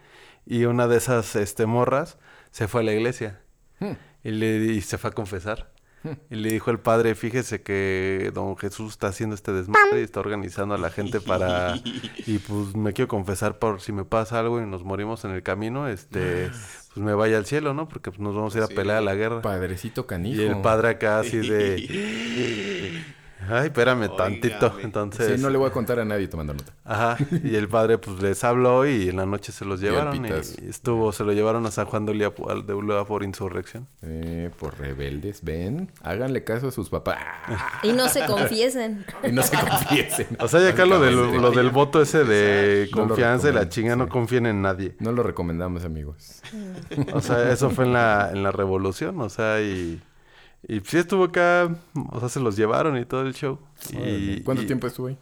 [0.45, 2.17] Y una de esas este, morras
[2.51, 3.39] se fue a la iglesia
[3.81, 3.93] Hmm.
[4.23, 5.69] Y, le, y se fue a confesar.
[6.31, 10.19] Y le dijo el padre, fíjese que don Jesús está haciendo este desmadre y está
[10.19, 11.75] organizando a la gente para...
[12.25, 15.43] Y pues me quiero confesar por si me pasa algo y nos morimos en el
[15.43, 16.47] camino, este...
[16.93, 17.87] Pues me vaya al cielo, ¿no?
[17.87, 18.73] Porque pues, nos vamos a ir a Sí.
[18.73, 19.41] pelear a la guerra.
[19.43, 20.41] Padrecito canijo.
[20.41, 23.03] Y el padre acá así de...
[23.49, 24.73] Ay, espérame tantito.
[24.81, 25.35] Entonces...
[25.35, 26.73] Sí, no le voy a contar a nadie tomando nota.
[26.85, 30.29] Ajá, y el padre pues les habló y en la noche se los llevaron y,
[30.67, 33.87] estuvo, se lo llevaron a San Juan de Ulúa por- de Ulúa por insurrección.
[34.01, 35.91] Eh, por rebeldes, ven.
[36.01, 37.17] Háganle caso a sus papás.
[37.83, 39.05] Y no se confiesen.
[39.23, 40.27] y no se confiesen.
[40.39, 43.69] O sea, ya acá lo del, lo del voto ese de No confianza y la
[43.69, 44.95] chinga, no confíen en nadie.
[44.99, 46.41] No lo recomendamos, amigos.
[47.13, 50.01] O sea, eso fue en la, en la revolución, o sea, y,
[50.67, 51.69] y sí estuvo acá,
[52.11, 53.59] o sea, se los llevaron y todo el show.
[53.91, 55.17] Y, ¿Cuánto y- tiempo estuvo ahí?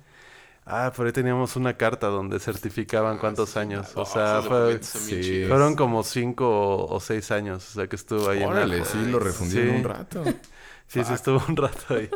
[0.71, 3.91] Ah, por ahí teníamos una carta donde certificaban cuántos años.
[3.95, 5.45] O sea, fue- sí.
[5.47, 9.03] fueron como cinco o, seis años, o sea, que estuvo ahí en la- Órale, sí,
[9.09, 9.75] lo refundieron Sí.
[9.77, 10.23] un rato.
[10.87, 12.09] Sí, sí, estuvo un rato ahí.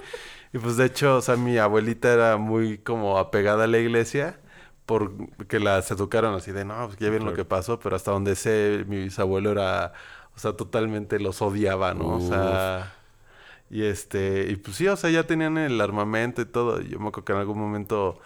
[0.52, 4.40] Y pues de hecho, o sea, mi abuelita era muy como apegada a la iglesia
[4.88, 8.36] porque las educaron así de, no, pues ya ven lo que pasó, pero hasta donde
[8.36, 9.94] sé, mi bisabuelo era,
[10.36, 12.16] o sea, totalmente los odiaba, ¿no?
[12.18, 12.94] O sea,
[13.74, 16.82] y este, y pues sí, o sea, ya tenían el armamento y todo.
[16.82, 18.20] Yo me acuerdo que en algún momento,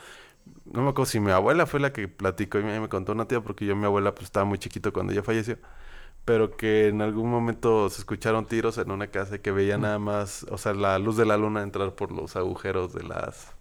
[0.65, 3.27] no me acuerdo si mi abuela fue la que platicó y me, me contó una
[3.27, 5.57] tía, porque yo, mi abuela, pues estaba muy chiquito cuando ella falleció
[6.27, 9.97] pero que en algún momento se escucharon tiros en una casa y que veía nada
[9.97, 13.55] más, o sea, la luz de la luna entrar por los agujeros de las...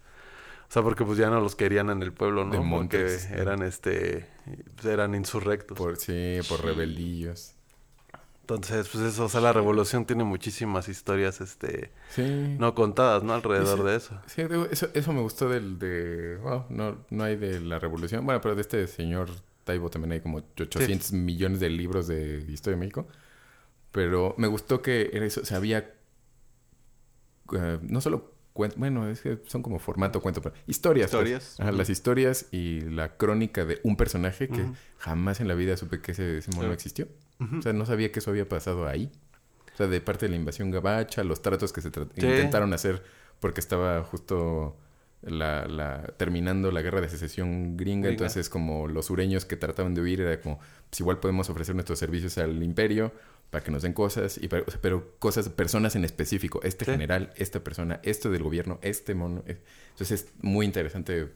[0.69, 2.61] O sea, porque pues ya no los querían en el pueblo, ¿no?
[2.61, 4.29] De Porque eran, este,
[4.75, 5.79] pues, eran insurrectos.
[5.79, 7.56] Por, sí, por rebeldillos.
[8.49, 12.23] Entonces, pues eso, o sea, la revolución tiene muchísimas historias, este, Sí.
[12.61, 13.35] no contadas, ¿no?
[13.35, 14.21] Alrededor de eso.
[14.27, 16.37] Sí, eso, eso me gustó del de...
[16.37, 18.25] wow, no, no hay de la revolución.
[18.25, 19.31] Bueno, pero de este señor
[19.65, 23.09] Taibo también hay como 800 millones de libros de historia de México.
[23.91, 25.41] Pero me gustó que era eso.
[25.41, 25.93] O sea, había...
[27.53, 28.79] eh, no solo cuentos...
[28.79, 31.11] Bueno, es que son como formato cuento, pero historias.
[31.11, 31.21] pues.
[31.23, 31.61] Historias.
[31.61, 34.67] Ajá, Las historias y la crónica de un personaje que
[34.99, 36.73] jamás en la vida supe que ese, ese mono
[37.39, 39.11] O sea, no sabía que eso había pasado ahí.
[39.75, 42.01] O sea, de parte de la invasión gabacha, los tratos que se Sí.
[42.17, 43.03] intentaron hacer
[43.41, 44.77] porque estaba justo
[45.23, 48.09] la, la- terminando la guerra de secesión gringa, Gringa.
[48.11, 50.59] entonces como los sureños que trataban de huir era como,
[50.89, 53.13] pues igual podemos ofrecer nuestros servicios al imperio
[53.51, 56.85] para que nos den cosas, y para- o sea, pero cosas, personas en específico, este
[56.85, 56.91] Sí.
[56.93, 59.43] general, esta persona, esto del gobierno, este mono.
[59.47, 59.59] eh.
[59.91, 61.29] Entonces es muy interesante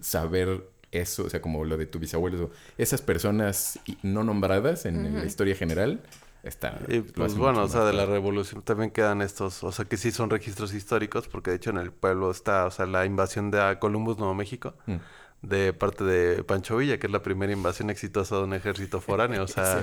[0.00, 5.24] saber eso, o sea, como lo de tu bisabuelo, esas personas no nombradas en la
[5.24, 6.00] historia general,
[6.42, 6.80] está...
[6.88, 10.10] Y pues bueno, o sea, de la revolución también quedan estos, o sea, que sí
[10.10, 13.60] son registros históricos, porque de hecho en el pueblo está, o sea, la invasión de
[13.60, 14.96] a Columbus, Nuevo México, Mm.
[15.42, 19.44] De parte de Pancho Villa, que es la primera invasión exitosa de un ejército foráneo,
[19.44, 19.82] o sea,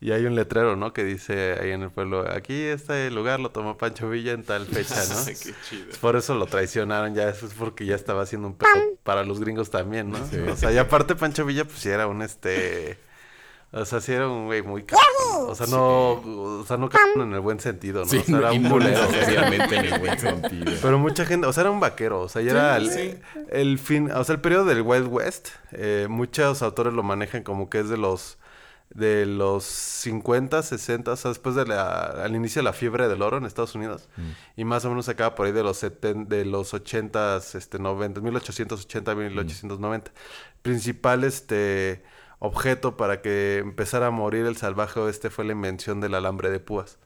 [0.00, 0.92] y hay un letrero, ¿no?
[0.92, 4.66] Que dice ahí en el pueblo, aquí este lugar lo tomó Pancho Villa en tal
[4.66, 5.24] fecha, ¿no?
[5.26, 5.86] Qué chido.
[6.00, 8.68] Por eso lo traicionaron ya, eso es porque ya estaba haciendo un pedo
[9.02, 10.18] para los gringos también, ¿no?
[10.26, 10.38] Sí.
[10.38, 12.98] O sea, y aparte Pancho Villa, pues sí era un este...
[13.72, 15.48] O sea, sí era un güey muy cabrón.
[15.48, 16.12] O sea, no...
[16.60, 18.06] O sea, no cabrón en el buen sentido, ¿no?
[18.10, 19.06] Sí, o sea, era un no culero.
[19.06, 20.72] necesariamente en el buen sentido.
[20.82, 24.10] Pero mucha gente, o sea, era un vaquero, o sea, ya era el, el fin,
[24.10, 27.88] o sea, el periodo del Wild West, eh, muchos autores lo manejan como que es
[27.88, 28.38] de los
[28.94, 33.22] de los 50, 60, o sea, después de la, al inicio de la fiebre del
[33.22, 34.08] oro en Estados Unidos,
[34.56, 38.20] y más o menos acaba por ahí de los 70, de los 80, este, 90,
[38.20, 40.10] 1880, 1890.
[40.62, 42.02] Principal, este,
[42.40, 46.58] objeto para que empezara a morir el salvaje oeste fue la invención del alambre de
[46.58, 46.98] púas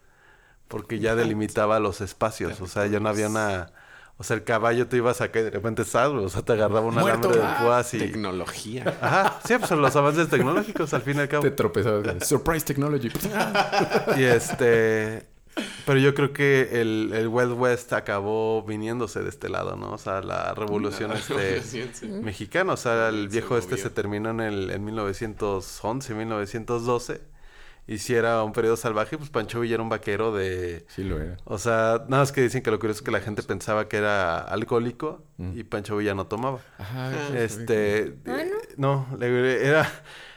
[0.68, 3.72] porque ya delimitaba los espacios, o sea, ya no había una...
[4.16, 6.80] O sea, el caballo te ibas a que de repente estás, o sea, te agarraba
[6.82, 7.28] un Muerto.
[7.28, 7.98] alambre de púas y...
[7.98, 8.96] Tecnología.
[9.00, 11.42] Ajá, sí, pues son los avances tecnológicos al fin y al cabo.
[11.42, 12.26] Te tropezabas.
[12.26, 13.10] Surprise technology.
[14.16, 15.33] Y este...
[15.86, 19.92] Pero yo creo que el, el Wild West acabó viniéndose de este lado, ¿no?
[19.92, 22.06] O sea, la revolución La este, revolución, sí.
[22.08, 22.72] mexicana.
[22.72, 23.84] O sea, el Se viejo este movió.
[23.84, 27.20] se terminó en, el, en 1911, 1912.
[27.86, 30.86] Y si era un periodo salvaje, pues Pancho Villa era un vaquero de...
[30.88, 31.36] Sí lo era.
[31.44, 33.98] O sea, nada más que dicen que lo curioso es que la gente pensaba que
[33.98, 36.60] era alcohólico y Pancho Villa no tomaba.
[36.78, 37.12] Ajá.
[37.36, 39.86] Este, Ah, eh, no, era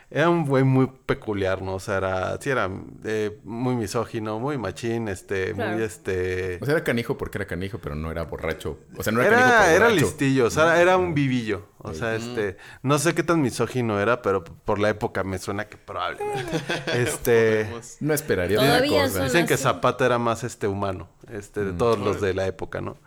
[0.10, 1.76] era un güey muy peculiar, ¿no?
[1.76, 2.70] O sea, era, sí, era
[3.04, 5.74] eh, muy misógino, muy machín, este, Claro.
[5.74, 6.60] muy este...
[6.62, 8.80] O sea, era canijo porque era canijo, pero no era borracho.
[8.96, 9.96] O sea, no era, Era, canijo por era borracho.
[10.06, 11.68] listillo, o sea, era un vivillo.
[11.80, 15.66] O sea, este, no sé qué tan misógino era, pero por la época me suena
[15.66, 16.52] que probablemente.
[16.94, 17.70] este,
[18.00, 19.24] No esperaría otra cosa.
[19.26, 19.58] dicen que.
[19.58, 21.78] Zapata era más este humano, este, de Mm.
[21.78, 22.98] todos los de la época, ¿no?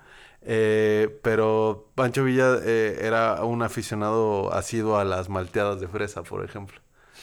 [0.42, 6.44] Eh, pero Pancho Villa eh, era un aficionado asiduo a las malteadas de fresa, por
[6.44, 6.80] ejemplo.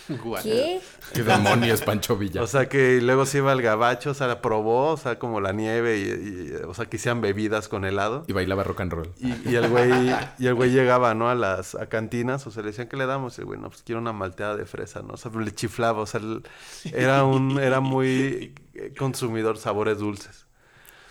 [0.44, 0.80] ¿Qué?
[1.14, 2.42] ¿Qué demonios, Pancho Villa?
[2.42, 5.42] O sea que luego se iba al gabacho, o sea, la probó, o sea, como
[5.42, 8.24] la nieve, y, y- o sea, que hacían bebidas con helado.
[8.28, 9.10] y bailaba rock and roll.
[9.20, 9.92] Y, y el güey,
[10.40, 11.30] y el güey llegaba, ¿no?
[11.30, 13.38] A las a cantinas, o sea, le decían, ¿qué le damos?
[13.38, 15.14] Y el güey, no, pues quiero una malteada de fresa, ¿no?
[15.14, 16.22] O sea, le chiflaba, o sea,
[16.94, 18.56] era un, era muy
[18.98, 20.47] consumidor sabores dulces.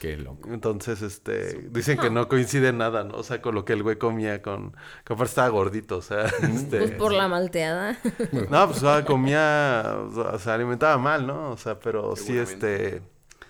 [0.01, 0.53] Qué loco.
[0.53, 3.15] Entonces, este, dicen que no coincide nada, ¿no?
[3.15, 4.73] O sea, con lo que el güey comía, con,
[5.05, 6.79] que aparte estaba gordito, o sea, este...
[6.79, 7.97] Pues por la malteada.
[8.51, 11.51] No, pues o sea, comía, o sea, se alimentaba mal, ¿no?
[11.53, 13.01] O sea, pero sí, este...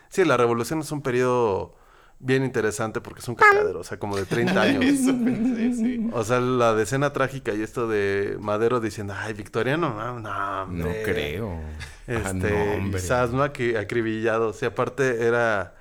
[0.08, 1.74] Sí, la revolución es un periodo
[2.18, 4.84] bien interesante porque es un cagadero, o sea, como de 30 años.
[4.86, 6.08] Eso pensé, sí.
[6.12, 10.64] O sea, la decena trágica y esto de Madero diciendo, ay, Victoriano, no, no, No
[10.86, 11.02] hombre".
[11.04, 11.60] creo.
[12.06, 13.00] Este, Ah, no, hombre.
[13.00, 13.44] quizás, ¿no?
[13.44, 14.48] Acri- acribillado.
[14.48, 15.74] O sea, aparte era...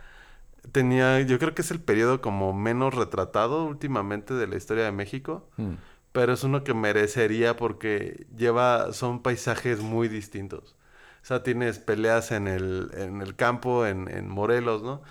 [0.75, 4.91] Tenía, yo creo que es el periodo como menos retratado últimamente de la historia de
[4.91, 5.47] México.
[5.55, 5.75] Mm.
[6.11, 10.75] Pero es uno que merecería porque lleva, son paisajes muy distintos.
[11.23, 15.01] O sea, tienes peleas en el, en el campo, en, en Morelos, ¿no?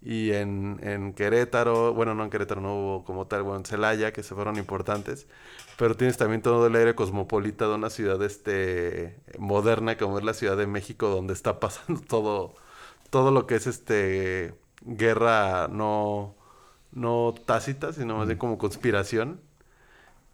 [0.00, 4.12] Y en, en Querétaro, bueno, no en Querétaro no hubo como tal, bueno, en Celaya,
[4.12, 5.28] que se fueron importantes.
[5.76, 10.34] Pero tienes también todo el aire cosmopolita de una ciudad este, moderna como es la
[10.34, 12.56] Ciudad de México, donde está pasando todo,
[13.10, 14.54] todo lo que es este
[14.84, 16.34] guerra no,
[16.92, 19.40] no tácita, sino más bien como conspiración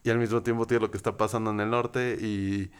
[0.04, 2.70] y al mismo tiempo tiene lo que está pasando en el norte y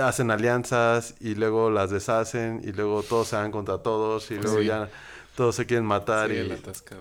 [0.00, 4.58] hacen alianzas y luego las deshacen y luego todos se van contra todos y luego
[4.60, 4.66] Sí.
[4.66, 4.88] ya
[5.36, 6.46] todos se quieren matar Sí, y.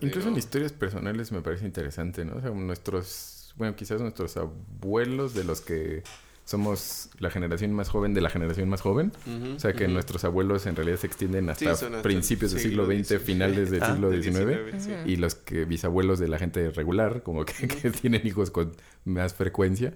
[0.02, 2.38] Incluso en historias personales me parece interesante, ¿no?
[2.38, 6.03] O sea, nuestros, bueno, quizás nuestros abuelos de los que
[6.49, 9.11] somos la generación más joven de la generación más joven.
[9.55, 13.69] O sea, que nuestros abuelos en realidad se extienden hasta principios del siglo XX, finales
[13.69, 14.84] del Ah, siglo XIX.
[14.84, 14.91] sí.
[15.05, 18.71] Y los que bisabuelos de la gente regular, como que, que tienen hijos con
[19.05, 19.93] más frecuencia.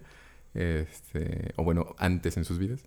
[0.53, 2.83] Este, o bueno, antes en sus vidas.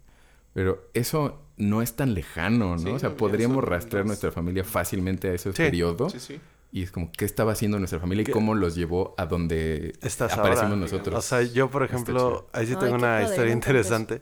[0.55, 2.79] Pero eso no es tan lejano, ¿no?
[2.79, 5.57] Sí, o sea, podríamos rastrear nuestra familia fácilmente a ese Sí.
[5.57, 6.09] periodo.
[6.09, 6.41] Sí, sí.
[6.77, 10.35] Y es como, ¿qué estaba haciendo nuestra familia y cómo los llevó a donde Estás
[10.35, 10.77] aparecimos ahora.
[10.77, 11.15] nosotros?
[11.19, 14.21] O sea, yo, por ejemplo, ahí sí tengo una historia interesante.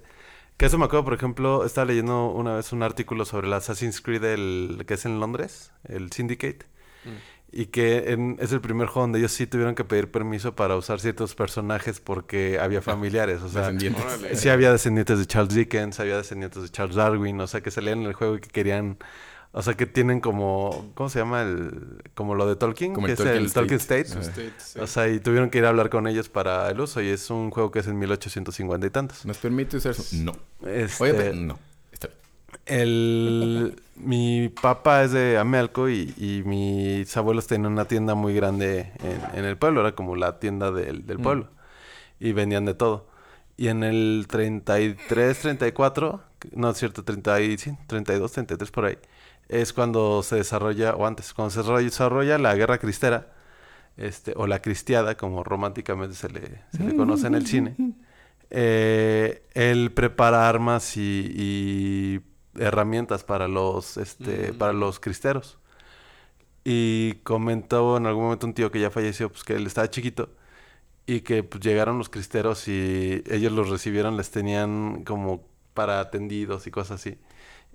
[0.57, 4.01] Que eso me acuerdo, por ejemplo, estaba leyendo una vez un artículo sobre el Assassin's
[4.01, 6.67] Creed, el, que es en Londres, el Syndicate.
[7.51, 10.77] Y que en- es el primer juego donde ellos sí tuvieron que pedir permiso para
[10.77, 13.43] usar ciertos personajes porque había familiares.
[13.43, 13.73] O sea,
[14.35, 18.03] sí había descendientes de Charles Dickens, había descendientes de Charles Darwin, o sea, que salían
[18.03, 18.99] en el juego y que querían...
[19.57, 20.91] O sea, que tienen como...
[20.95, 21.43] ¿Cómo se llama?
[21.43, 24.01] el Como lo de Tolkien, Como que el es Tolkien el Tolkien State.
[24.03, 24.21] State.
[24.29, 24.79] Usted, sí.
[24.81, 27.01] O sea, y tuvieron que ir a hablar con ellos para el uso.
[27.01, 29.25] Y es un juego que es en 1850 y tantos.
[29.25, 30.05] ¿Nos permite usar eso?
[30.17, 30.33] No.
[30.69, 31.59] Este, Oye, pero no.
[31.93, 32.19] Está bien.
[32.81, 38.91] el, mi papá es de Amelco y, y mis abuelos tenían una tienda muy grande
[39.03, 39.81] en, en el pueblo.
[39.83, 41.23] Era como la tienda del, del Mm.
[41.23, 41.49] pueblo.
[42.19, 43.07] Y vendían de todo.
[43.57, 46.21] Y en el 33, 34,
[46.57, 48.99] no es cierto, 30 y, sí, 32, 33 por ahí,
[49.61, 53.33] es cuando se desarrolla, o antes, cuando se desarrolla, la guerra cristera,
[53.97, 57.77] este, o la cristiada, como románticamente se le, se le conoce en el cine.
[58.51, 62.21] Eh, él prepara armas y, y
[62.61, 65.59] herramientas para los, este, para los cristeros.
[66.65, 70.31] Y comentó en algún momento un tío que ya falleció, pues que él estaba chiquito
[71.07, 75.45] y que pues, llegaron los cristeros y ellos los recibieron, les tenían como
[75.75, 77.19] para atendidos y cosas así.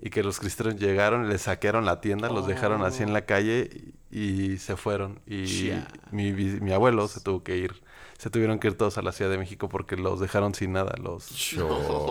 [0.00, 3.94] Y que los cristeros llegaron, les saquearon la tienda, los dejaron así en la calle
[4.10, 4.18] y,
[4.54, 5.20] y se fueron.
[5.26, 5.72] Y
[6.10, 7.82] mi, mi abuelo se tuvo que ir,
[8.18, 10.94] se tuvieron que ir todos a la Ciudad de México porque los dejaron sin nada,
[11.02, 11.52] los,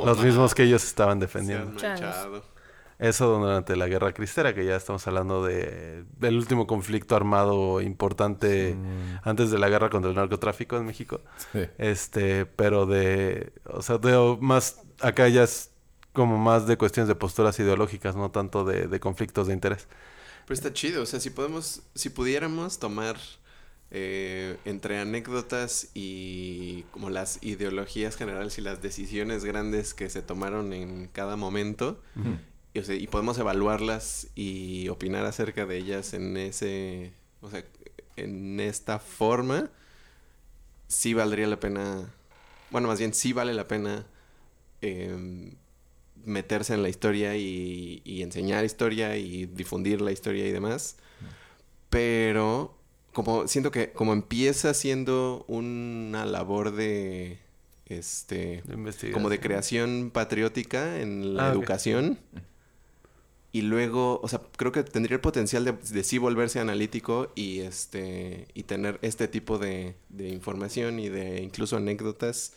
[0.06, 1.72] los mismos que ellos estaban Se defendiendo.
[1.72, 2.02] han Changos.
[2.02, 2.44] manchado.
[3.00, 8.78] Eso durante la Guerra Cristera, que ya estamos hablando de del último conflicto armado importante
[9.24, 11.22] antes de la guerra contra el narcotráfico en México.
[11.54, 11.70] Sí.
[11.78, 15.69] Este, pero de, o sea, de más acá ya es
[16.14, 19.88] como más de cuestiones de posturas ideológicas, no tanto de, de conflictos de interés.
[20.46, 23.18] Pero está chido, o sea, si podemos, si pudiéramos tomar
[23.92, 30.74] eh, entre anécdotas y como las ideologías generales y las decisiones grandes que se tomaron
[30.74, 32.00] en cada momento,
[32.74, 37.66] y, o sea, y podemos evaluarlas y opinar acerca de ellas en ese, o sea,
[38.16, 39.72] en esta forma,
[40.88, 42.14] sí valdría la pena,
[42.70, 44.06] bueno, más bien sí vale la pena
[44.82, 45.56] em,
[46.26, 50.98] meterse en la historia y, y enseñar historia y difundir la historia y demás.
[51.90, 52.76] Pero
[53.14, 57.40] como siento que como empieza siendo una labor de
[57.88, 62.20] este De como de creación patriótica en la Ah, educación
[63.52, 67.62] y luego, o sea, creo que tendría el potencial de, de sí volverse analítico y
[67.62, 72.54] este y tener este tipo de, de información y de incluso anécdotas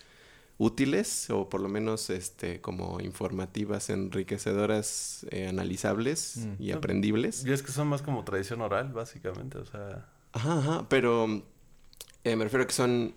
[0.63, 6.63] útiles o por lo menos este como informativas, enriquecedoras, eh, analizables Mm.
[6.63, 7.45] y aprendibles.
[7.45, 10.09] Y es que son más como tradición oral, básicamente, o sea...
[10.33, 11.43] Ajá, ajá, pero
[12.25, 13.15] eh, me refiero a que son,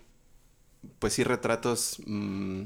[1.00, 2.64] pues sí, retratos mm,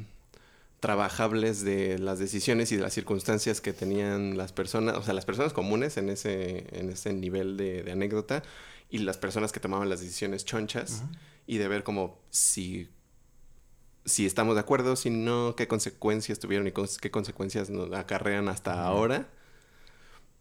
[0.79, 5.25] trabajables de las decisiones y de las circunstancias que tenían las personas, o sea, las
[5.25, 8.43] personas comunes en ese, en ese nivel de, de anécdota
[8.89, 11.03] y las personas que tomaban las decisiones chonchas
[11.45, 12.87] y de ver como si,
[14.09, 18.49] si estamos de acuerdo, si no, qué consecuencias tuvieron y cons- qué consecuencias nos acarrean
[18.49, 19.29] hasta ahora.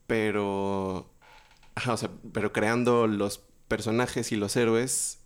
[0.07, 1.11] Pero,
[1.75, 5.19] ajá, o sea, pero creando los personajes y los héroes,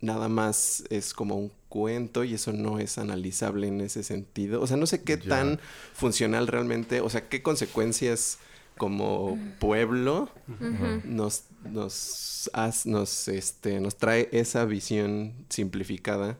[0.00, 4.60] nada más es como un cuento y eso no es analizable en ese sentido.
[4.62, 5.28] O sea, no sé qué Ya.
[5.28, 5.60] tan
[5.92, 8.38] funcional realmente, o sea, qué consecuencias
[8.78, 10.30] como pueblo
[11.04, 16.38] nos, nos, haz- nos, este, nos trae esa visión simplificada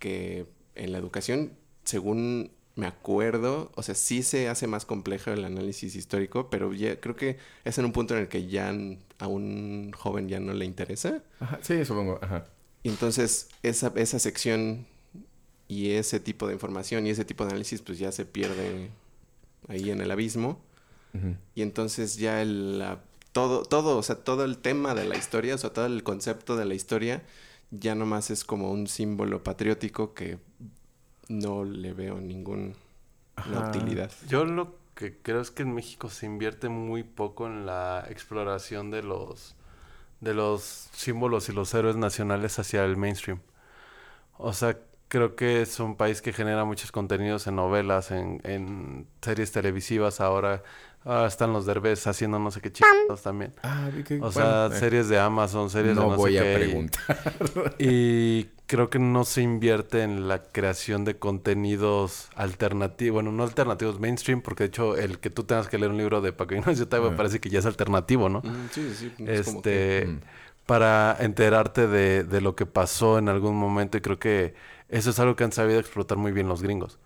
[0.00, 0.46] que
[0.82, 1.52] en la educación,
[1.84, 6.98] según me acuerdo, o sea, sí se hace más complejo el análisis histórico, pero ya
[7.00, 8.72] creo que es en un punto en el que ya
[9.18, 11.22] a un joven ya no le interesa.
[11.40, 12.18] Ajá, sí, supongo.
[12.22, 12.46] Ajá.
[12.82, 14.86] Y entonces esa, esa sección
[15.68, 18.90] y ese tipo de información y ese tipo de análisis pues ya se pierde
[19.68, 20.60] ahí en el abismo.
[21.56, 23.02] Y entonces ya el, la-
[23.32, 26.56] todo, todo, o sea, todo el tema de la historia, o sea, todo el concepto
[26.56, 27.22] de la historia,
[27.70, 30.38] ya nomás es como un símbolo patriótico que
[31.28, 32.74] no le veo ninguna
[33.68, 34.10] utilidad.
[34.28, 38.90] Yo lo que creo es que en México se invierte muy poco en la exploración
[38.90, 39.54] de los
[40.20, 43.40] de los símbolos y los héroes nacionales hacia el mainstream.
[44.36, 44.78] O sea,
[45.08, 50.20] creo que es un país que genera muchos contenidos en novelas, en, en series televisivas
[50.20, 50.62] ahora.
[51.04, 53.52] Ahora están los derbés haciendo no sé qué chingados también.
[53.62, 56.40] Ah, que- O bueno, sea, eh, series de Amazon, series de no no voy sé
[56.40, 56.54] a qué.
[56.54, 57.74] preguntar.
[57.78, 63.98] Y creo que no se invierte en la creación de contenidos alternativos, bueno, no alternativos
[63.98, 66.86] mainstream, porque de hecho el que tú tengas que leer un libro de Paco Ignacio
[66.86, 68.40] Taibo parece que ya es alternativo, ¿no?
[68.40, 70.20] Mm, sí, sí, sí, es como que- Este, Mm.
[70.66, 74.54] para enterarte de, de lo que pasó en algún momento y creo que
[74.88, 76.98] eso es algo que han sabido explotar muy bien los gringos.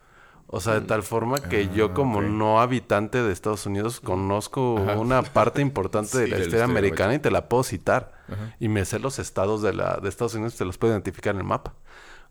[0.46, 2.24] O sea, de tal forma que yo Ah, como ok.
[2.26, 4.98] no habitante de Estados Unidos conozco Ajá.
[4.98, 8.12] una parte importante de Sí, la de la historia americana y te la puedo citar.
[8.28, 8.54] Ajá.
[8.60, 11.40] Y me sé los estados de, la, de Estados Unidos, te los puedo identificar en
[11.40, 11.74] el mapa.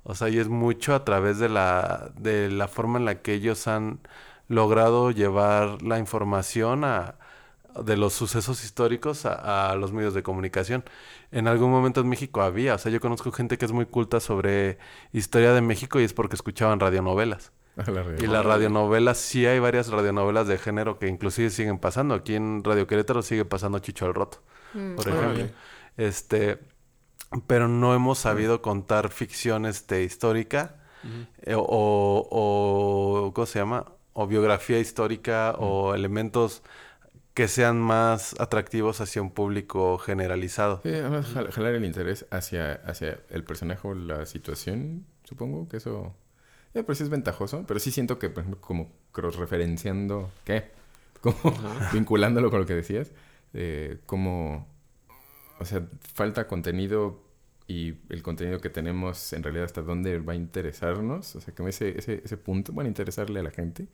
[0.04, 3.34] O sea, y es mucho a través de la, de la forma en la que
[3.34, 4.00] ellos han
[4.48, 7.16] logrado llevar la información a,
[7.84, 10.84] de los sucesos históricos a, a los medios de comunicación.
[11.32, 14.20] En algún momento en México había, o sea, yo conozco gente que es muy culta
[14.20, 14.78] sobre
[15.14, 17.52] historia de México y es porque escuchaban radionovelas.
[17.76, 22.14] A la Y las radionovelas, sí hay varias radionovelas de género que inclusive siguen pasando.
[22.14, 24.44] Aquí en Radio Querétaro sigue pasando Chicho el Roto,
[24.96, 25.32] por Órale.
[25.34, 25.56] ejemplo.
[25.98, 26.60] Este,
[27.48, 30.76] pero no hemos sabido contar ficción este, histórica
[31.42, 31.64] eh, o,
[32.32, 33.86] o, ¿cómo se llama?
[34.14, 36.62] O biografía histórica o elementos
[37.34, 40.82] que sean más atractivos hacia un público generalizado.
[40.84, 45.78] Sí, además jal- jalar el interés hacia, hacia el personaje o la situación, supongo que
[45.78, 46.16] eso...
[46.74, 50.32] Ya, pero sí es ventajoso, pero sí siento que, por ejemplo, como cross-referenciando...
[50.44, 50.72] ¿Qué?
[51.24, 51.38] Como
[51.94, 53.14] vinculándolo con lo que decías,
[53.54, 54.68] eh, como...
[55.58, 57.24] O sea, falta contenido
[57.66, 61.38] y el contenido que tenemos en realidad hasta dónde va a interesarnos.
[61.38, 63.88] O sea, que ese, ese, ese punto van a interesarle a la gente.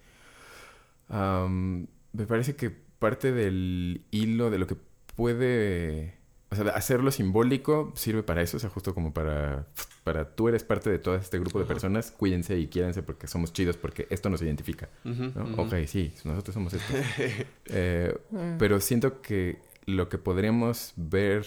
[1.10, 4.76] Me parece que parte del hilo de lo que
[5.16, 6.19] puede...
[6.52, 9.68] O sea, hacerlo simbólico sirve para eso, o sea, justo como para...
[10.04, 13.54] Para tú eres parte de todo este grupo de personas, cuídense y quiéranse porque somos
[13.54, 14.90] chidos, porque esto nos identifica.
[15.04, 15.62] ¿no?
[15.62, 16.94] Ok, sí, nosotros somos esto.
[17.66, 18.18] Eh,
[18.58, 21.46] pero siento que lo que podríamos ver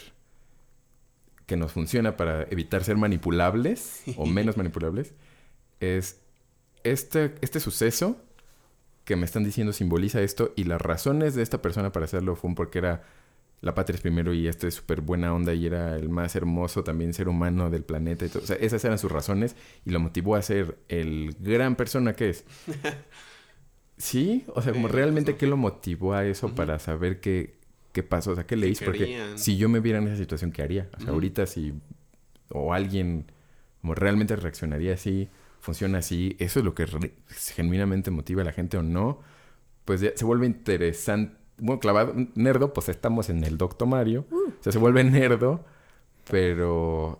[1.46, 5.12] que nos funciona para evitar ser manipulables o menos manipulables
[5.80, 6.20] es
[6.84, 8.16] este, este suceso
[9.04, 12.54] que me están diciendo simboliza esto y las razones de esta persona para hacerlo fue
[12.54, 13.02] porque era
[13.62, 16.84] la patria es primero y este es súper buena onda y era el más hermoso
[16.84, 18.42] también ser humano del planeta y todo.
[18.42, 19.56] O sea, esas eran sus razones
[19.86, 22.44] y lo motivó a ser el gran persona que es.
[23.96, 27.58] Sí, o sea, como Sí, realmente qué lo motivó a eso para saber qué,
[27.92, 29.38] qué pasó, o sea, qué le ¿Qué hizo, porque querían?
[29.38, 30.90] si yo me viera en esa situación, ¿qué haría?
[30.96, 31.74] O sea, ahorita si
[32.48, 33.30] o alguien
[33.80, 35.30] como realmente reaccionaría así,
[35.60, 36.86] funciona así, eso es lo que
[37.28, 39.20] genuinamente motiva a la gente o no,
[39.84, 41.36] pues ya se vuelve interesante.
[41.58, 44.24] Bueno, clavado, nerdo, pues estamos en el Doctor Mario.
[44.30, 45.64] O sea, se vuelve nerdo,
[46.30, 47.18] pero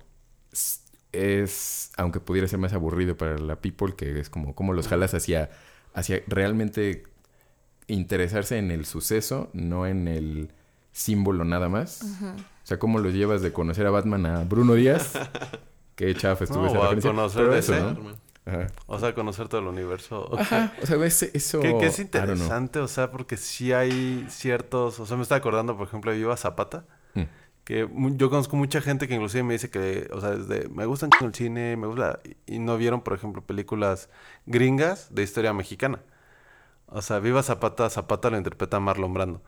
[0.52, 4.88] es, es- aunque pudiera ser más aburrido para la people, que es como cómo los
[4.88, 5.50] jalas hacia,
[5.94, 7.04] hacia realmente
[7.86, 10.50] interesarse en el suceso, no en el
[10.92, 12.02] símbolo nada más.
[12.22, 15.12] O sea, cómo los llevas de conocer a Batman a Bruno Díaz.
[15.96, 17.10] Qué chafa estuvo No, esa a referencia.
[17.10, 18.16] conocer Pero eso, ¿no?
[18.44, 18.66] Ajá.
[18.86, 20.31] O sea, conocer todo el universo.
[20.39, 20.73] Ajá.
[20.82, 21.60] O sea, eso...
[21.60, 24.98] Que, que es interesante, o sea, porque sí hay ciertos...
[25.01, 26.85] O sea, me está acordando, por ejemplo, de Viva Zapata.
[27.14, 27.23] Mm.
[27.64, 31.06] Que yo conozco mucha gente que inclusive me dice que, o sea, desde, me gusta
[31.06, 32.20] un chingo el cine, me gusta...
[32.47, 34.10] Y no vieron, por ejemplo, películas
[34.47, 36.01] gringas de historia mexicana.
[36.86, 39.43] O sea, Viva Zapata, Zapata lo interpreta Marlon Brando.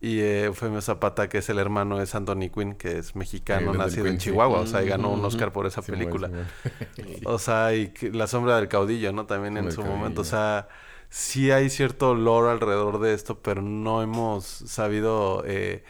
[0.00, 4.06] Y eh, Eufemio Zapata, que es el hermano de Anthony Quinn, que es mexicano, nacido
[4.06, 4.30] en sí.
[4.30, 4.60] Chihuahua.
[4.60, 5.24] O sea, y ganó un.
[5.24, 6.30] Oscar por esa película.
[7.24, 9.26] O sea, y la sombra del caudillo, ¿no?
[9.26, 9.96] También en su caudillo.
[9.96, 10.20] momento.
[10.20, 10.68] O sea,
[11.08, 15.82] sí hay cierto lore alrededor de esto, pero no hemos sabido eh,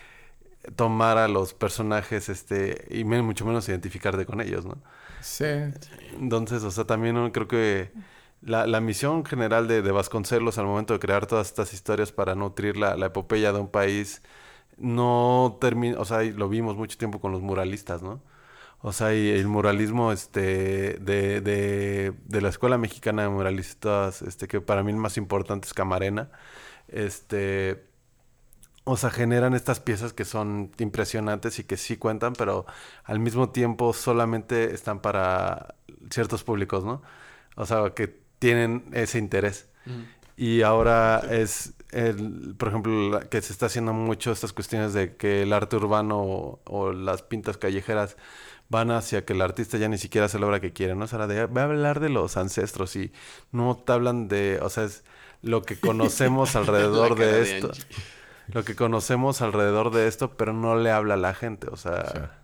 [0.77, 4.79] tomar a los personajes, este, y mucho menos identificarte con ellos, ¿no?
[5.21, 5.45] Sí.
[6.19, 7.93] Entonces, o sea, también creo que
[8.47, 12.35] la, la misión general de, de Vasconcelos al momento de crear todas estas historias para
[12.35, 14.23] nutrir la, la epopeya de un país
[14.79, 18.23] no termina, o sea, lo vimos mucho tiempo con los muralistas, ¿no?
[18.81, 24.49] O sea, y el muralismo este, de, de, de la Escuela Mexicana de Muralistas, este,
[24.49, 26.31] que para mí el más importante es Camarena,
[26.89, 27.87] este,
[28.85, 32.67] o sea, generan estas piezas que son impresionantes y que sí cuentan, pero
[33.05, 35.75] al mismo tiempo solamente están para
[36.11, 37.03] ciertos públicos, ¿no?
[37.57, 39.69] O sea, que tienen ese interés.
[40.37, 45.43] Y ahora es, el, por ejemplo, que se está haciendo mucho estas cuestiones de que
[45.43, 48.17] el arte urbano o, o las pintas callejeras
[48.69, 51.05] van hacia que el artista ya ni siquiera hace la obra que quiere, ¿no?
[51.05, 53.13] O sea, de, va a hablar de los ancestros y
[53.53, 55.05] no te hablan de, o sea, es
[55.43, 57.71] lo que conocemos alrededor de esto.
[58.49, 62.39] Lo que conocemos alrededor de esto, pero no le habla a la gente, o sea,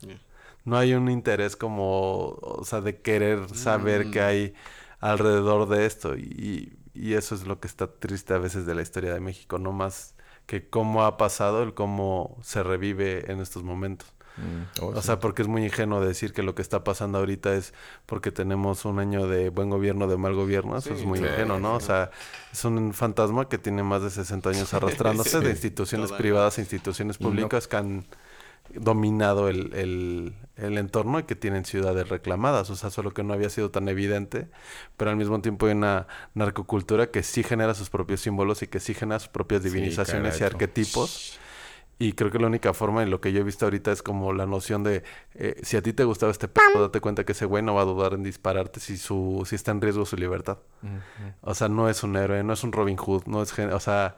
[0.65, 4.55] no hay un interés como, o sea, de querer saber qué hay
[5.03, 8.83] alrededor de esto y, y eso es lo que está triste a veces de la
[8.83, 10.17] historia de México, no más
[10.47, 14.15] que cómo ha pasado, el cómo se revive en estos momentos.
[14.37, 15.03] Mm, oh, O sí.
[15.03, 17.75] sea, porque es muy ingenuo decir que lo que está pasando ahorita es
[18.07, 20.79] porque tenemos un año de buen gobierno, de mal gobierno.
[20.79, 21.75] Eso Sí, es muy sí, ingenuo, ¿no?
[21.77, 22.11] O sea,
[22.53, 25.45] es un fantasma que tiene más de 60 años arrastrándose Sí.
[25.45, 28.07] de instituciones privadas a instituciones no- públicas que han
[28.71, 32.71] dominado el, el, el entorno y que tienen ciudades reclamadas.
[32.71, 34.51] O sea, solo que no había sido tan evidente,
[34.97, 38.81] pero al mismo tiempo hay una narcocultura que sí genera sus propios símbolos y que
[38.81, 41.27] sí genera sus propias Sí, divinizaciones y arquetipos.
[41.99, 44.33] Y creo que la única forma en lo que yo he visto ahorita es como
[44.33, 47.45] la noción de eh, si a ti te gustaba este pedo, date cuenta que ese
[47.47, 50.59] güey no va a dudar en dispararte si su si está en riesgo su libertad.
[51.43, 54.17] O sea, no es un héroe, no es un Robin Hood, no es, o sea,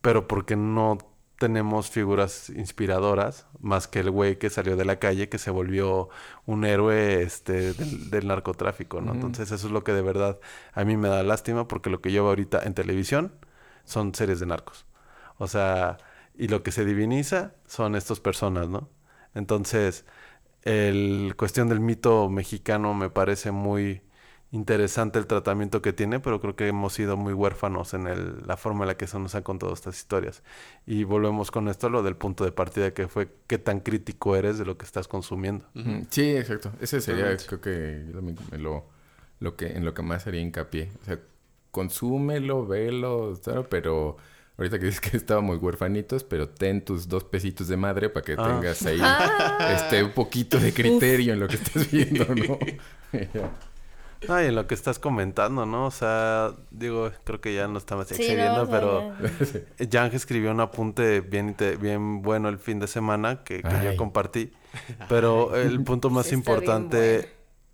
[0.00, 0.98] pero porque no
[1.44, 6.08] tenemos figuras inspiradoras más que el güey que salió de la calle que se volvió
[6.46, 9.12] un héroe este del, del narcotráfico, ¿no?
[9.12, 10.40] Entonces, eso es lo que de verdad
[10.72, 13.34] a mí me da lástima porque lo que yo veo ahorita en televisión
[13.84, 14.86] son series de narcos.
[15.36, 15.98] O sea,
[16.34, 18.88] y lo que se diviniza son estas personas, ¿no?
[19.34, 20.06] Entonces,
[20.62, 24.00] el cuestión del mito mexicano me parece muy
[24.54, 28.56] interesante el tratamiento que tiene, pero creo que hemos sido muy huérfanos en el- la
[28.56, 30.42] forma en la que se nos han contado estas historias.
[30.86, 34.36] Y volvemos con esto a lo del punto de partida que fue qué tan crítico
[34.36, 35.64] eres de lo que estás consumiendo.
[36.08, 36.70] Sí, exacto.
[36.80, 38.04] Ese sería, creo que
[38.56, 38.86] lo,
[39.40, 40.92] lo que, en lo que más haría hincapié.
[41.02, 41.18] O sea,
[41.72, 44.16] consúmelo, velo, tal, pero
[44.56, 48.36] ahorita que dices que estábamos huerfanitos, pero ten tus dos pesitos de madre para que
[48.38, 48.46] Ah.
[48.60, 49.58] tengas ahí Ah.
[49.90, 52.58] este un poquito de criterio en lo que estás viendo, ¿no?
[54.28, 55.86] Ah, y en lo que estás comentando, ¿no?
[55.86, 59.66] O sea, digo, creo que ya no estamos Sí, excediendo, no, pero ya.
[59.78, 64.52] Yang escribió un apunte bien, bien bueno el fin de semana que, que yo compartí.
[65.08, 67.28] Pero el punto más Sí, importante, bueno.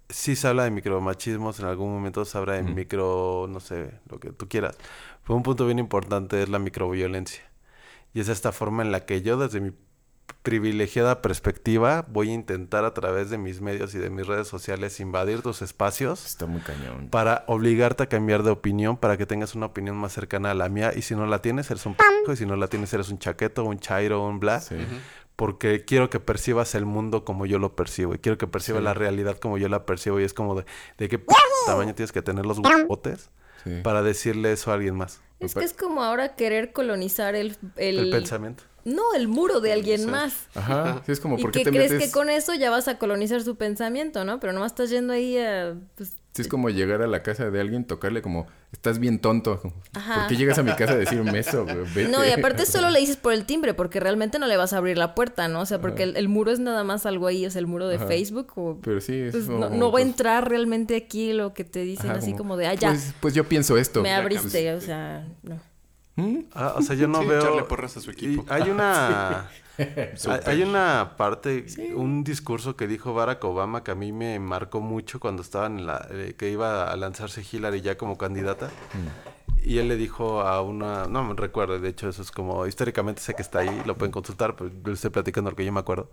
[0.09, 4.19] sí se habla de micromachismos, en algún momento se habla de micro, no sé, lo
[4.21, 4.77] que tú quieras.
[5.25, 7.43] Pero un punto bien importante es la microviolencia.
[8.15, 9.73] Y es esta forma en la que yo desde mi
[10.43, 14.98] privilegiada perspectiva voy a intentar a través de mis medios y de mis redes sociales
[15.01, 17.09] invadir tus espacios Está muy cañón.
[17.11, 20.69] para obligarte a cambiar de opinión para que tengas una opinión más cercana a la
[20.69, 23.09] mía y si no la tienes eres un p y si no la tienes eres
[23.11, 24.77] un chaqueto, un chairo, un bla, Sí.
[25.36, 28.85] porque quiero que percibas el mundo como yo lo percibo y quiero que percibas Sí.
[28.85, 30.65] la realidad como yo la percibo y es como de,
[30.98, 31.35] de qué p
[31.66, 32.59] tamaño tienes que tener los
[33.65, 33.81] Sí.
[33.82, 35.20] para decirle eso a alguien más.
[35.39, 38.65] Es que es como ahora querer colonizar el, el, El, pensamiento.
[38.85, 40.47] No, el muro de alguien más.
[40.55, 42.09] Ajá, sí, es como, ¿Y ¿por qué te crees metes?
[42.09, 44.40] que con eso ya vas a colonizar su pensamiento, no?
[44.40, 45.74] Pero nomás estás yendo ahí a...
[45.97, 49.61] Pues, Sí, es como llegar a la casa de alguien, tocarle como, estás bien tonto.
[49.94, 50.15] Ajá.
[50.15, 51.65] ¿Por qué llegas a mi casa a decirme eso?
[51.94, 52.07] Vete.
[52.09, 54.77] No, y aparte solo le dices por el timbre, porque realmente no le vas a
[54.77, 55.62] abrir la puerta, ¿no?
[55.62, 57.97] O sea, porque el, el muro es nada más algo ahí, es el muro de
[57.97, 58.07] Ajá.
[58.07, 58.78] Facebook o...
[58.81, 61.65] Pero sí, es pues, como- no, no va a pues, entrar realmente aquí lo que
[61.65, 64.01] te dicen ajá, así como, de, ah, ya, Pues, pues yo pienso esto.
[64.01, 65.59] me abriste, o sea, no.
[66.20, 66.44] ¿Mm?
[66.55, 67.38] Ah, o sea, yo no Sí, veo.
[67.40, 68.44] echarle porras a su equipo.
[68.48, 69.48] Y hay una.
[70.47, 71.64] hay, una parte,
[71.94, 75.86] un discurso que dijo Barack Obama que a mí me marcó mucho cuando estaba en
[75.86, 76.06] la.
[76.10, 78.70] eh, que iba a lanzarse Hillary ya como candidata.
[79.62, 81.06] Y él le dijo a una.
[81.06, 82.66] No me recuerdo, de hecho, eso es como.
[82.66, 85.72] Históricamente sé que está ahí, lo pueden consultar, pero yo estoy platicando lo que yo
[85.72, 86.10] me acuerdo.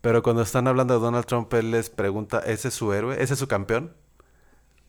[0.00, 3.22] Pero cuando están hablando de Donald Trump, él les pregunta: ¿ese es su héroe?
[3.22, 3.92] ¿Ese es su campeón?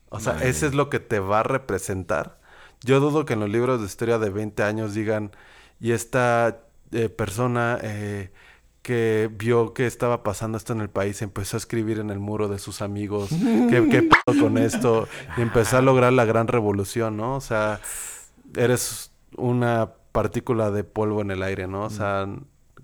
[0.09, 0.49] O sea, Madre.
[0.49, 2.40] ese es lo que te va a representar.
[2.83, 5.31] Yo dudo que en los libros de historia de 20 años digan,
[5.79, 8.31] y esta eh, persona eh,
[8.81, 12.47] que vio que estaba pasando esto en el país empezó a escribir en el muro
[12.47, 14.09] de sus amigos, ¿qué, qué
[14.39, 15.07] con esto?
[15.37, 17.35] Y empezó a lograr la gran revolución, ¿no?
[17.35, 17.79] O sea,
[18.55, 21.83] eres una partícula de polvo en el aire, ¿no?
[21.83, 22.27] O sea,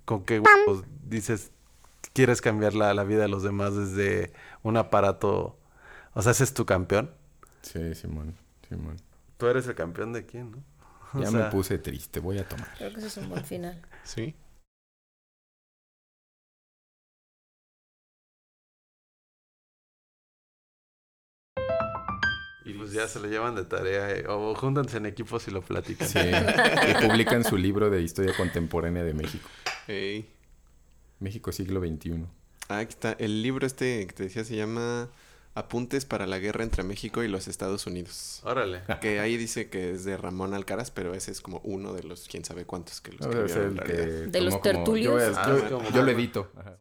[0.05, 1.51] ¿con qué huevos dices,
[2.13, 4.31] quieres cambiar la, la vida de los demás desde
[4.63, 5.57] un aparato?
[6.13, 7.11] O sea, ese es tu campeón.
[7.61, 8.35] Sí, Simón,
[8.69, 9.06] Simón.
[9.37, 10.63] Tú eres el campeón de quién, ¿no?
[11.13, 12.67] O Ya sea, me puse triste, voy a tomar.
[12.77, 13.81] Creo que ese es un buen final.
[14.03, 14.35] Sí.
[22.65, 24.11] Y pues ya se lo llevan de tarea.
[24.11, 26.07] eh, O júntanse en equipos y lo platican.
[26.07, 29.47] Sí, y publican su libro de historia contemporánea de México.
[29.87, 30.29] Ey.
[31.19, 32.25] México siglo XXI.
[32.67, 33.13] Ah, aquí está.
[33.13, 35.09] El libro este que te decía se llama
[35.57, 38.41] Apuntes para la guerra entre México y los Estados Unidos.
[38.43, 38.83] Órale.
[39.01, 42.27] Que ahí dice que es de Ramón Alcaraz, pero ese es como uno de los
[42.27, 45.19] quién sabe cuántos que lo No, que ¿De los tertulios?
[45.19, 46.51] Yo, Ah, yo- lo edito.
[46.55, 46.77] Ajá.